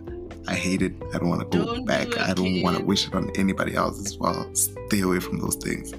I 0.48 0.56
hate 0.56 0.82
it. 0.82 0.94
I 1.14 1.18
don't 1.20 1.30
want 1.30 1.50
to 1.50 1.58
go 1.58 1.66
Don't 1.66 1.86
back. 1.86 2.10
do 2.10 2.12
it, 2.14 2.20
I 2.20 2.34
don't 2.34 2.62
want 2.62 2.78
to 2.78 2.84
wish 2.84 3.08
it 3.08 3.16
on 3.16 3.30
anybody 3.36 3.76
else 3.76 4.00
as 4.00 4.18
well. 4.18 4.50
Stay 4.54 5.02
away 5.02 5.20
from 5.20 5.40
those 5.40 5.56
things. 5.56 5.94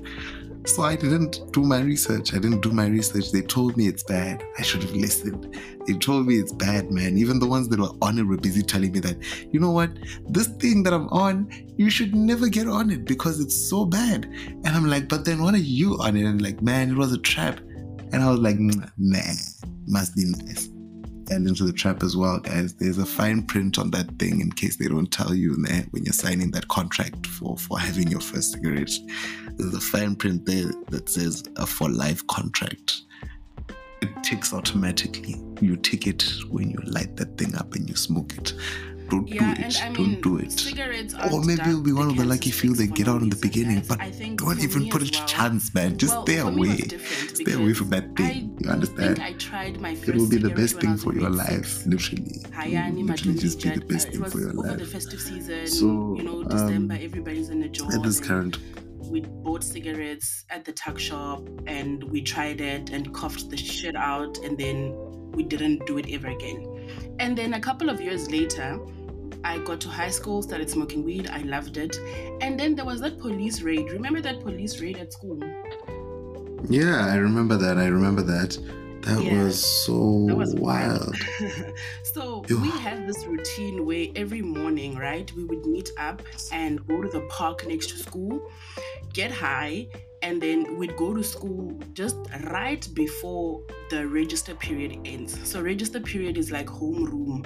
So 0.66 0.82
I 0.82 0.96
didn't 0.96 1.52
do 1.52 1.62
my 1.62 1.80
research. 1.80 2.32
I 2.32 2.38
didn't 2.38 2.62
do 2.62 2.70
my 2.70 2.86
research. 2.86 3.32
They 3.32 3.42
told 3.42 3.76
me 3.76 3.86
it's 3.86 4.02
bad. 4.02 4.42
I 4.58 4.62
should 4.62 4.82
have 4.82 4.94
listened. 4.94 5.54
They 5.86 5.92
told 5.92 6.26
me 6.26 6.36
it's 6.36 6.52
bad, 6.52 6.90
man. 6.90 7.18
Even 7.18 7.38
the 7.38 7.46
ones 7.46 7.68
that 7.68 7.78
were 7.78 7.90
on 8.00 8.18
it 8.18 8.22
were 8.22 8.38
busy 8.38 8.62
telling 8.62 8.92
me 8.92 9.00
that, 9.00 9.16
you 9.52 9.60
know 9.60 9.70
what, 9.70 9.90
this 10.26 10.46
thing 10.46 10.82
that 10.84 10.94
I'm 10.94 11.08
on, 11.08 11.50
you 11.76 11.90
should 11.90 12.14
never 12.14 12.48
get 12.48 12.66
on 12.66 12.90
it 12.90 13.04
because 13.04 13.40
it's 13.40 13.54
so 13.54 13.84
bad. 13.84 14.24
And 14.24 14.68
I'm 14.68 14.86
like, 14.88 15.06
but 15.06 15.26
then 15.26 15.42
what 15.42 15.52
are 15.52 15.58
you 15.58 15.98
on 16.00 16.16
it? 16.16 16.24
And 16.24 16.40
like, 16.40 16.62
man, 16.62 16.90
it 16.90 16.96
was 16.96 17.12
a 17.12 17.18
trap. 17.18 17.60
And 18.12 18.22
I 18.22 18.30
was 18.30 18.40
like, 18.40 18.56
"Mm, 18.56 18.90
nah, 18.96 19.18
must 19.86 20.14
be 20.16 20.24
nice. 20.24 20.70
And 21.30 21.48
into 21.48 21.64
the 21.64 21.72
trap 21.72 22.02
as 22.02 22.16
well, 22.16 22.38
guys. 22.38 22.74
There's 22.74 22.98
a 22.98 23.06
fine 23.06 23.42
print 23.42 23.78
on 23.78 23.90
that 23.92 24.18
thing 24.18 24.40
in 24.40 24.52
case 24.52 24.76
they 24.76 24.88
don't 24.88 25.10
tell 25.10 25.34
you 25.34 25.56
nah, 25.56 25.82
when 25.90 26.04
you're 26.04 26.12
signing 26.12 26.50
that 26.52 26.68
contract 26.68 27.26
for, 27.26 27.56
for 27.56 27.78
having 27.78 28.08
your 28.08 28.20
first 28.20 28.52
cigarette. 28.52 28.92
There's 29.56 29.74
a 29.74 29.80
fine 29.80 30.16
print 30.16 30.44
there 30.46 30.70
that 30.90 31.08
says 31.08 31.44
a 31.56 31.66
for 31.66 31.88
life 31.88 32.26
contract. 32.26 33.02
It 34.02 34.10
ticks 34.22 34.52
automatically. 34.52 35.36
You 35.60 35.76
tick 35.76 36.06
it 36.06 36.30
when 36.50 36.70
you 36.70 36.78
light 36.84 37.16
that 37.16 37.38
thing 37.38 37.54
up 37.54 37.74
and 37.74 37.88
you 37.88 37.96
smoke 37.96 38.36
it. 38.36 38.52
Don't 39.14 39.28
Yeah, 39.28 39.54
do 39.54 39.62
and 39.62 39.72
it. 39.72 39.82
I 39.84 39.88
mean, 39.90 40.20
don't 40.20 40.22
do 40.22 40.38
it. 40.38 40.52
cigarettes 40.52 41.14
Or 41.32 41.40
maybe 41.44 41.62
you'll 41.66 41.82
be 41.82 41.92
one 41.92 42.08
of 42.10 42.16
the 42.16 42.24
lucky 42.24 42.50
few 42.50 42.74
that 42.74 42.94
get 42.94 43.06
out 43.08 43.22
in 43.22 43.28
the 43.30 43.36
beginning, 43.36 43.82
but 43.88 44.00
I 44.00 44.10
think 44.10 44.40
don't 44.40 44.60
even 44.60 44.88
put 44.90 45.02
a 45.02 45.10
well- 45.16 45.26
chance, 45.26 45.72
man. 45.74 45.96
Just 45.98 46.14
well, 46.14 46.24
stay 46.26 46.38
for 46.40 46.50
me 46.50 46.70
it 46.72 46.92
was 46.92 46.92
away. 46.92 47.34
Stay 47.34 47.52
away 47.52 47.74
from 47.74 47.90
that 47.90 48.16
thing. 48.16 48.56
I 48.58 48.64
You 48.64 48.70
understand? 48.70 49.16
think 49.18 49.28
I 49.28 49.32
tried 49.34 49.80
my 49.80 49.94
first 49.94 50.08
It 50.08 50.16
will 50.16 50.28
be 50.28 50.38
the 50.38 50.50
best 50.50 50.80
thing 50.80 50.96
for 50.96 51.14
your 51.14 51.30
life, 51.30 51.86
literally. 51.86 52.36
It 52.44 52.50
Hayani 52.52 52.96
will 52.96 53.04
literally 53.04 53.38
just 53.38 53.62
be 53.62 53.70
the 53.70 53.84
best 53.84 54.08
thing 54.08 54.24
for 54.24 54.40
your 54.40 54.52
life. 54.52 54.78
the 54.78 54.84
festive 54.86 55.20
season. 55.20 55.66
So, 55.68 56.16
you 56.16 56.24
know, 56.24 56.42
December, 56.44 56.94
um, 56.94 57.00
everybody's 57.00 57.50
in 57.50 57.62
a 57.62 57.68
job. 57.68 57.92
At 57.92 58.02
this 58.02 58.18
current 58.20 58.58
we 59.10 59.20
bought 59.20 59.62
cigarettes 59.62 60.44
at 60.50 60.64
the 60.64 60.72
tuck 60.72 60.98
shop 60.98 61.46
and 61.66 62.02
we 62.04 62.22
tried 62.22 62.60
it 62.60 62.90
and 62.90 63.12
coughed 63.14 63.48
the 63.50 63.56
shit 63.56 63.94
out 63.94 64.38
and 64.38 64.56
then 64.58 64.94
we 65.32 65.42
didn't 65.42 65.84
do 65.86 65.98
it 65.98 66.06
ever 66.10 66.28
again. 66.28 66.88
And 67.20 67.36
then 67.36 67.54
a 67.54 67.60
couple 67.60 67.90
of 67.90 68.00
years 68.00 68.30
later, 68.30 68.78
I 69.44 69.58
got 69.58 69.80
to 69.82 69.88
high 69.88 70.10
school, 70.10 70.42
started 70.42 70.70
smoking 70.70 71.04
weed. 71.04 71.28
I 71.30 71.42
loved 71.42 71.76
it. 71.76 71.96
And 72.40 72.58
then 72.58 72.74
there 72.74 72.84
was 72.84 73.00
that 73.02 73.18
police 73.20 73.60
raid. 73.62 73.90
Remember 73.92 74.20
that 74.22 74.40
police 74.40 74.80
raid 74.80 74.96
at 74.96 75.12
school? 75.12 75.38
Yeah, 76.68 77.06
I 77.06 77.16
remember 77.16 77.56
that. 77.58 77.76
I 77.78 77.86
remember 77.86 78.22
that. 78.22 78.58
That 79.02 79.22
Yeah. 79.22 79.44
was 79.44 79.62
so 79.84 80.24
That 80.28 80.36
was 80.36 80.54
wild. 80.54 81.14
so 82.14 82.42
Ew. 82.48 82.58
we 82.58 82.70
had 82.70 83.06
this 83.06 83.26
routine 83.26 83.84
where 83.84 84.06
every 84.16 84.40
morning, 84.40 84.96
right, 84.96 85.30
we 85.36 85.44
would 85.44 85.66
meet 85.66 85.90
up 85.98 86.22
and 86.52 86.84
go 86.86 87.02
to 87.02 87.08
the 87.10 87.20
park 87.28 87.66
next 87.66 87.90
to 87.90 87.98
school, 87.98 88.50
get 89.12 89.30
high, 89.30 89.88
and 90.22 90.40
then 90.40 90.78
we'd 90.78 90.96
go 90.96 91.12
to 91.12 91.22
school 91.22 91.78
just 91.92 92.16
right 92.50 92.88
before 92.94 93.60
the 93.90 94.08
register 94.08 94.54
period 94.54 94.98
ends. 95.04 95.38
So 95.46 95.60
register 95.60 96.00
period 96.00 96.38
is 96.38 96.50
like 96.50 96.66
homeroom 96.66 97.44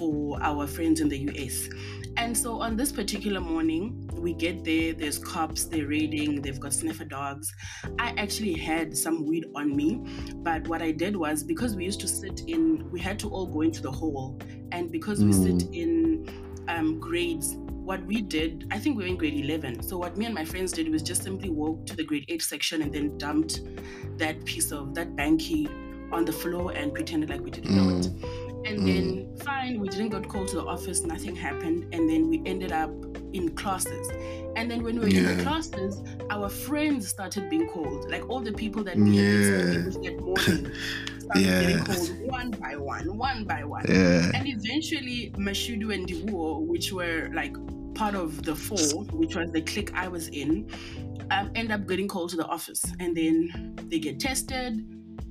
for 0.00 0.42
our 0.42 0.66
friends 0.66 1.02
in 1.02 1.10
the 1.10 1.18
US. 1.28 1.68
And 2.16 2.36
so 2.36 2.58
on 2.58 2.74
this 2.74 2.90
particular 2.90 3.38
morning, 3.38 4.10
we 4.14 4.32
get 4.32 4.64
there, 4.64 4.94
there's 4.94 5.18
cops, 5.18 5.64
they're 5.64 5.86
raiding, 5.86 6.40
they've 6.40 6.58
got 6.58 6.72
sniffer 6.72 7.04
dogs. 7.04 7.54
I 7.98 8.14
actually 8.16 8.54
had 8.54 8.96
some 8.96 9.26
weed 9.26 9.44
on 9.54 9.76
me, 9.76 10.02
but 10.36 10.66
what 10.68 10.80
I 10.80 10.92
did 10.92 11.14
was 11.14 11.44
because 11.44 11.76
we 11.76 11.84
used 11.84 12.00
to 12.00 12.08
sit 12.08 12.40
in, 12.46 12.90
we 12.90 12.98
had 12.98 13.18
to 13.18 13.28
all 13.28 13.46
go 13.46 13.60
into 13.60 13.82
the 13.82 13.92
hall, 13.92 14.40
and 14.72 14.90
because 14.90 15.22
we 15.22 15.34
sit 15.34 15.68
in 15.74 16.26
um, 16.68 16.98
grades, 16.98 17.56
what 17.68 18.02
we 18.06 18.22
did, 18.22 18.68
I 18.70 18.78
think 18.78 18.96
we 18.96 19.04
were 19.04 19.08
in 19.08 19.18
grade 19.18 19.34
11. 19.34 19.82
So 19.82 19.98
what 19.98 20.16
me 20.16 20.24
and 20.24 20.34
my 20.34 20.46
friends 20.46 20.72
did 20.72 20.88
was 20.88 21.02
just 21.02 21.22
simply 21.22 21.50
walk 21.50 21.84
to 21.86 21.96
the 21.96 22.04
grade 22.04 22.24
8 22.28 22.40
section 22.40 22.80
and 22.80 22.90
then 22.90 23.18
dumped 23.18 23.60
that 24.16 24.42
piece 24.46 24.72
of 24.72 24.94
that 24.94 25.14
banky 25.14 25.68
on 26.10 26.24
the 26.24 26.32
floor 26.32 26.72
and 26.72 26.92
pretended 26.94 27.30
like 27.30 27.40
we 27.40 27.50
didn't 27.50 27.74
know 27.74 27.98
it. 27.98 28.08
And 28.66 28.86
then 28.86 29.36
fine, 29.38 29.80
we 29.80 29.88
didn't 29.88 30.10
get 30.10 30.28
called 30.28 30.48
to 30.48 30.56
the 30.56 30.64
office, 30.64 31.02
nothing 31.02 31.34
happened, 31.34 31.92
and 31.94 32.08
then 32.08 32.28
we 32.28 32.42
ended 32.44 32.72
up 32.72 32.90
in 33.32 33.54
classes. 33.56 34.08
And 34.56 34.70
then 34.70 34.82
when 34.82 34.94
we 34.98 35.00
were 35.00 35.06
in 35.06 35.24
the 35.24 35.34
Yeah. 35.34 35.42
classes, 35.42 36.02
our 36.30 36.48
friends 36.48 37.08
started 37.08 37.48
being 37.48 37.68
called. 37.68 38.10
Like 38.10 38.28
all 38.28 38.40
the 38.40 38.52
people 38.52 38.84
that 38.84 38.96
we 38.96 39.16
had 39.16 39.26
been 39.26 39.42
sleeping 39.44 39.84
with 39.86 40.02
that 40.04 40.20
morning 40.20 40.72
started 41.20 41.44
getting 41.44 41.78
Yeah. 41.78 41.84
called 41.84 42.20
one 42.26 42.50
by 42.50 42.76
one, 42.76 43.16
one 43.16 43.44
by 43.44 43.64
one. 43.64 43.84
Yeah. 43.88 44.30
And 44.34 44.46
eventually, 44.46 45.32
Mashudu 45.36 45.94
and 45.94 46.06
Diwuo, 46.06 46.66
which 46.66 46.92
were 46.92 47.30
like 47.34 47.56
part 47.94 48.14
of 48.14 48.42
the 48.44 48.54
four, 48.54 49.04
which 49.12 49.36
was 49.36 49.50
the 49.52 49.62
clique 49.62 49.92
I 49.94 50.08
was 50.08 50.28
in, 50.28 50.66
um, 51.30 51.50
end 51.54 51.70
up 51.72 51.86
getting 51.86 52.08
called 52.08 52.30
to 52.30 52.36
the 52.36 52.46
office. 52.46 52.82
And 52.98 53.16
then 53.16 53.74
they 53.88 53.98
get 53.98 54.20
tested. 54.20 54.84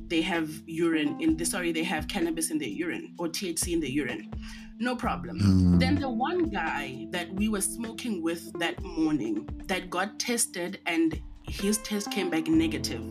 They 0.09 0.21
have 0.21 0.49
urine 0.65 1.21
in 1.21 1.37
the 1.37 1.45
sorry, 1.45 1.71
they 1.71 1.83
have 1.83 2.07
cannabis 2.07 2.49
in 2.51 2.57
their 2.57 2.67
urine 2.69 3.13
or 3.19 3.27
THC 3.27 3.73
in 3.73 3.79
their 3.79 3.89
urine. 3.89 4.31
No 4.79 4.95
problem. 4.95 5.39
Mm. 5.39 5.79
Then 5.79 5.95
the 5.99 6.09
one 6.09 6.45
guy 6.49 7.07
that 7.11 7.31
we 7.33 7.47
were 7.49 7.61
smoking 7.61 8.23
with 8.23 8.51
that 8.59 8.81
morning 8.83 9.47
that 9.67 9.89
got 9.89 10.19
tested 10.19 10.79
and 10.85 11.21
his 11.43 11.77
test 11.79 12.11
came 12.11 12.29
back 12.29 12.47
negative. 12.47 13.03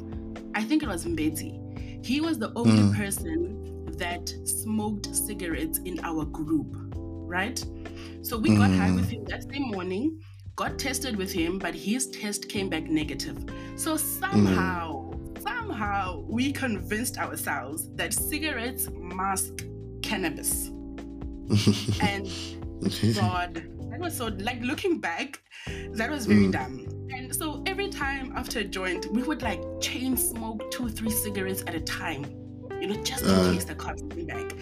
I 0.54 0.64
think 0.64 0.82
it 0.82 0.88
was 0.88 1.04
Mbeti. 1.04 2.04
He 2.04 2.20
was 2.20 2.38
the 2.38 2.52
only 2.56 2.82
Mm. 2.82 2.96
person 2.96 3.94
that 3.98 4.32
smoked 4.44 5.14
cigarettes 5.14 5.78
in 5.84 6.00
our 6.04 6.24
group, 6.24 6.74
right? 6.94 7.62
So 8.22 8.38
we 8.38 8.50
got 8.56 8.70
high 8.70 8.90
Mm. 8.90 8.96
with 8.96 9.08
him 9.10 9.24
that 9.26 9.42
same 9.50 9.68
morning, 9.70 10.20
got 10.56 10.78
tested 10.78 11.16
with 11.16 11.30
him, 11.32 11.58
but 11.58 11.74
his 11.74 12.06
test 12.08 12.48
came 12.48 12.68
back 12.68 12.88
negative. 12.90 13.36
So 13.76 13.96
somehow, 13.96 15.07
somehow 15.40 16.24
we 16.28 16.52
convinced 16.52 17.18
ourselves 17.18 17.88
that 17.94 18.12
cigarettes 18.12 18.88
mask 18.92 19.64
cannabis. 20.02 20.70
And 22.00 22.26
God, 23.14 23.54
that 23.90 23.98
was 24.00 24.16
so 24.16 24.26
like 24.38 24.60
looking 24.62 25.00
back, 25.00 25.40
that 25.92 26.10
was 26.10 26.26
very 26.26 26.46
Mm. 26.46 26.52
dumb. 26.52 26.86
And 27.10 27.34
so 27.34 27.62
every 27.66 27.88
time 27.88 28.32
after 28.36 28.60
a 28.60 28.64
joint, 28.64 29.06
we 29.12 29.22
would 29.22 29.42
like 29.42 29.62
chain 29.80 30.16
smoke 30.16 30.70
two, 30.70 30.88
three 30.88 31.10
cigarettes 31.10 31.62
at 31.66 31.74
a 31.74 31.80
time, 31.80 32.24
you 32.80 32.86
know, 32.88 33.02
just 33.02 33.24
in 33.24 33.30
Uh. 33.30 33.52
case 33.52 33.64
the 33.64 33.74
cops 33.74 34.02
came 34.10 34.26
back. 34.26 34.52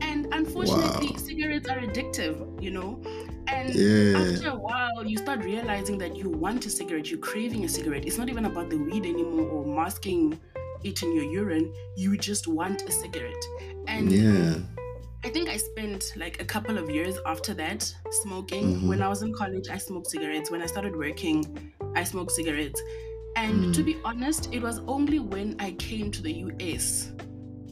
And 0.00 0.28
unfortunately, 0.32 1.10
Wow. 1.12 1.16
cigarettes 1.16 1.68
are 1.68 1.80
addictive, 1.80 2.62
you 2.62 2.70
know. 2.70 3.00
And 3.48 3.74
Yeah. 3.74 4.18
after 4.18 4.48
a 4.50 4.56
while, 4.56 5.06
you 5.06 5.18
start 5.18 5.44
realizing 5.44 5.98
that 5.98 6.16
you 6.16 6.28
want 6.30 6.64
a 6.66 6.70
cigarette, 6.70 7.10
you're 7.10 7.20
craving 7.20 7.64
a 7.64 7.68
cigarette. 7.68 8.04
It's 8.06 8.18
not 8.18 8.28
even 8.28 8.44
about 8.46 8.70
the 8.70 8.76
weed 8.76 9.04
anymore 9.04 9.48
or 9.48 9.66
masking 9.66 10.38
it 10.82 11.02
in 11.02 11.14
your 11.14 11.24
urine. 11.24 11.72
You 11.96 12.16
just 12.16 12.46
want 12.46 12.82
a 12.82 12.92
cigarette. 12.92 13.44
And 13.86 14.10
Yeah. 14.12 14.56
I 15.24 15.30
think 15.30 15.48
I 15.48 15.56
spent 15.56 16.12
like 16.16 16.40
a 16.42 16.44
couple 16.44 16.76
of 16.76 16.90
years 16.90 17.16
after 17.26 17.54
that 17.54 17.90
smoking. 18.22 18.80
Mhm. 18.82 18.88
When 18.88 19.02
I 19.02 19.08
was 19.08 19.22
in 19.22 19.32
college, 19.32 19.68
I 19.70 19.78
smoked 19.78 20.08
cigarettes. 20.10 20.50
When 20.50 20.60
I 20.60 20.66
started 20.66 20.94
working, 20.96 21.72
I 21.96 22.04
smoked 22.04 22.32
cigarettes. 22.32 22.80
And 23.36 23.74
to 23.74 23.82
Mm. 23.82 23.86
be 23.86 23.96
honest, 24.04 24.48
it 24.52 24.62
was 24.62 24.80
only 24.86 25.18
when 25.18 25.56
I 25.58 25.72
came 25.72 26.10
to 26.12 26.22
the 26.22 26.32
US 26.32 27.12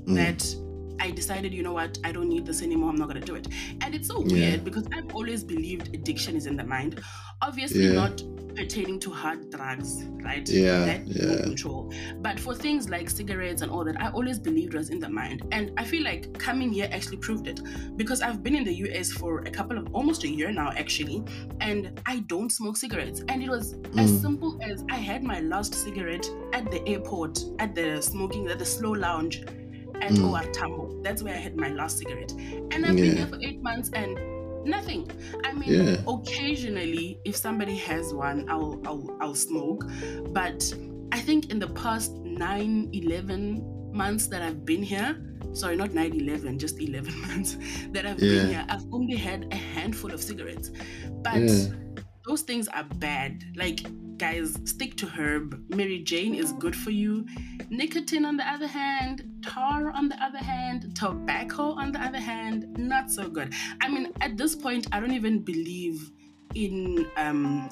Mm. 0.06 0.14
that 0.16 0.56
I 1.02 1.10
decided, 1.10 1.52
you 1.52 1.64
know 1.64 1.72
what, 1.72 1.98
I 2.04 2.12
don't 2.12 2.28
need 2.28 2.46
this 2.46 2.62
anymore. 2.62 2.90
I'm 2.90 2.96
not 2.96 3.08
going 3.08 3.20
to 3.20 3.26
do 3.26 3.34
it. 3.34 3.48
And 3.80 3.92
it's 3.92 4.06
so 4.06 4.24
Yeah. 4.24 4.32
weird 4.34 4.64
because 4.64 4.86
I've 4.94 5.12
always 5.18 5.42
believed 5.42 5.92
addiction 5.94 6.36
is 6.36 6.46
in 6.46 6.56
the 6.56 6.64
mind. 6.64 7.00
Obviously, 7.48 7.86
Yeah. 7.86 7.94
not 8.04 8.22
pertaining 8.54 9.00
to 9.00 9.10
hard 9.10 9.50
drugs, 9.50 10.04
right? 10.22 10.46
Yeah, 10.48 10.84
That 10.84 11.08
yeah. 11.08 11.42
control. 11.42 11.92
But 12.20 12.38
for 12.38 12.54
things 12.54 12.88
like 12.88 13.10
cigarettes 13.10 13.62
and 13.62 13.70
all 13.72 13.84
that, 13.88 14.00
I 14.00 14.10
always 14.10 14.38
believed 14.38 14.74
was 14.74 14.90
in 14.90 15.00
the 15.00 15.08
mind. 15.08 15.42
And 15.50 15.72
I 15.76 15.84
feel 15.84 16.04
like 16.04 16.22
coming 16.38 16.70
here 16.70 16.88
actually 16.92 17.16
proved 17.16 17.48
it 17.48 17.60
because 17.96 18.20
I've 18.22 18.40
been 18.44 18.54
in 18.54 18.62
the 18.62 18.74
US 18.86 19.10
for 19.10 19.40
a 19.40 19.50
couple 19.50 19.76
of 19.78 19.84
almost 19.92 20.22
a 20.22 20.28
year 20.28 20.52
now, 20.52 20.70
actually, 20.82 21.24
and 21.60 21.80
I 22.06 22.20
don't 22.28 22.52
smoke 22.52 22.76
cigarettes. 22.76 23.24
And 23.28 23.42
it 23.42 23.48
was 23.48 23.74
as 23.96 24.12
Mm. 24.12 24.20
simple 24.20 24.52
as 24.62 24.84
I 24.90 24.98
had 25.10 25.24
my 25.24 25.40
last 25.40 25.74
cigarette 25.74 26.26
at 26.52 26.70
the 26.70 26.80
airport, 26.86 27.44
at 27.58 27.74
the 27.74 28.00
smoking, 28.00 28.46
at 28.48 28.58
the 28.60 28.64
slow 28.76 28.92
lounge 28.92 29.42
at 30.02 30.12
Mm. 30.12 31.02
That's 31.02 31.22
where 31.22 31.34
I 31.34 31.38
had 31.38 31.56
my 31.56 31.68
last 31.68 31.98
cigarette. 31.98 32.32
And 32.72 32.84
I've 32.86 32.96
been 32.96 33.16
Yeah. 33.16 33.24
there 33.24 33.26
for 33.26 33.38
eight 33.42 33.62
months 33.62 33.90
and 33.94 34.18
nothing. 34.64 35.10
I 35.44 35.52
mean, 35.52 35.72
Yeah. 35.86 35.96
occasionally, 36.06 37.20
if 37.24 37.36
somebody 37.36 37.76
has 37.76 38.12
one, 38.12 38.48
I'll, 38.48 38.80
I'll, 38.84 39.16
I'll 39.20 39.34
smoke. 39.34 39.84
But 40.30 40.72
I 41.12 41.20
think 41.20 41.50
in 41.50 41.58
the 41.58 41.68
past 41.68 42.12
nine, 42.18 42.88
11 42.92 43.90
months 43.92 44.26
that 44.28 44.42
I've 44.42 44.64
been 44.64 44.82
here, 44.82 45.16
sorry, 45.52 45.76
not 45.76 45.92
9, 45.92 46.14
11, 46.14 46.58
just 46.58 46.80
11 46.80 47.20
months 47.28 47.56
that 47.92 48.06
I've 48.06 48.20
Yeah. 48.20 48.30
been 48.42 48.48
here, 48.48 48.64
I've 48.68 48.86
only 48.92 49.16
had 49.16 49.46
a 49.52 49.56
handful 49.56 50.12
of 50.12 50.22
cigarettes. 50.22 50.70
But 51.22 51.40
Yeah. 51.42 51.66
Those 52.26 52.42
things 52.42 52.68
are 52.68 52.84
bad. 52.84 53.44
Like, 53.56 53.80
guys, 54.18 54.58
stick 54.64 54.96
to 54.98 55.06
herb. 55.06 55.62
Mary 55.74 55.98
Jane 56.00 56.34
is 56.34 56.52
good 56.52 56.76
for 56.76 56.90
you. 56.90 57.26
Nicotine, 57.70 58.24
on 58.24 58.36
the 58.36 58.48
other 58.48 58.66
hand, 58.68 59.24
tar, 59.44 59.90
on 59.90 60.08
the 60.08 60.22
other 60.22 60.38
hand, 60.38 60.94
tobacco, 60.96 61.72
on 61.72 61.90
the 61.92 62.00
other 62.00 62.20
hand, 62.20 62.66
not 62.78 63.10
so 63.10 63.28
good. 63.28 63.52
I 63.80 63.88
mean, 63.88 64.12
at 64.20 64.36
this 64.36 64.54
point, 64.54 64.86
I 64.92 65.00
don't 65.00 65.14
even 65.14 65.40
believe 65.40 66.10
in 66.54 67.06
um, 67.16 67.68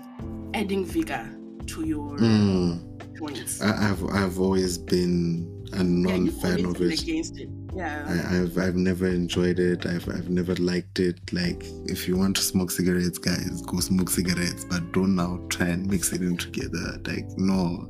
adding 0.54 0.84
vigor 0.84 1.28
to 1.66 1.86
your 1.86 2.16
Mm. 2.18 2.80
joints. 3.16 3.60
I, 3.60 3.90
I've 3.90 4.02
I've 4.06 4.40
always 4.40 4.78
been 4.78 5.46
a 5.74 5.84
non 5.84 6.26
you've 6.26 6.40
fan 6.40 6.64
of 6.64 6.80
it. 6.80 7.00
against 7.02 7.38
it. 7.38 7.48
Yeah. 7.74 8.04
I, 8.06 8.38
I've 8.38 8.58
I've 8.58 8.74
never 8.74 9.06
enjoyed 9.06 9.58
it. 9.58 9.86
I've 9.86 10.08
I've 10.08 10.28
never 10.28 10.54
liked 10.56 10.98
it. 10.98 11.18
Like 11.32 11.62
if 11.86 12.08
you 12.08 12.16
want 12.16 12.36
to 12.36 12.42
smoke 12.42 12.70
cigarettes, 12.70 13.18
guys, 13.18 13.62
go 13.62 13.80
smoke 13.80 14.10
cigarettes, 14.10 14.64
but 14.64 14.92
don't 14.92 15.14
now 15.14 15.40
try 15.48 15.68
and 15.68 15.86
mix 15.86 16.12
it 16.12 16.20
in 16.22 16.36
together. 16.36 16.98
Like 17.06 17.26
no, 17.36 17.88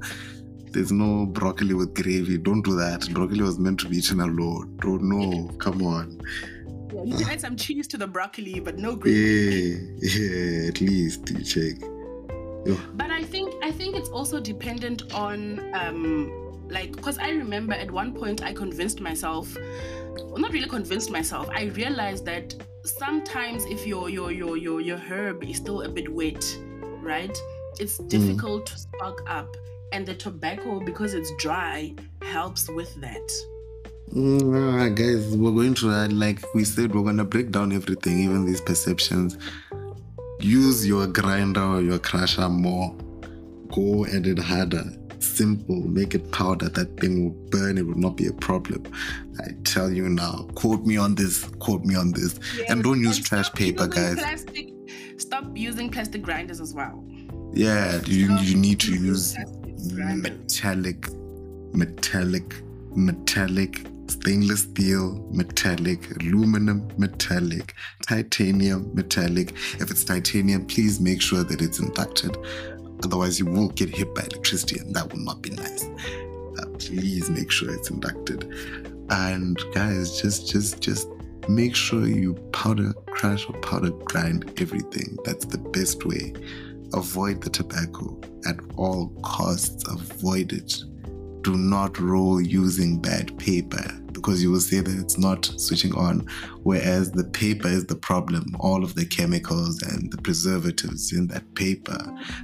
there's 0.72 0.92
no 0.92 1.26
broccoli 1.26 1.74
with 1.74 1.94
gravy. 1.94 2.38
Don't 2.38 2.62
do 2.62 2.74
that. 2.76 3.08
Broccoli 3.12 3.42
was 3.42 3.58
meant 3.58 3.80
to 3.80 3.88
be 3.88 3.98
eaten 3.98 4.20
alone. 4.20 4.76
Don't 4.80 5.02
know. 5.02 5.48
Come 5.58 5.82
on. 5.86 6.20
yeah. 6.92 7.02
You 7.04 7.16
can 7.16 7.30
add 7.30 7.40
some 7.40 7.56
cheese 7.56 7.86
to 7.88 7.96
the 7.96 8.06
broccoli, 8.06 8.60
but 8.60 8.78
no 8.78 8.96
gravy. 8.96 9.78
Yeah, 10.00 10.18
yeah. 10.18 10.68
At 10.68 10.80
least 10.80 11.30
you 11.30 11.42
check. 11.42 11.80
But 12.94 13.10
I 13.10 13.22
think 13.22 13.54
I 13.62 13.70
think 13.70 13.96
it's 13.96 14.10
also 14.10 14.38
dependent 14.38 15.14
on 15.14 15.74
um 15.74 16.39
like 16.70 16.94
because 16.94 17.18
I 17.18 17.30
remember 17.30 17.74
at 17.74 17.90
one 17.90 18.14
point 18.14 18.42
I 18.42 18.52
convinced 18.52 19.00
myself 19.00 19.56
well, 20.16 20.38
not 20.38 20.52
really 20.52 20.68
convinced 20.68 21.10
myself 21.10 21.48
I 21.52 21.64
realized 21.64 22.24
that 22.26 22.54
sometimes 22.84 23.64
if 23.66 23.86
your 23.86 24.08
your 24.08 24.32
your 24.32 24.56
your 24.56 24.80
your 24.80 24.98
herb 24.98 25.44
is 25.44 25.56
still 25.56 25.82
a 25.82 25.88
bit 25.88 26.08
wet 26.08 26.44
right 27.02 27.36
it's 27.78 27.98
difficult 27.98 28.66
to 28.66 28.78
spark 28.78 29.22
up 29.28 29.56
and 29.92 30.06
the 30.06 30.14
tobacco 30.14 30.80
because 30.80 31.14
it's 31.14 31.32
dry 31.38 31.94
helps 32.22 32.68
with 32.68 32.94
that 33.00 33.30
Mm, 34.14 34.56
ah, 34.56 34.88
guys, 34.88 35.36
we're 35.36 35.52
going 35.52 35.74
to, 35.74 35.86
like 36.08 36.42
we 36.52 36.64
said, 36.64 36.92
we're 36.92 37.04
going 37.04 37.18
to 37.18 37.24
break 37.24 37.52
down 37.52 37.72
everything, 37.72 38.18
even 38.18 38.44
these 38.44 38.60
perceptions. 38.60 39.38
Use 40.40 40.84
your 40.84 41.06
grinder 41.06 41.62
or 41.62 41.80
your 41.80 42.00
crusher 42.00 42.48
more. 42.48 42.92
Go 43.72 44.04
at 44.06 44.26
it 44.26 44.40
harder. 44.40 44.82
Simple. 45.20 45.76
Make 45.76 46.14
it 46.14 46.30
powder. 46.32 46.68
That 46.68 46.98
thing 47.00 47.24
will 47.24 47.48
burn. 47.50 47.78
It 47.78 47.86
will 47.86 47.98
not 47.98 48.16
be 48.16 48.26
a 48.26 48.32
problem. 48.32 48.84
I 49.40 49.52
tell 49.64 49.90
you 49.90 50.08
now. 50.08 50.48
Quote 50.54 50.84
me 50.84 50.96
on 50.96 51.14
this. 51.14 51.44
Quote 51.60 51.84
me 51.84 51.94
on 51.94 52.12
this. 52.12 52.38
and 52.68 52.82
don't 52.82 53.00
use 53.00 53.18
And 53.18 53.26
trash 53.26 53.52
paper, 53.52 53.86
guys. 53.86 54.14
plastic 54.16 54.70
stop 55.18 55.44
using 55.54 55.90
plastic 55.90 56.22
grinders 56.22 56.60
as 56.62 56.72
well 56.72 57.04
Yeah, 57.52 58.00
you, 58.06 58.34
you 58.38 58.56
need 58.56 58.80
to 58.80 58.92
use 58.92 59.36
metallic, 59.94 61.08
metallic, 61.74 62.54
metallic, 62.94 63.86
stainless 64.08 64.62
steel, 64.62 65.26
metallic, 65.30 66.10
aluminum, 66.16 66.88
metallic, 66.98 67.74
titanium, 68.06 68.90
metallic. 68.94 69.52
If 69.78 69.90
it's 69.90 70.04
titanium, 70.04 70.66
please 70.66 71.00
make 71.00 71.20
sure 71.22 71.44
that 71.44 71.60
it's 71.62 71.78
inducted. 71.80 72.36
Otherwise, 73.04 73.38
you 73.38 73.46
will 73.46 73.68
get 73.68 73.88
hit 73.88 74.14
by 74.14 74.22
electricity, 74.22 74.78
and 74.78 74.94
that 74.94 75.12
will 75.12 75.20
not 75.20 75.42
be 75.42 75.50
nice. 75.50 75.84
Uh, 76.58 76.66
please 76.78 77.30
make 77.30 77.50
sure 77.50 77.72
it's 77.72 77.90
inducted. 77.90 78.50
And 79.10 79.58
guys, 79.74 80.20
just, 80.20 80.48
just, 80.48 80.80
just 80.80 81.08
make 81.48 81.74
sure 81.74 82.06
you 82.06 82.34
powder 82.52 82.92
crush 83.10 83.48
or 83.48 83.54
powder 83.60 83.90
grind 83.90 84.52
everything. 84.60 85.16
That's 85.24 85.44
the 85.44 85.58
best 85.58 86.04
way 86.04 86.32
avoid 86.94 87.40
the 87.42 87.50
tobacco 87.50 88.18
at 88.46 88.56
all 88.76 89.08
costs 89.22 89.86
avoid 89.88 90.52
it 90.52 90.82
do 91.42 91.56
not 91.56 91.98
roll 91.98 92.40
using 92.40 93.00
bad 93.00 93.36
paper 93.38 93.99
because 94.20 94.42
you 94.42 94.50
will 94.50 94.60
say 94.60 94.80
that 94.80 94.98
it's 94.98 95.18
not 95.18 95.44
switching 95.44 95.94
on 95.94 96.26
whereas 96.62 97.10
the 97.12 97.24
paper 97.24 97.68
is 97.68 97.86
the 97.86 97.96
problem. 97.96 98.44
All 98.60 98.84
of 98.84 98.94
the 98.94 99.06
chemicals 99.06 99.82
and 99.82 100.12
the 100.12 100.18
preservatives 100.18 101.12
in 101.12 101.26
that 101.28 101.54
paper 101.54 101.98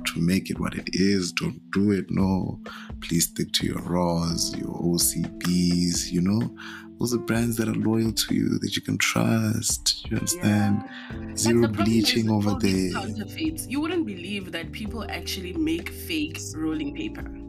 to 0.07 0.21
make 0.21 0.51
it 0.51 0.59
what 0.59 0.75
it 0.75 0.89
is 0.93 1.33
don't 1.33 1.61
do 1.71 1.93
it 1.93 2.07
no. 2.11 2.61
Please 3.01 3.27
stick 3.27 3.53
to 3.53 3.67
your 3.67 3.83
raws 3.83 4.57
your 4.57 4.75
ocbs 4.83 6.11
you 6.11 6.21
know. 6.21 6.57
Those 6.99 7.13
are 7.15 7.19
brands 7.19 7.57
that 7.57 7.69
are 7.69 7.75
loyal 7.75 8.13
to 8.13 8.35
you 8.35 8.59
that 8.61 8.75
you 8.75 8.81
can 8.81 8.97
trust 8.97 10.07
you 10.11 10.17
understand? 10.17 10.85
But 11.11 11.39
zero 11.39 11.63
the 11.63 11.69
problem 11.69 11.81
is 11.83 11.87
bleaching 11.87 12.31
over 12.31 12.55
there. 12.55 12.93
Counterfeits. 12.93 13.67
You 13.67 13.81
wouldn't 13.81 14.07
believe 14.07 14.53
that 14.53 14.73
people 14.73 15.05
actually 15.09 15.53
make 15.53 15.91
fake 15.91 16.39
rolling 16.55 16.95
paper. 16.95 17.46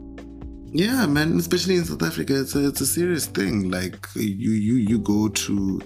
Yeah, 0.72 1.06
man. 1.06 1.38
Especially 1.38 1.76
in 1.76 1.84
South 1.84 2.02
Africa, 2.02 2.40
it's 2.40 2.54
a 2.54 2.68
it's 2.68 2.80
a 2.80 2.86
serious 2.86 3.26
thing. 3.26 3.70
Like 3.70 4.06
you 4.14 4.52
you 4.52 4.74
you 4.74 4.98
go 4.98 5.28
to 5.28 5.80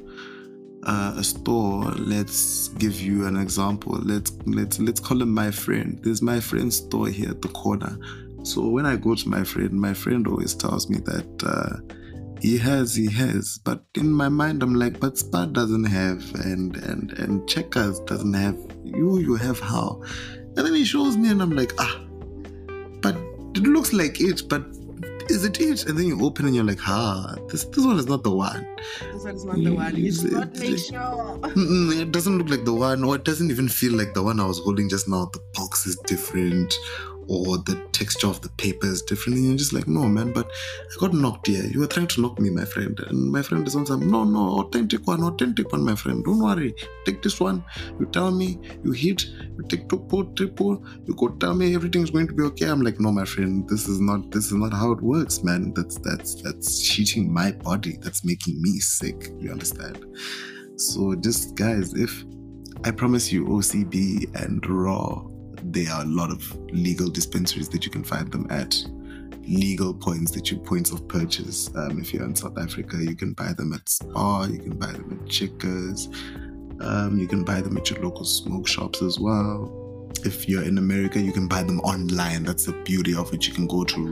uh, 0.84 1.14
a 1.16 1.22
store. 1.24 1.84
Let's 1.92 2.68
give 2.68 3.00
you 3.00 3.26
an 3.26 3.36
example. 3.36 3.98
Let's 4.02 4.32
let's 4.46 4.80
let's 4.80 5.00
call 5.00 5.22
him 5.22 5.32
my 5.32 5.50
friend. 5.52 6.00
There's 6.02 6.20
my 6.20 6.40
friend's 6.40 6.76
store 6.76 7.08
here 7.08 7.30
at 7.30 7.42
the 7.42 7.48
corner. 7.48 7.96
So 8.42 8.66
when 8.66 8.84
I 8.84 8.96
go 8.96 9.14
to 9.14 9.28
my 9.28 9.44
friend, 9.44 9.72
my 9.72 9.94
friend 9.94 10.26
always 10.26 10.54
tells 10.54 10.90
me 10.90 10.98
that 11.04 11.44
uh, 11.46 11.94
he 12.40 12.58
has, 12.58 12.92
he 12.92 13.08
has. 13.12 13.60
But 13.62 13.84
in 13.94 14.10
my 14.10 14.28
mind, 14.28 14.64
I'm 14.64 14.74
like, 14.74 14.98
but 14.98 15.16
Spar 15.16 15.46
doesn't 15.46 15.84
have, 15.84 16.34
and 16.34 16.76
and 16.78 17.12
and 17.12 17.48
Checkers 17.48 18.00
doesn't 18.00 18.34
have. 18.34 18.58
You 18.82 19.18
you 19.18 19.36
have 19.36 19.60
how? 19.60 20.02
And 20.56 20.66
then 20.66 20.74
he 20.74 20.84
shows 20.84 21.16
me, 21.16 21.30
and 21.30 21.40
I'm 21.40 21.52
like, 21.52 21.72
ah, 21.78 22.00
it 23.54 23.62
looks 23.64 23.92
like 23.92 24.20
it, 24.20 24.48
but 24.48 24.64
is 25.30 25.44
it 25.44 25.60
it? 25.60 25.86
And 25.86 25.96
then 25.98 26.06
you 26.06 26.20
open 26.24 26.46
and 26.46 26.54
you're 26.54 26.64
like, 26.64 26.80
ah, 26.86 27.36
this 27.48 27.64
this 27.64 27.84
one 27.84 27.98
is 27.98 28.06
not 28.06 28.22
the 28.24 28.30
one. 28.30 28.66
This 29.12 29.24
one's 29.24 29.44
not 29.44 29.56
the 29.62 29.72
one. 29.72 29.96
It's 29.96 30.24
It's- 30.24 30.32
not 30.32 30.56
make 30.58 30.78
sure. 30.78 31.38
It 32.02 32.10
doesn't 32.12 32.38
look 32.38 32.50
like 32.50 32.64
the 32.64 32.74
one, 32.74 33.04
or 33.04 33.16
it 33.16 33.24
doesn't 33.24 33.50
even 33.50 33.68
feel 33.68 33.92
like 33.92 34.14
the 34.14 34.22
one 34.22 34.40
I 34.40 34.46
was 34.46 34.58
holding 34.58 34.88
just 34.88 35.08
now. 35.08 35.26
The 35.32 35.40
box 35.54 35.86
is 35.86 35.96
different, 36.06 36.74
or 37.28 37.58
the 37.58 37.76
texture 37.92 38.26
of 38.26 38.40
the 38.40 38.48
paper 38.50 38.86
is 38.86 39.02
different. 39.02 39.38
And 39.38 39.46
you're 39.48 39.56
just 39.56 39.72
like, 39.72 39.88
no, 39.88 40.08
man, 40.08 40.32
but 40.32 40.46
I 40.46 41.00
got 41.00 41.14
knocked 41.14 41.46
here. 41.46 41.64
You 41.64 41.80
were 41.80 41.86
trying 41.86 42.08
to 42.08 42.20
knock 42.20 42.38
me, 42.38 42.50
my 42.50 42.64
friend. 42.64 42.98
And 43.08 43.30
my 43.30 43.42
friend 43.42 43.66
is 43.66 43.76
on 43.76 43.86
some, 43.86 44.10
no, 44.10 44.24
no, 44.24 44.60
authentic 44.60 45.06
one, 45.06 45.22
authentic 45.22 45.70
one, 45.72 45.84
my 45.84 45.94
friend. 45.94 46.24
Don't 46.24 46.40
worry. 46.40 46.74
Take 47.04 47.22
this 47.22 47.40
one. 47.40 47.64
You 47.98 48.06
tell 48.06 48.30
me, 48.30 48.58
you 48.84 48.92
hit, 48.92 49.24
you 49.24 49.64
take 49.68 49.88
two, 49.88 50.04
four, 50.08 50.24
triple, 50.36 50.84
you 51.04 51.14
go 51.14 51.28
tell 51.28 51.54
me 51.54 51.74
everything's 51.74 52.10
going 52.10 52.28
to 52.28 52.34
be 52.34 52.42
okay. 52.44 52.66
I'm 52.66 52.82
like, 52.82 53.00
no, 53.00 53.12
my 53.12 53.24
friend, 53.24 53.68
this 53.68 53.88
is 53.88 54.00
not 54.00 54.30
this 54.30 54.46
is 54.46 54.52
not 54.54 54.72
how 54.72 54.92
it 54.92 55.00
works, 55.00 55.42
man. 55.42 55.72
That's 55.74 55.98
that's 55.98 56.34
that's 56.42 56.82
cheating 56.82 57.32
my 57.32 57.52
body. 57.52 57.98
That's 58.00 58.24
making 58.24 58.60
me 58.60 58.78
sick. 58.80 59.30
You 59.38 59.50
understand? 59.50 60.04
So 60.76 61.14
just 61.14 61.54
guys, 61.54 61.94
if 61.94 62.24
I 62.84 62.90
promise 62.90 63.30
you 63.32 63.44
OCB 63.46 64.34
and 64.42 64.66
Raw, 64.66 65.24
there 65.64 65.90
are 65.92 66.02
a 66.02 66.06
lot 66.06 66.30
of 66.30 66.54
legal 66.70 67.08
dispensaries 67.08 67.68
that 67.70 67.84
you 67.84 67.90
can 67.90 68.04
find 68.04 68.30
them 68.30 68.46
at. 68.50 68.76
Legal 69.44 69.92
points 69.92 70.30
that 70.32 70.50
you 70.50 70.58
points 70.58 70.92
of 70.92 71.06
purchase. 71.08 71.68
Um, 71.74 72.00
if 72.00 72.14
you're 72.14 72.24
in 72.24 72.36
South 72.36 72.58
Africa, 72.58 72.96
you 72.98 73.16
can 73.16 73.32
buy 73.32 73.52
them 73.52 73.72
at 73.72 73.88
Spar, 73.88 74.48
you 74.48 74.58
can 74.58 74.78
buy 74.78 74.92
them 74.92 75.20
at 75.20 75.28
Checkers, 75.28 76.08
um, 76.80 77.18
you 77.18 77.26
can 77.26 77.44
buy 77.44 77.60
them 77.60 77.76
at 77.76 77.90
your 77.90 78.02
local 78.02 78.24
smoke 78.24 78.68
shops 78.68 79.02
as 79.02 79.18
well. 79.18 80.10
If 80.24 80.48
you're 80.48 80.62
in 80.62 80.78
America, 80.78 81.20
you 81.20 81.32
can 81.32 81.48
buy 81.48 81.62
them 81.62 81.80
online. 81.80 82.44
That's 82.44 82.66
the 82.66 82.72
beauty 82.84 83.14
of 83.14 83.32
it. 83.32 83.46
You 83.46 83.52
can 83.52 83.66
go 83.66 83.82
to 83.84 84.06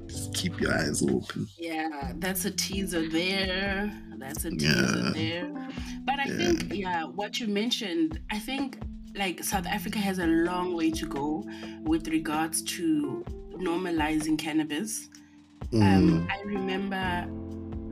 Just 0.08 0.34
keep 0.36 0.60
your 0.60 0.74
eyes 0.74 1.02
open. 1.02 1.48
Yeah, 1.58 2.12
that's 2.18 2.44
a 2.46 2.52
teaser 2.52 3.08
there. 3.10 3.92
That's 4.18 4.44
a 4.46 4.52
teaser 4.52 5.02
Yeah. 5.06 5.12
there. 5.14 5.70
But 6.06 6.20
I 6.20 6.26
Yeah. 6.26 6.38
think, 6.38 6.74
yeah, 6.74 7.04
what 7.06 7.40
you 7.40 7.48
mentioned, 7.48 8.20
I 8.30 8.40
think 8.40 8.78
like 9.16 9.44
South 9.44 9.68
Africa 9.68 10.00
has 10.00 10.20
a 10.20 10.28
long 10.28 10.76
way 10.76 10.92
to 10.92 11.06
go 11.06 11.44
with 11.84 12.08
regards 12.08 12.62
to 12.64 13.24
normalizing 13.52 14.38
cannabis. 14.38 15.10
Um, 15.74 16.28
Mm, 16.28 16.28
I 16.32 16.42
remember, 16.44 17.28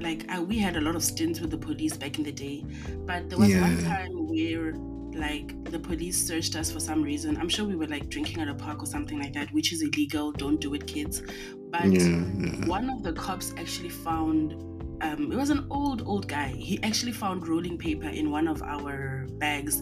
like, 0.03 0.30
I, 0.30 0.39
we 0.39 0.57
had 0.57 0.78
a 0.78 0.82
lot 0.82 0.95
of 0.95 1.03
stints 1.03 1.39
with 1.39 1.51
the 1.51 1.57
police 1.57 1.97
back 1.97 2.17
in 2.17 2.24
the 2.24 2.32
day, 2.32 2.65
but 3.05 3.30
there 3.30 3.39
was 3.39 3.53
one 3.55 3.84
time 3.84 4.28
where, 4.28 4.74
like, 5.13 5.63
the 5.65 5.80
police 5.80 6.22
searched 6.26 6.55
us 6.55 6.72
for 6.72 6.80
some 6.80 7.01
reason. 7.01 7.38
I'm 7.38 7.49
sure 7.49 7.65
we 7.65 7.76
were 7.76 7.88
like 7.88 8.09
drinking 8.09 8.41
at 8.41 8.47
a 8.47 8.55
park 8.55 8.82
or 8.82 8.86
something 8.86 9.19
like 9.19 9.34
that, 9.34 9.51
which 9.51 9.74
is 9.74 9.82
illegal. 9.82 10.32
Don't 10.32 10.59
do 10.59 10.74
it, 10.74 10.86
kids. 10.88 11.22
But 11.69 11.91
yeah, 11.91 12.24
yeah. 12.38 12.65
one 12.67 12.89
of 12.89 13.03
the 13.03 13.13
cops 13.13 13.53
actually 13.57 13.89
found 13.89 14.55
um, 15.02 15.32
it 15.32 15.36
was 15.36 15.49
an 15.49 15.66
old, 15.70 16.04
old 16.06 16.28
guy. 16.28 16.49
He 16.49 16.82
actually 16.84 17.12
found 17.12 17.47
rolling 17.47 17.78
paper 17.78 18.08
in 18.08 18.32
one 18.32 18.47
of 18.47 18.62
our 18.62 19.26
bags, 19.38 19.82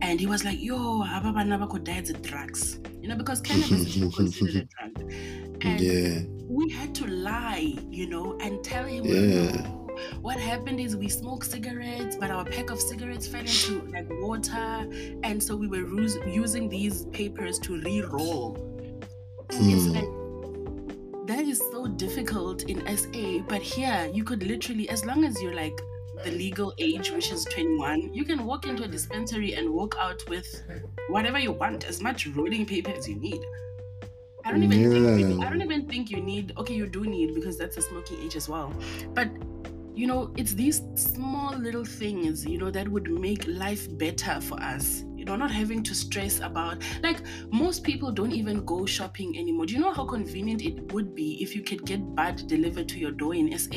and 0.00 0.20
he 0.20 0.26
was 0.26 0.44
like, 0.44 0.60
"Yo, 0.60 1.02
ababa 1.02 1.78
died 1.78 2.22
drugs," 2.22 2.78
you 3.00 3.08
know, 3.08 3.16
because 3.16 3.40
cannabis 3.40 3.96
is 3.96 4.14
considered 4.16 4.68
a 4.68 4.88
drug. 4.88 5.12
And 5.62 5.80
yeah. 5.80 6.20
we 6.48 6.70
had 6.70 6.94
to 6.96 7.06
lie, 7.06 7.76
you 7.90 8.08
know, 8.08 8.38
and 8.40 8.62
tell 8.62 8.84
him. 8.84 9.04
Yeah. 9.04 9.66
What 10.20 10.38
happened 10.38 10.80
is 10.80 10.96
we 10.96 11.08
smoked 11.08 11.46
cigarettes, 11.46 12.16
but 12.16 12.30
our 12.30 12.44
pack 12.44 12.70
of 12.70 12.80
cigarettes 12.80 13.26
fell 13.26 13.40
into 13.40 13.82
like 13.92 14.08
water, 14.22 14.88
and 15.22 15.42
so 15.42 15.56
we 15.56 15.66
were 15.66 15.84
us- 16.00 16.16
using 16.26 16.68
these 16.68 17.04
papers 17.06 17.58
to 17.60 17.80
re-roll. 17.80 18.68
Like 19.50 20.21
that 21.26 21.44
is 21.44 21.58
so 21.70 21.86
difficult 21.86 22.64
in 22.64 22.80
SA, 22.96 23.44
but 23.48 23.62
here 23.62 24.10
you 24.12 24.24
could 24.24 24.42
literally, 24.42 24.88
as 24.88 25.04
long 25.04 25.24
as 25.24 25.40
you're 25.40 25.54
like 25.54 25.80
the 26.24 26.30
legal 26.30 26.72
age, 26.78 27.10
which 27.10 27.30
is 27.30 27.44
21, 27.44 28.12
you 28.12 28.24
can 28.24 28.44
walk 28.44 28.66
into 28.66 28.84
a 28.84 28.88
dispensary 28.88 29.54
and 29.54 29.70
walk 29.70 29.96
out 29.98 30.28
with 30.28 30.62
whatever 31.08 31.38
you 31.38 31.52
want, 31.52 31.84
as 31.84 32.00
much 32.00 32.26
rolling 32.28 32.66
paper 32.66 32.90
as 32.90 33.08
you 33.08 33.16
need. 33.16 33.40
I 34.44 34.50
don't 34.50 34.62
even 34.62 34.90
think 34.90 35.20
you, 35.20 35.42
I 35.42 35.48
don't 35.48 35.62
even 35.62 35.88
think 35.88 36.10
you 36.10 36.20
need. 36.20 36.52
Okay, 36.58 36.74
you 36.74 36.86
do 36.86 37.04
need 37.04 37.34
because 37.34 37.56
that's 37.56 37.76
a 37.76 37.82
smoking 37.82 38.20
age 38.20 38.34
as 38.34 38.48
well, 38.48 38.72
but 39.14 39.28
you 39.94 40.06
know 40.06 40.32
it's 40.36 40.54
these 40.54 40.82
small 40.94 41.54
little 41.58 41.84
things 41.84 42.46
you 42.46 42.56
know 42.56 42.70
that 42.70 42.88
would 42.88 43.10
make 43.10 43.46
life 43.46 43.86
better 43.98 44.40
for 44.40 44.58
us 44.62 45.04
you 45.22 45.26
know 45.26 45.36
not 45.36 45.52
having 45.52 45.84
to 45.84 45.94
stress 45.94 46.40
about 46.40 46.82
like 47.00 47.20
most 47.52 47.84
people 47.84 48.10
don't 48.10 48.32
even 48.32 48.64
go 48.64 48.84
shopping 48.84 49.38
anymore 49.38 49.66
do 49.66 49.74
you 49.74 49.78
know 49.78 49.92
how 49.92 50.04
convenient 50.04 50.60
it 50.62 50.92
would 50.92 51.14
be 51.14 51.40
if 51.40 51.54
you 51.54 51.62
could 51.62 51.86
get 51.86 52.00
bud 52.16 52.42
delivered 52.48 52.88
to 52.88 52.98
your 52.98 53.12
door 53.12 53.32
in 53.32 53.56
sa 53.56 53.70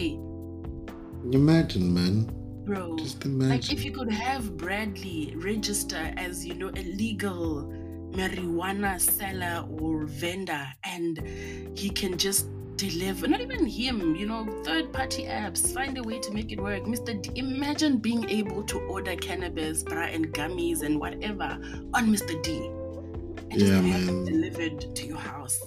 Imagine, 1.32 1.94
man. 1.94 2.26
bro 2.66 2.96
Just 2.98 3.26
imagine. 3.26 3.50
like 3.50 3.72
if 3.72 3.86
you 3.86 3.92
could 3.92 4.12
have 4.12 4.58
bradley 4.58 5.36
register 5.38 6.12
as 6.18 6.44
you 6.44 6.56
know 6.56 6.70
a 6.70 6.84
legal 6.98 7.72
marijuana 8.14 9.00
seller 9.00 9.68
or 9.80 10.06
vendor 10.08 10.66
and 10.84 11.22
he 11.78 11.92
can 11.92 12.18
just 12.18 12.48
deliver 12.78 13.28
not 13.28 13.42
even 13.42 13.66
him 13.66 14.16
you 14.16 14.26
know 14.26 14.46
third 14.64 14.92
party 14.92 15.24
apps 15.24 15.74
find 15.74 15.98
a 15.98 16.04
way 16.04 16.20
to 16.20 16.32
make 16.32 16.52
it 16.52 16.60
work. 16.60 16.84
Mr 16.84 17.20
d 17.22 17.32
imagine 17.36 17.98
being 17.98 18.30
able 18.30 18.64
to 18.64 18.80
order 18.80 19.16
cannabis 19.16 19.84
bra 19.84 20.04
and 20.04 20.34
gummies 20.34 20.82
and 20.82 21.00
whatever 21.00 21.58
on 21.94 22.08
mr 22.08 22.42
d. 22.44 22.70
And 23.52 23.60
just 23.60 23.72
Yeah, 23.72 23.82
have 23.82 24.10
it 24.10 24.26
delivered 24.26 24.96
to 24.96 25.08
your 25.08 25.18
house. 25.18 25.60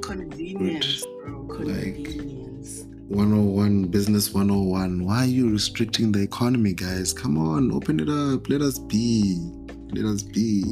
Convenience 0.00 1.04
bro. 1.22 1.40
Like- 1.60 2.04
convenience. 2.04 2.84
101 3.08 3.84
business 3.88 4.32
101 4.32 5.04
why 5.04 5.18
are 5.18 5.26
you 5.26 5.50
restricting 5.50 6.10
the 6.10 6.22
economy 6.22 6.72
guys? 6.72 7.12
Come 7.12 7.36
on 7.38 7.70
open 7.70 8.00
it 8.00 8.08
up. 8.08 8.48
Let 8.48 8.62
us 8.62 8.78
be. 8.78 9.36
Let 9.92 10.06
us 10.06 10.22
be. 10.22 10.64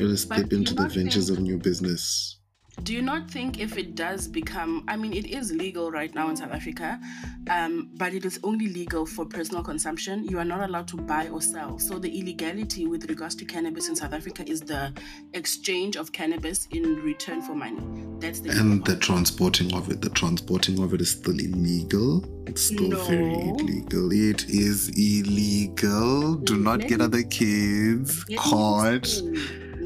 Let 0.00 0.10
us 0.10 0.24
But 0.24 0.38
step 0.38 0.52
into 0.52 0.74
the 0.74 0.88
ventures 0.88 1.30
of 1.30 1.38
new 1.38 1.58
business 1.58 2.38
Do 2.82 2.92
you 2.92 3.02
not 3.02 3.30
think 3.30 3.60
if 3.60 3.78
it 3.78 3.94
does 3.94 4.28
become, 4.28 4.84
I 4.88 4.96
mean, 4.96 5.12
it 5.12 5.26
is 5.26 5.52
legal 5.52 5.90
right 5.90 6.14
now 6.14 6.28
in 6.28 6.36
South 6.36 6.52
Africa, 6.52 7.00
um, 7.48 7.88
but 7.94 8.12
it 8.12 8.24
is 8.24 8.38
only 8.42 8.68
legal 8.68 9.06
for 9.06 9.24
personal 9.24 9.62
consumption. 9.62 10.24
You 10.24 10.38
are 10.38 10.44
not 10.44 10.68
allowed 10.68 10.88
to 10.88 10.96
buy 10.96 11.28
or 11.28 11.40
sell. 11.40 11.78
So 11.78 11.98
the 11.98 12.18
illegality 12.18 12.86
with 12.86 13.08
regards 13.08 13.34
to 13.36 13.44
cannabis 13.44 13.88
in 13.88 13.96
South 13.96 14.12
Africa 14.12 14.44
is 14.46 14.60
the 14.60 14.92
exchange 15.32 15.96
of 15.96 16.12
cannabis 16.12 16.66
in 16.72 16.96
return 16.96 17.40
for 17.42 17.54
money. 17.54 17.80
That's 18.18 18.40
the 18.40 18.50
and 18.50 18.84
the 18.84 18.96
transporting 18.96 19.74
of 19.74 19.90
it 19.90 20.00
the 20.00 20.10
transporting 20.10 20.82
of 20.82 20.94
it 20.94 21.00
is 21.00 21.10
still 21.10 21.38
illegal 21.38 22.24
it's 22.46 22.62
still 22.62 22.90
very 23.04 23.34
illegal 23.34 24.12
it 24.12 24.48
is 24.48 24.88
illegal 24.90 26.34
do 26.36 26.56
not 26.56 26.80
get 26.80 27.00
other 27.00 27.22
kids 27.22 28.24
caught. 28.36 29.06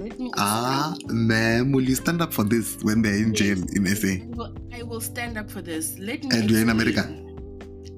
Let 0.08 0.18
me 0.18 0.30
ah 0.38 0.96
ma'am 1.08 1.70
will 1.70 1.82
you 1.82 1.94
stand 1.94 2.22
up 2.22 2.32
for 2.32 2.42
this 2.42 2.82
when 2.82 3.02
they're 3.02 3.12
in 3.12 3.34
jail 3.34 3.58
in 3.76 3.84
sa 3.94 4.08
I 4.08 4.24
will, 4.32 4.54
I 4.72 4.82
will 4.82 5.02
stand 5.02 5.36
up 5.36 5.50
for 5.50 5.60
this. 5.60 5.98
Let 5.98 6.24
me 6.24 6.30
And 6.32 6.50
you're 6.50 6.62
in 6.62 6.70
America? 6.70 7.04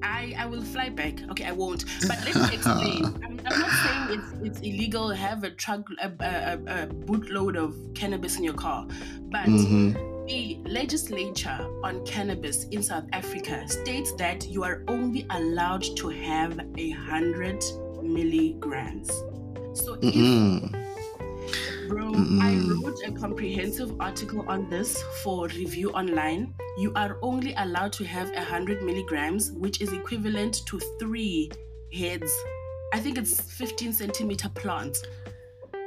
I, 0.03 0.35
I 0.37 0.45
will 0.45 0.61
fly 0.61 0.89
back. 0.89 1.21
Okay, 1.31 1.45
I 1.45 1.53
won't. 1.53 1.85
But 2.07 2.19
let 2.25 2.35
me 2.35 2.55
explain. 2.55 3.05
I'm, 3.23 3.39
I'm 3.45 3.59
not 3.59 3.71
saying 3.71 4.19
it's, 4.19 4.33
it's 4.43 4.59
illegal 4.59 5.09
to 5.09 5.15
have 5.15 5.45
a 5.45 5.51
truck, 5.51 5.87
a, 6.01 6.07
a, 6.19 6.53
a, 6.83 6.87
bootload 6.87 7.55
of 7.55 7.75
cannabis 7.93 8.37
in 8.37 8.43
your 8.43 8.55
car. 8.55 8.87
But 9.31 9.47
Mhm. 9.47 10.27
the 10.27 10.59
legislature 10.69 11.65
on 11.83 12.05
cannabis 12.05 12.65
in 12.71 12.83
South 12.83 13.05
Africa 13.13 13.63
states 13.69 14.11
that 14.17 14.49
you 14.49 14.63
are 14.63 14.83
only 14.89 15.25
allowed 15.29 15.83
to 15.97 16.09
have 16.09 16.59
a 16.77 16.89
hundred 16.91 17.63
milligrams. 18.03 19.07
So 19.73 19.97
if 20.01 20.90
Mm-mm. 21.91 22.39
Bro, 22.39 22.87
I 22.87 22.89
wrote 22.89 22.99
a 23.05 23.11
comprehensive 23.19 23.99
article 23.99 24.45
on 24.47 24.69
this 24.69 25.01
for 25.23 25.47
review 25.47 25.91
online. 25.91 26.53
You 26.77 26.93
are 26.95 27.17
only 27.21 27.53
allowed 27.57 27.93
to 27.93 28.05
have 28.05 28.29
100 28.31 28.83
milligrams, 28.83 29.51
which 29.51 29.81
is 29.81 29.91
equivalent 29.93 30.65
to 30.67 30.79
three 30.99 31.51
heads. 31.93 32.31
I 32.93 32.99
think 32.99 33.17
it's 33.17 33.39
15 33.41 33.93
centimeter 33.93 34.49
plants. 34.49 35.03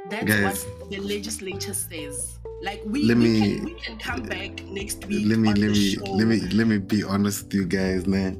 That's 0.09 0.25
Guys. 0.25 0.65
what 0.79 0.89
the 0.91 0.99
legislature 0.99 1.73
says. 1.73 2.37
Like 2.61 2.81
we, 2.85 3.03
Let 3.03 3.17
we, 3.17 3.23
me- 3.23 3.39
can, 3.57 3.65
we 3.65 3.73
can 3.73 3.97
come 3.97 4.23
back 4.23 4.63
next 4.65 5.05
week. 5.07 5.25
let 5.27 5.39
me 5.39 5.49
let 5.49 5.71
me 5.71 5.89
show. 5.91 6.03
let 6.13 6.27
me 6.27 6.39
let 6.39 6.67
me 6.67 6.77
be 6.77 7.03
honest 7.03 7.45
with 7.45 7.53
you 7.53 7.65
guys 7.65 8.07
man 8.07 8.37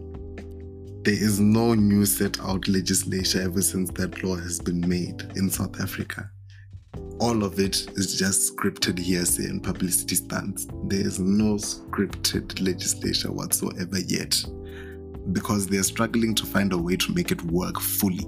there 1.03 1.13
is 1.13 1.39
no 1.39 1.73
new 1.75 2.05
set 2.05 2.39
out 2.39 2.67
legislation 2.67 3.41
ever 3.41 3.61
since 3.61 3.91
that 3.91 4.23
law 4.23 4.35
has 4.35 4.59
been 4.59 4.79
made 4.87 5.21
in 5.35 5.49
south 5.49 5.79
africa 5.81 6.31
all 7.19 7.43
of 7.43 7.59
it 7.59 7.87
is 7.95 8.17
just 8.19 8.55
scripted 8.55 8.99
hearsay 8.99 9.45
and 9.45 9.63
publicity 9.63 10.15
stunts. 10.15 10.67
There 10.85 10.99
is 10.99 11.19
no 11.19 11.55
scripted 11.55 12.61
legislation 12.61 13.33
whatsoever 13.35 13.99
yet. 13.99 14.43
Because 15.31 15.65
they're 15.67 15.83
struggling 15.83 16.35
to 16.35 16.45
find 16.45 16.73
a 16.73 16.77
way 16.77 16.97
to 16.97 17.13
make 17.13 17.31
it 17.31 17.41
work 17.43 17.79
fully. 17.79 18.27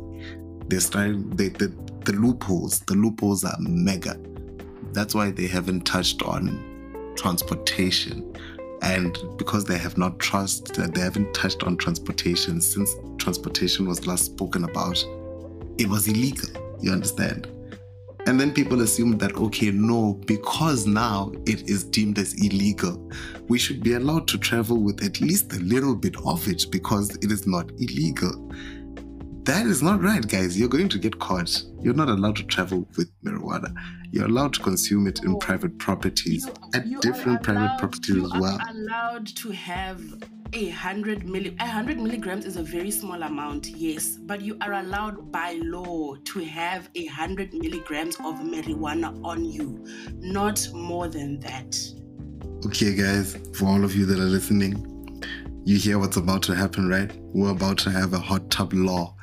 They're 0.68 0.80
trying 0.80 1.30
they, 1.32 1.50
the, 1.50 1.68
the 2.06 2.14
loopholes 2.14 2.80
the 2.82 2.96
loopholes 2.96 3.44
are 3.44 3.56
mega. 3.60 4.18
That's 4.94 5.14
why 5.14 5.32
they 5.32 5.48
haven't 5.48 5.82
touched 5.82 6.24
on 6.24 7.14
transportation. 7.16 8.34
And 8.82 9.18
because 9.38 9.66
they 9.66 9.78
have 9.78 9.98
not 9.98 10.18
trust 10.20 10.74
they 10.76 11.02
haven't 11.02 11.34
touched 11.34 11.64
on 11.64 11.78
transportation 11.78 12.62
since 12.62 12.90
transportation 13.18 13.88
was 13.88 14.08
last 14.08 14.26
spoken 14.26 14.64
about 14.64 15.04
it 15.78 15.88
was 15.88 16.08
illegal. 16.08 16.50
You 16.82 16.92
understand 16.92 17.48
and 18.28 18.40
then 18.40 18.52
people 18.54 18.82
assume 18.82 19.18
that 19.18 19.36
okay 19.38 19.72
no 19.72 20.14
because 20.26 20.86
now 20.86 21.32
it 21.46 21.70
is 21.70 21.84
deemed 21.86 22.18
as 22.20 22.34
illegal 22.44 23.10
we 23.48 23.58
should 23.58 23.82
be 23.82 23.94
allowed 23.94 24.28
to 24.28 24.38
travel 24.38 24.78
with 24.84 25.04
at 25.04 25.22
least 25.22 25.54
a 25.54 25.60
little 25.60 25.96
bit 25.96 26.16
of 26.26 26.48
it 26.48 26.66
because 26.70 27.16
it 27.18 27.32
is 27.32 27.48
not 27.48 27.72
illegal. 27.80 28.52
That 29.44 29.66
is 29.66 29.82
not 29.82 30.02
right 30.04 30.28
guys. 30.28 30.60
You're 30.60 30.68
going 30.68 30.90
to 30.90 31.00
get 31.00 31.20
caught. 31.20 31.64
You're 31.82 31.94
not 31.94 32.10
allowed 32.10 32.36
to 32.36 32.44
travel 32.44 32.86
with 32.98 33.10
marijuana. 33.24 33.74
You're 34.12 34.26
allowed 34.26 34.54
to 34.56 34.60
consume 34.62 35.08
it 35.08 35.24
in 35.24 35.40
private 35.40 35.78
properties 35.80 36.46
You- 36.46 36.54
at 36.74 36.86
you 36.88 37.00
different 37.00 37.44
private 37.44 37.78
properties 37.80 38.16
you 38.18 38.26
as 38.26 38.32
are 38.34 38.42
well. 38.42 38.60
allowed 38.70 39.28
to 39.28 39.52
have 39.52 40.02
a 40.54 40.70
hundred 40.70 41.24
milli 41.24 41.60
hundred 41.60 42.00
milligrams 42.00 42.46
is 42.46 42.56
a 42.56 42.64
very 42.64 42.92
small 42.92 43.24
amount, 43.24 43.68
yes, 43.68 44.18
but 44.18 44.42
you 44.42 44.58
are 44.62 44.74
allowed 44.74 45.32
by 45.32 45.60
law 45.64 46.16
to 46.16 46.40
have 46.40 46.90
a 46.96 47.06
hundred 47.08 47.54
milligrams 47.54 48.16
of 48.18 48.36
marijuana 48.36 49.20
on 49.26 49.44
you, 49.44 49.86
not 50.20 50.68
more 50.74 51.08
than 51.08 51.40
that. 51.40 51.78
Okay, 52.66 52.96
guys, 52.96 53.38
for 53.54 53.66
all 53.66 53.84
of 53.84 53.96
you 53.96 54.06
that 54.06 54.20
are 54.20 54.24
listening, 54.24 55.22
you 55.66 55.78
hear 55.78 56.00
what's 56.00 56.18
about 56.18 56.44
to 56.44 56.56
happen, 56.56 56.88
right? 56.88 57.12
We're 57.34 57.52
about 57.52 57.78
to 57.80 57.92
have 57.92 58.14
a 58.14 58.20
hot 58.20 58.50
tub 58.50 58.74
law. 58.74 59.17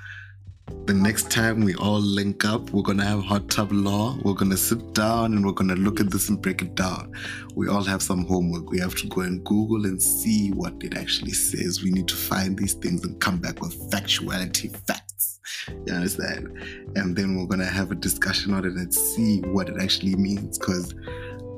The 0.87 0.93
next 0.93 1.31
time 1.31 1.64
we 1.64 1.75
all 1.77 1.99
link 2.01 2.45
up, 2.45 2.70
we're 2.70 2.83
gonna 2.83 3.07
have 3.07 3.25
hot 3.25 3.49
tub 3.49 3.72
law. 3.72 4.18
We're 4.22 4.35
gonna 4.35 4.57
sit 4.57 4.93
down 4.93 5.33
and 5.33 5.47
we're 5.47 5.53
gonna 5.53 5.77
look 5.77 5.99
at 5.99 6.11
this 6.11 6.29
and 6.29 6.43
break 6.43 6.61
it 6.61 6.75
down. 6.75 7.11
We 7.55 7.68
all 7.68 7.83
have 7.85 8.03
some 8.03 8.27
homework. 8.27 8.70
We 8.70 8.81
have 8.81 8.95
to 8.97 9.07
go 9.07 9.22
and 9.22 9.43
Google 9.45 9.87
and 9.87 10.03
see 10.03 10.51
what 10.51 10.75
it 10.83 10.95
actually 10.95 11.33
says. 11.33 11.83
We 11.83 11.91
need 11.91 12.07
to 12.09 12.14
find 12.14 12.59
these 12.59 12.75
things 12.75 13.03
and 13.03 13.18
come 13.18 13.39
back 13.39 13.62
with 13.62 13.91
factuality, 13.91 14.77
facts. 14.87 15.41
You 15.87 15.95
understand? 15.95 16.49
And 16.97 17.16
then 17.16 17.37
we're 17.37 17.47
gonna 17.47 17.64
have 17.64 17.91
a 17.91 17.95
discussion 17.95 18.53
on 18.53 18.66
it 18.66 18.75
and 18.75 18.93
see 18.93 19.41
what 19.41 19.70
it 19.70 19.81
actually 19.81 20.16
means. 20.16 20.59
Because 20.59 20.95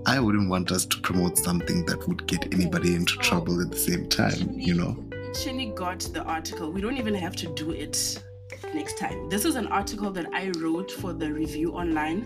I 0.07 0.21
wouldn't 0.21 0.49
want 0.49 0.71
us 0.71 0.87
to 0.87 1.01
promote 1.01 1.37
something 1.37 1.85
that 1.87 2.07
would 2.07 2.29
get 2.29 2.55
anybody 2.55 2.95
into 2.95 3.17
trouble 3.17 3.61
at 3.61 3.73
the 3.73 3.77
same 3.77 4.09
time, 4.09 4.53
you 4.53 4.75
know? 4.75 4.97
Actually 5.31 5.73
got 5.75 5.99
the 6.12 6.23
article. 6.23 6.71
We 6.71 6.81
don't 6.81 6.97
even 6.97 7.14
have 7.14 7.35
to 7.37 7.53
do 7.55 7.73
it 7.73 8.23
next 8.77 8.99
time. 8.99 9.31
This 9.31 9.47
is 9.47 9.57
an 9.57 9.68
article 9.68 10.11
that 10.11 10.27
I 10.35 10.53
wrote 10.59 10.91
for 10.91 11.14
the 11.14 11.33
review 11.33 11.72
online. 11.72 12.20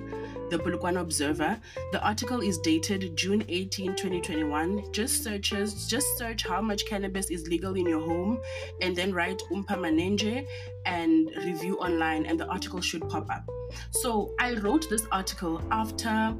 the 0.50 0.58
Polokwane 0.58 1.00
Observer. 1.00 1.56
The 1.92 2.04
article 2.04 2.40
is 2.40 2.58
dated 2.58 3.16
June 3.16 3.44
18, 3.48 3.94
2021. 3.94 4.92
Just 4.92 5.22
searches, 5.22 5.86
just 5.86 6.18
search 6.18 6.42
how 6.44 6.60
much 6.60 6.86
cannabis 6.86 7.30
is 7.30 7.46
legal 7.46 7.76
in 7.76 7.86
your 7.86 8.00
home 8.00 8.40
and 8.82 8.96
then 8.96 9.14
write 9.14 9.40
Umpa 9.52 9.76
Manenje 9.84 10.44
and 10.86 11.30
review 11.44 11.78
online 11.78 12.26
and 12.26 12.40
the 12.40 12.48
article 12.48 12.80
should 12.80 13.08
pop 13.08 13.30
up. 13.30 13.48
So 13.92 14.34
I 14.40 14.54
wrote 14.54 14.90
this 14.90 15.06
article 15.12 15.62
after 15.70 16.34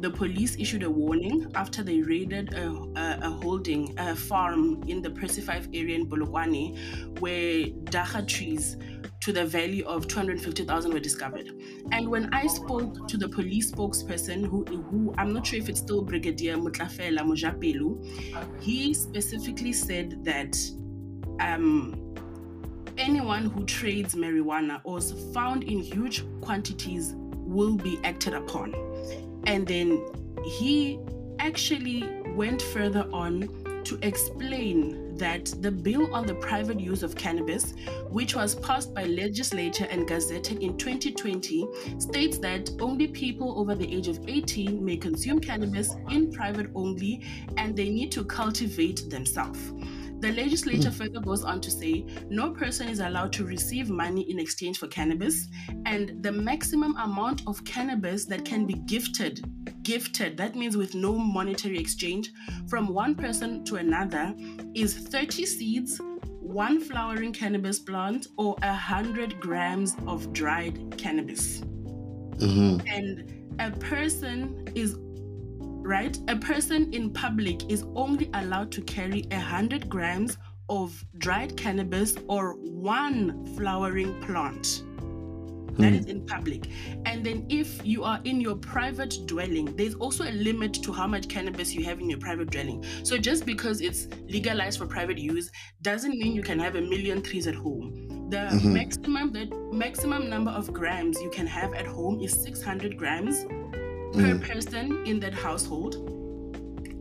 the 0.00 0.10
police 0.10 0.56
issued 0.58 0.82
a 0.82 0.90
warning 0.90 1.50
after 1.54 1.82
they 1.82 2.02
raided 2.02 2.52
a, 2.52 2.68
a, 2.68 3.18
a 3.22 3.30
holding, 3.30 3.98
a 3.98 4.14
farm 4.14 4.82
in 4.86 5.00
the 5.00 5.08
Percy 5.08 5.40
Fyfe 5.40 5.68
area 5.72 5.96
in 5.96 6.06
Polokwane, 6.06 6.76
where 7.20 7.64
dagga 7.90 8.28
trees 8.28 8.76
to 9.24 9.32
the 9.32 9.46
value 9.46 9.86
of 9.86 10.06
250,000 10.06 10.92
were 10.92 11.00
discovered. 11.00 11.50
And 11.92 12.10
when 12.10 12.32
I 12.34 12.46
spoke 12.46 13.08
to 13.08 13.16
the 13.16 13.26
police 13.26 13.72
spokesperson, 13.72 14.44
who, 14.44 14.64
who 14.64 15.14
I'm 15.16 15.32
not 15.32 15.46
sure 15.46 15.58
if 15.58 15.70
it's 15.70 15.80
still 15.80 16.02
Brigadier 16.02 16.58
Motlafela 16.58 17.20
Mojapelo, 17.20 18.62
he 18.62 18.92
specifically 18.92 19.72
said 19.72 20.22
that 20.26 20.54
um, 21.40 22.14
anyone 22.98 23.46
who 23.46 23.64
trades 23.64 24.14
marijuana 24.14 24.82
or 24.84 24.98
is 24.98 25.14
found 25.32 25.64
in 25.64 25.78
huge 25.78 26.22
quantities 26.42 27.14
will 27.16 27.76
be 27.76 27.98
acted 28.04 28.34
upon. 28.34 28.74
And 29.46 29.66
then 29.66 30.04
he 30.44 30.98
actually 31.38 32.04
went 32.34 32.60
further 32.60 33.08
on 33.10 33.48
to 33.84 33.98
explain 34.02 35.03
that 35.18 35.46
the 35.60 35.70
bill 35.70 36.14
on 36.14 36.26
the 36.26 36.34
private 36.34 36.80
use 36.80 37.02
of 37.02 37.14
cannabis, 37.14 37.74
which 38.10 38.34
was 38.34 38.54
passed 38.56 38.94
by 38.94 39.04
legislature 39.04 39.86
and 39.90 40.08
gazetted 40.08 40.60
in 40.60 40.76
2020, 40.76 41.66
states 41.98 42.38
that 42.38 42.70
only 42.80 43.08
people 43.08 43.58
over 43.58 43.74
the 43.74 43.94
age 43.94 44.08
of 44.08 44.18
18 44.28 44.84
may 44.84 44.96
consume 44.96 45.40
cannabis 45.40 45.94
in 46.10 46.32
private 46.32 46.70
only 46.74 47.24
and 47.56 47.76
they 47.76 47.88
need 47.88 48.12
to 48.12 48.24
cultivate 48.24 49.08
themselves. 49.10 49.72
The 50.24 50.32
legislature 50.32 50.88
mm. 50.88 50.94
further 50.94 51.20
goes 51.20 51.44
on 51.44 51.60
to 51.60 51.70
say 51.70 52.06
no 52.30 52.50
person 52.50 52.88
is 52.88 53.00
allowed 53.00 53.30
to 53.34 53.44
receive 53.44 53.90
money 53.90 54.22
in 54.30 54.38
exchange 54.38 54.78
for 54.78 54.86
cannabis, 54.86 55.48
and 55.84 56.22
the 56.22 56.32
maximum 56.32 56.96
amount 56.96 57.42
of 57.46 57.62
cannabis 57.66 58.24
that 58.26 58.42
can 58.42 58.64
be 58.64 58.74
gifted, 58.86 59.44
gifted, 59.84 60.36
that 60.38 60.56
means 60.56 60.76
with 60.76 60.94
no 60.94 61.16
monetary 61.16 61.78
exchange, 61.78 62.32
from 62.68 62.88
one 62.88 63.14
person 63.14 63.64
to 63.66 63.76
another 63.76 64.34
is 64.74 64.94
30 64.94 65.46
seeds, 65.46 66.00
one 66.40 66.80
flowering 66.80 67.32
cannabis 67.32 67.78
plant, 67.78 68.28
or 68.36 68.54
100 68.62 69.38
grams 69.40 69.94
of 70.06 70.32
dried 70.32 70.96
cannabis. 70.98 71.60
Mm-hmm. 71.60 72.86
And 72.88 73.60
a 73.60 73.70
person 73.70 74.66
is 74.74 74.96
right? 75.84 76.18
A 76.28 76.36
person 76.36 76.92
in 76.94 77.10
public 77.10 77.70
is 77.70 77.84
only 77.94 78.30
allowed 78.32 78.72
to 78.72 78.80
carry 78.82 79.26
100 79.30 79.88
grams 79.88 80.38
of 80.70 81.04
dried 81.18 81.56
cannabis 81.56 82.16
or 82.26 82.54
one 82.54 83.44
flowering 83.54 84.18
plant. 84.22 84.82
That 85.78 85.92
mm. 85.92 85.98
is 85.98 86.06
in 86.06 86.24
public. 86.26 86.68
And 87.04 87.24
then 87.24 87.46
if 87.48 87.84
you 87.84 88.04
are 88.04 88.20
in 88.24 88.40
your 88.40 88.56
private 88.56 89.16
dwelling, 89.26 89.74
there's 89.76 89.94
also 89.94 90.24
a 90.24 90.30
limit 90.32 90.74
to 90.84 90.92
how 90.92 91.06
much 91.06 91.28
cannabis 91.28 91.74
you 91.74 91.84
have 91.84 92.00
in 92.00 92.08
your 92.08 92.18
private 92.18 92.50
dwelling. 92.50 92.84
So 93.02 93.18
just 93.18 93.44
because 93.44 93.80
it's 93.80 94.06
legalized 94.28 94.78
for 94.78 94.86
private 94.86 95.18
use 95.18 95.50
doesn't 95.82 96.16
mean 96.18 96.34
you 96.34 96.42
can 96.42 96.58
have 96.58 96.76
a 96.76 96.80
million 96.80 97.22
trees 97.22 97.46
at 97.46 97.54
home. 97.54 98.28
The 98.30 98.36
mm-hmm. 98.36 98.72
maximum 98.72 99.32
the 99.32 99.46
maximum 99.72 100.30
number 100.30 100.50
of 100.50 100.72
grams 100.72 101.20
you 101.20 101.30
can 101.30 101.46
have 101.46 101.74
at 101.74 101.86
home 101.86 102.20
is 102.20 102.32
600 102.32 102.96
grams 102.96 103.44
per 103.44 104.34
mm. 104.34 104.42
person 104.42 105.04
in 105.04 105.20
that 105.20 105.34
household, 105.34 105.96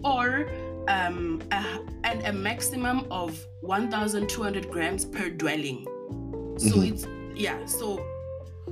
or 0.04 0.50
um, 0.88 1.42
a, 1.52 1.80
and 2.04 2.26
a 2.26 2.34
maximum 2.34 3.08
of 3.10 3.40
1,200 3.62 4.70
grams 4.70 5.06
per 5.06 5.30
dwelling. 5.30 5.86
So 6.58 6.76
mm-hmm. 6.76 6.94
it's 6.94 7.08
yeah. 7.36 7.66
So 7.66 8.06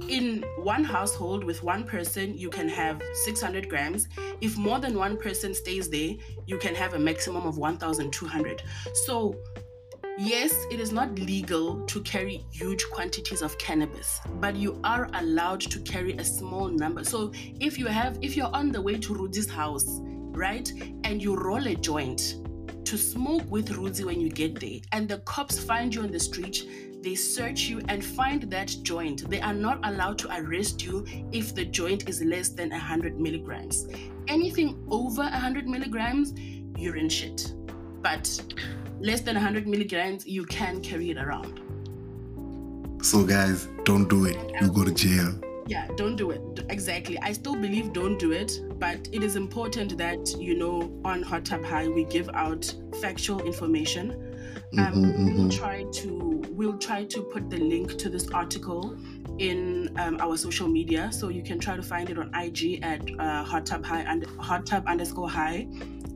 in 0.08 0.44
one 0.58 0.84
household 0.84 1.44
with 1.44 1.64
one 1.64 1.84
person, 1.84 2.38
you 2.38 2.50
can 2.50 2.68
have 2.70 3.02
600 3.26 3.70
grams. 3.70 4.08
If 4.42 4.58
more 4.58 4.80
than 4.80 4.98
one 4.98 5.18
person 5.18 5.54
stays 5.54 5.90
there, 5.90 6.16
you 6.46 6.58
can 6.58 6.76
have 6.76 6.94
a 6.94 7.00
maximum 7.00 7.46
of 7.46 7.58
1,200. 7.58 8.64
So 9.06 9.36
Yes, 10.18 10.54
it 10.70 10.80
is 10.80 10.92
not 10.92 11.18
legal 11.18 11.86
to 11.86 12.02
carry 12.02 12.46
huge 12.52 12.86
quantities 12.92 13.42
of 13.42 13.58
cannabis, 13.58 14.20
but 14.40 14.56
you 14.56 14.80
are 14.84 15.10
allowed 15.14 15.62
to 15.62 15.80
carry 15.80 16.14
a 16.14 16.24
small 16.24 16.68
number. 16.68 17.04
So 17.06 17.32
if 17.60 17.80
you 17.80 17.88
have 17.88 18.20
if 18.22 18.36
you're 18.36 18.54
on 18.54 18.72
the 18.72 18.82
way 18.82 18.98
to 19.00 19.14
Rudy's 19.14 19.50
house, 19.50 20.02
right, 20.34 20.72
and 21.06 21.24
you 21.24 21.36
roll 21.36 21.66
a 21.66 21.76
joint 21.76 22.36
to 22.84 22.98
smoke 22.98 23.50
with 23.50 23.72
Rudy 23.72 24.04
when 24.04 24.20
you 24.20 24.30
get 24.30 24.60
there, 24.60 24.80
and 24.92 25.08
the 25.08 25.20
cops 25.20 25.58
find 25.58 25.96
you 25.96 26.02
on 26.04 26.12
the 26.12 26.20
street, 26.20 26.68
they 27.02 27.16
search 27.16 27.64
you 27.64 27.82
and 27.88 28.04
find 28.04 28.44
that 28.44 28.76
joint. 28.84 29.30
They 29.30 29.42
are 29.42 29.54
not 29.54 29.80
allowed 29.84 30.20
to 30.20 30.40
arrest 30.40 30.84
you 30.84 31.06
if 31.32 31.56
the 31.56 31.66
joint 31.66 32.08
is 32.08 32.22
less 32.22 32.50
than 32.50 32.70
100 32.70 33.20
milligrams. 33.20 33.88
Anything 34.28 34.86
over 34.90 35.24
100 35.24 35.68
milligrams, 35.68 36.34
you're 36.78 36.96
in 36.96 37.10
shit. 37.10 37.54
But 38.02 38.42
less 39.00 39.22
than 39.22 39.36
100 39.36 39.68
milligrams, 39.68 40.28
you 40.28 40.46
can 40.46 40.82
carry 40.82 41.10
it 41.10 41.18
around. 41.18 41.60
So, 43.02 43.24
guys, 43.24 43.68
don't 43.84 44.08
do 44.08 44.26
it. 44.26 44.38
You 44.62 44.72
go 44.72 44.84
to 44.84 44.92
jail. 44.92 45.34
Yeah, 45.66 45.88
don't 45.96 46.16
do 46.16 46.32
it. 46.32 46.42
Exactly. 46.70 47.18
I 47.20 47.32
still 47.32 47.56
believe 47.56 47.94
don't 47.94 48.20
do 48.20 48.32
it, 48.32 48.60
but 48.78 49.08
it 49.12 49.24
is 49.24 49.36
important 49.36 49.98
that, 49.98 50.36
you 50.38 50.56
know, 50.56 50.92
on 51.04 51.24
Hot 51.24 51.46
Tub 51.46 51.64
High, 51.64 51.88
we 51.88 52.04
give 52.04 52.30
out 52.34 52.72
factual 53.02 53.42
information. 53.42 54.12
Um, 54.78 54.78
mm-hmm, 54.78 55.04
mm-hmm. 55.04 55.38
We'll 55.38 55.50
try 55.50 55.84
to 55.84 56.31
we'll 56.62 56.78
try 56.78 57.04
to 57.04 57.24
put 57.24 57.50
the 57.50 57.58
link 57.58 57.98
to 57.98 58.08
this 58.08 58.30
article 58.30 58.96
in 59.40 59.90
um, 59.98 60.18
our 60.22 60.38
social 60.38 60.68
media, 60.68 61.12
so 61.12 61.30
you 61.30 61.42
can 61.42 61.58
try 61.58 61.76
to 61.76 61.82
find 61.82 62.08
it 62.12 62.20
on 62.20 62.30
IG 62.36 62.84
at 62.84 63.02
uh, 63.20 63.44
hot 63.44 63.66
tub 63.66 63.84
high 63.84 64.02
and 64.02 64.28
hot 64.40 64.68
tub 64.68 64.84
underscore 64.86 65.28
high, 65.28 65.68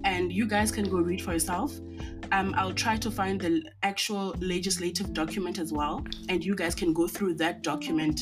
and 0.03 0.31
you 0.31 0.45
guys 0.45 0.71
can 0.71 0.87
go 0.87 0.97
read 0.97 1.19
for 1.19 1.33
yourself. 1.33 1.73
Um, 2.31 2.53
I'll 2.55 2.73
try 2.73 2.95
to 2.95 3.09
find 3.09 3.41
the 3.41 3.63
actual 3.81 4.35
legislative 4.39 5.15
document 5.15 5.57
as 5.57 5.73
well, 5.73 6.05
and 6.29 6.45
you 6.45 6.53
guys 6.53 6.75
can 6.75 6.93
go 6.93 7.07
through 7.07 7.33
that 7.35 7.63
document 7.63 8.21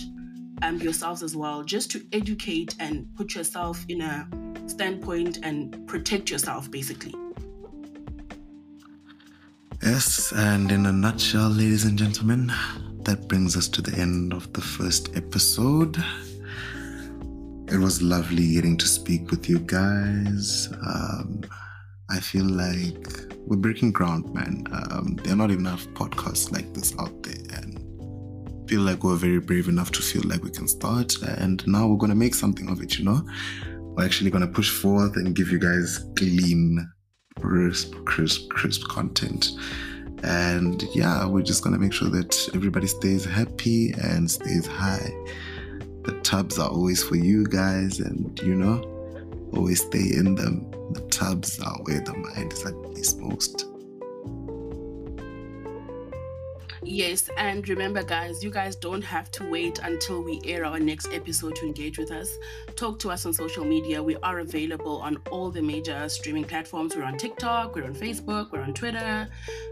um, 0.61 0.77
yourselves 0.77 1.23
as 1.23 1.35
well, 1.35 1.61
just 1.61 1.91
to 1.91 2.05
educate 2.13 2.73
and 2.79 3.05
put 3.17 3.35
yourself 3.35 3.83
in 3.89 3.99
a 3.99 4.29
standpoint 4.67 5.39
and 5.43 5.85
protect 5.89 6.31
yourself, 6.31 6.71
basically. 6.71 7.13
Yes, 9.85 10.31
and 10.31 10.71
in 10.71 10.85
a 10.85 10.93
nutshell, 10.93 11.49
ladies 11.49 11.83
and 11.83 11.99
gentlemen, 11.99 12.53
that 13.01 13.27
brings 13.27 13.57
us 13.57 13.67
to 13.67 13.81
the 13.81 13.93
end 13.99 14.31
of 14.31 14.53
the 14.53 14.61
first 14.61 15.13
episode. 15.17 16.01
It 17.67 17.77
was 17.77 18.01
lovely 18.01 18.53
getting 18.53 18.77
to 18.77 18.87
speak 18.87 19.29
with 19.29 19.49
you 19.49 19.59
guys. 19.59 20.69
Um, 20.87 21.41
I 22.09 22.21
feel 22.21 22.45
like 22.45 23.09
we're 23.45 23.57
breaking 23.57 23.91
ground, 23.91 24.33
man. 24.33 24.63
Um, 24.71 25.17
there 25.21 25.33
are 25.33 25.35
not 25.35 25.51
enough 25.51 25.85
podcasts 25.89 26.49
like 26.49 26.73
this 26.73 26.97
out 26.97 27.21
there, 27.21 27.59
and 27.59 27.77
feel 28.69 28.81
like 28.81 29.03
we're 29.03 29.17
very 29.17 29.41
brave 29.41 29.67
enough 29.67 29.91
to 29.91 30.01
feel 30.01 30.23
like 30.23 30.45
we 30.45 30.49
can 30.49 30.69
start. 30.69 31.21
And 31.23 31.61
now 31.67 31.87
we're 31.87 31.97
gonna 31.97 32.15
make 32.15 32.35
something 32.35 32.69
of 32.69 32.81
it. 32.81 32.97
You 32.97 33.03
know, 33.03 33.27
we're 33.97 34.05
actually 34.05 34.31
gonna 34.31 34.47
push 34.47 34.69
forth 34.69 35.17
and 35.17 35.35
give 35.35 35.51
you 35.51 35.59
guys 35.59 36.05
clean, 36.15 36.89
crisp, 37.39 37.93
crisp, 38.05 38.49
crisp 38.49 38.87
content. 38.87 39.51
And 40.23 40.83
yeah, 40.93 41.25
we're 41.25 41.43
just 41.43 41.63
gonna 41.63 41.79
make 41.79 41.93
sure 41.93 42.09
that 42.09 42.49
everybody 42.53 42.87
stays 42.87 43.25
happy 43.25 43.93
and 44.01 44.29
stays 44.29 44.65
high. 44.65 45.11
The 46.03 46.19
tubs 46.23 46.59
are 46.59 46.69
always 46.69 47.03
for 47.03 47.15
you 47.15 47.45
guys, 47.45 47.99
and 47.99 48.39
you 48.41 48.55
know 48.55 48.89
always 49.53 49.81
stay 49.81 50.15
in 50.15 50.35
them. 50.35 50.69
The 50.91 51.01
tubs 51.09 51.59
are 51.59 51.77
where 51.83 52.01
the 52.01 52.13
mind 52.13 52.53
is 52.53 52.65
at 52.65 52.73
its 52.95 53.15
most. 53.15 53.72
Yes, 56.85 57.29
and 57.37 57.67
remember, 57.69 58.03
guys, 58.03 58.43
you 58.43 58.49
guys 58.49 58.75
don't 58.75 59.03
have 59.03 59.31
to 59.31 59.49
wait 59.49 59.79
until 59.83 60.21
we 60.21 60.41
air 60.43 60.65
our 60.65 60.79
next 60.79 61.13
episode 61.13 61.55
to 61.55 61.65
engage 61.65 61.97
with 61.97 62.11
us. 62.11 62.37
Talk 62.75 62.99
to 62.99 63.09
us 63.09 63.25
on 63.25 63.33
social 63.33 63.63
media. 63.63 64.03
We 64.03 64.17
are 64.17 64.39
available 64.39 64.97
on 64.97 65.17
all 65.31 65.49
the 65.49 65.61
major 65.61 66.09
streaming 66.09 66.43
platforms. 66.43 66.93
We're 66.93 67.05
on 67.05 67.17
TikTok, 67.17 67.75
we're 67.75 67.85
on 67.85 67.95
Facebook, 67.95 68.51
we're 68.51 68.61
on 68.61 68.73
Twitter, 68.73 69.29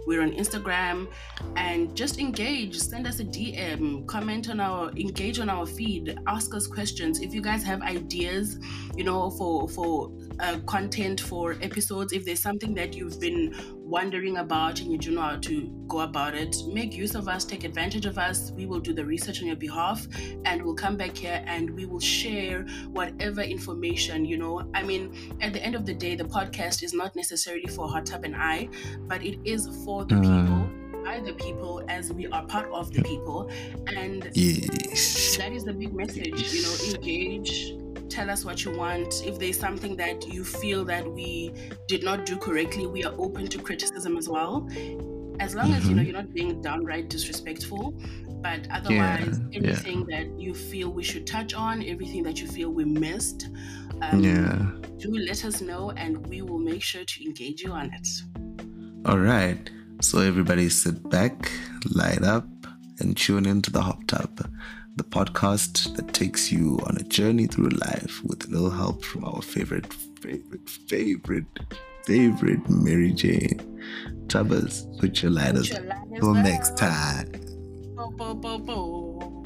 we're 0.08 0.22
on 0.22 0.32
Instagram, 0.32 1.10
and 1.58 1.94
just 1.98 2.18
engage. 2.18 2.78
Send 2.78 3.06
us 3.06 3.20
a 3.20 3.26
DM, 3.26 4.08
comment 4.08 4.50
on 4.50 4.62
our, 4.62 4.90
engage 4.92 5.40
on 5.40 5.50
our 5.50 5.66
feed, 5.66 6.18
ask 6.28 6.56
us 6.56 6.66
questions. 6.66 7.20
If 7.20 7.34
you 7.34 7.42
guys 7.42 7.62
have 7.64 7.82
ideas, 7.82 8.58
you 8.96 9.04
know, 9.04 9.32
for 9.32 9.68
for 9.68 10.14
uh, 10.40 10.60
content 10.66 11.20
for 11.20 11.58
episodes, 11.62 12.14
if 12.14 12.24
there's 12.24 12.42
something 12.42 12.74
that 12.76 12.94
you've 12.94 13.20
been 13.20 13.54
wondering 13.92 14.38
about 14.38 14.80
and 14.80 14.90
you 14.90 14.98
don't 14.98 15.16
know 15.16 15.22
how 15.22 15.36
to 15.36 15.68
go 15.90 16.00
about 16.00 16.34
it, 16.34 16.56
make 16.72 16.94
use 16.94 17.14
of 17.14 17.28
us, 17.28 17.44
take 17.44 17.66
advantage 17.66 18.06
of 18.06 18.18
us. 18.18 18.52
We 18.52 18.66
will 18.66 18.80
do 18.80 18.94
the 18.94 19.06
research 19.06 19.42
on 19.42 19.48
your 19.48 19.58
behalf 19.58 20.08
and 20.46 20.64
we'll 20.64 20.76
come 20.76 20.96
back 20.96 21.18
here 21.18 21.44
and 21.46 21.70
we 21.72 21.86
will 21.86 22.00
share 22.00 22.66
whatever 22.94 23.42
information, 23.42 24.24
you 24.24 24.38
know. 24.38 24.64
I 24.74 24.82
mean, 24.84 25.14
at 25.42 25.52
the 25.52 25.62
end 25.62 25.76
of 25.76 25.86
the 25.86 25.94
day, 25.94 26.16
the 26.16 26.24
podcast 26.24 26.84
is 26.84 26.94
not 26.94 27.18
necessarily 27.18 27.68
for 27.68 27.86
Hot 27.90 28.06
Tub 28.06 28.24
and 28.24 28.34
I, 28.36 28.70
but 29.08 29.22
it 29.26 29.38
is 29.44 29.68
for 29.84 30.06
the 30.06 30.16
Mm. 30.16 30.24
people. 30.46 31.04
By 31.04 31.20
the 31.20 31.34
people, 31.34 31.84
as 31.90 32.14
we 32.14 32.28
are 32.28 32.46
part 32.46 32.70
of 32.72 32.94
the 32.94 33.02
people, 33.02 33.50
and 33.88 34.30
Yes. 34.36 35.36
that 35.38 35.52
is 35.52 35.64
the 35.66 35.74
big 35.74 35.94
message 35.94 36.54
you 36.54 36.62
know 36.62 36.76
engage 36.94 37.74
tell 38.12 38.30
us 38.30 38.44
what 38.46 38.64
you 38.66 38.72
want 38.84 39.10
if 39.26 39.40
there's 39.40 39.58
something 39.58 39.96
that 39.96 40.28
you 40.28 40.44
feel 40.44 40.84
that 40.86 41.06
we 41.18 41.52
did 41.88 42.04
not 42.04 42.26
do 42.26 42.36
correctly 42.38 42.86
we 42.86 43.04
are 43.04 43.14
open 43.18 43.48
to 43.48 43.58
criticism 43.60 44.18
as 44.18 44.28
well 44.30 44.68
as 45.40 45.56
long 45.56 45.72
as 45.74 45.88
you 45.88 45.96
know 45.96 46.02
Mhm. 46.02 46.06
you're 46.08 46.20
not 46.22 46.34
being 46.34 46.62
downright 46.62 47.10
disrespectful 47.10 47.94
but 48.48 48.62
otherwise 48.78 49.40
yeah. 49.52 49.60
anything 49.60 50.06
that 50.14 50.28
you 50.44 50.54
feel 50.54 50.88
we 50.92 51.04
should 51.04 51.26
touch 51.26 51.54
on 51.54 51.84
everything 51.94 52.22
that 52.24 52.42
you 52.42 52.48
feel 52.48 52.70
we 52.70 52.86
missed 52.86 53.48
um, 54.02 54.24
Yeah. 54.24 54.72
do 54.98 55.10
let 55.30 55.46
us 55.50 55.62
know 55.62 55.92
and 55.92 56.12
we 56.28 56.42
will 56.42 56.60
make 56.72 56.84
sure 56.92 57.06
to 57.06 57.18
engage 57.26 57.62
you 57.66 57.72
on 57.72 57.88
it 58.00 58.08
All 59.06 59.18
right. 59.20 59.62
So 60.08 60.20
everybody 60.20 60.70
sit 60.70 60.98
back, 61.10 61.52
light 62.02 62.24
up, 62.36 62.48
and 63.00 63.18
tune 63.18 63.46
into 63.48 63.72
the 63.72 63.82
Hot 63.82 64.02
Tub, 64.08 64.32
the 64.96 65.04
podcast 65.04 65.96
that 65.96 66.14
takes 66.14 66.52
you 66.52 66.80
on 66.86 66.98
a 66.98 67.04
journey 67.04 67.48
through 67.48 67.70
life 67.70 68.22
with 68.24 68.48
a 68.48 68.52
little 68.52 68.70
help 68.70 69.04
from 69.04 69.24
our 69.24 69.42
favorite, 69.42 69.92
favorite, 70.22 70.70
favorite, 70.70 71.46
favorite 72.06 72.70
Mary 72.70 73.14
Jane. 73.14 73.60
Tubbers, 74.28 74.88
put 75.00 75.22
your 75.22 75.32
lighters 75.32 75.70
Till 75.70 76.34
next 76.34 76.78
time. 76.78 77.32
Bo, 77.96 78.12
bo, 78.12 78.34
bo, 78.34 78.58
bo. 78.58 79.44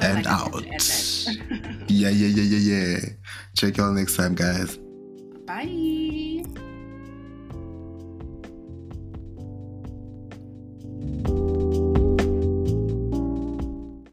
And 0.00 0.24
like 0.24 0.26
out. 0.26 0.62
yeah, 1.88 2.10
yeah, 2.10 2.10
yeah, 2.10 2.42
yeah, 2.42 2.74
yeah. 2.74 2.98
Check 3.56 3.76
y'all 3.78 3.92
next 3.92 4.16
time, 4.16 4.34
guys. 4.34 4.78
Bye. 5.46 6.42
thank 11.26 11.38
you 11.40 11.55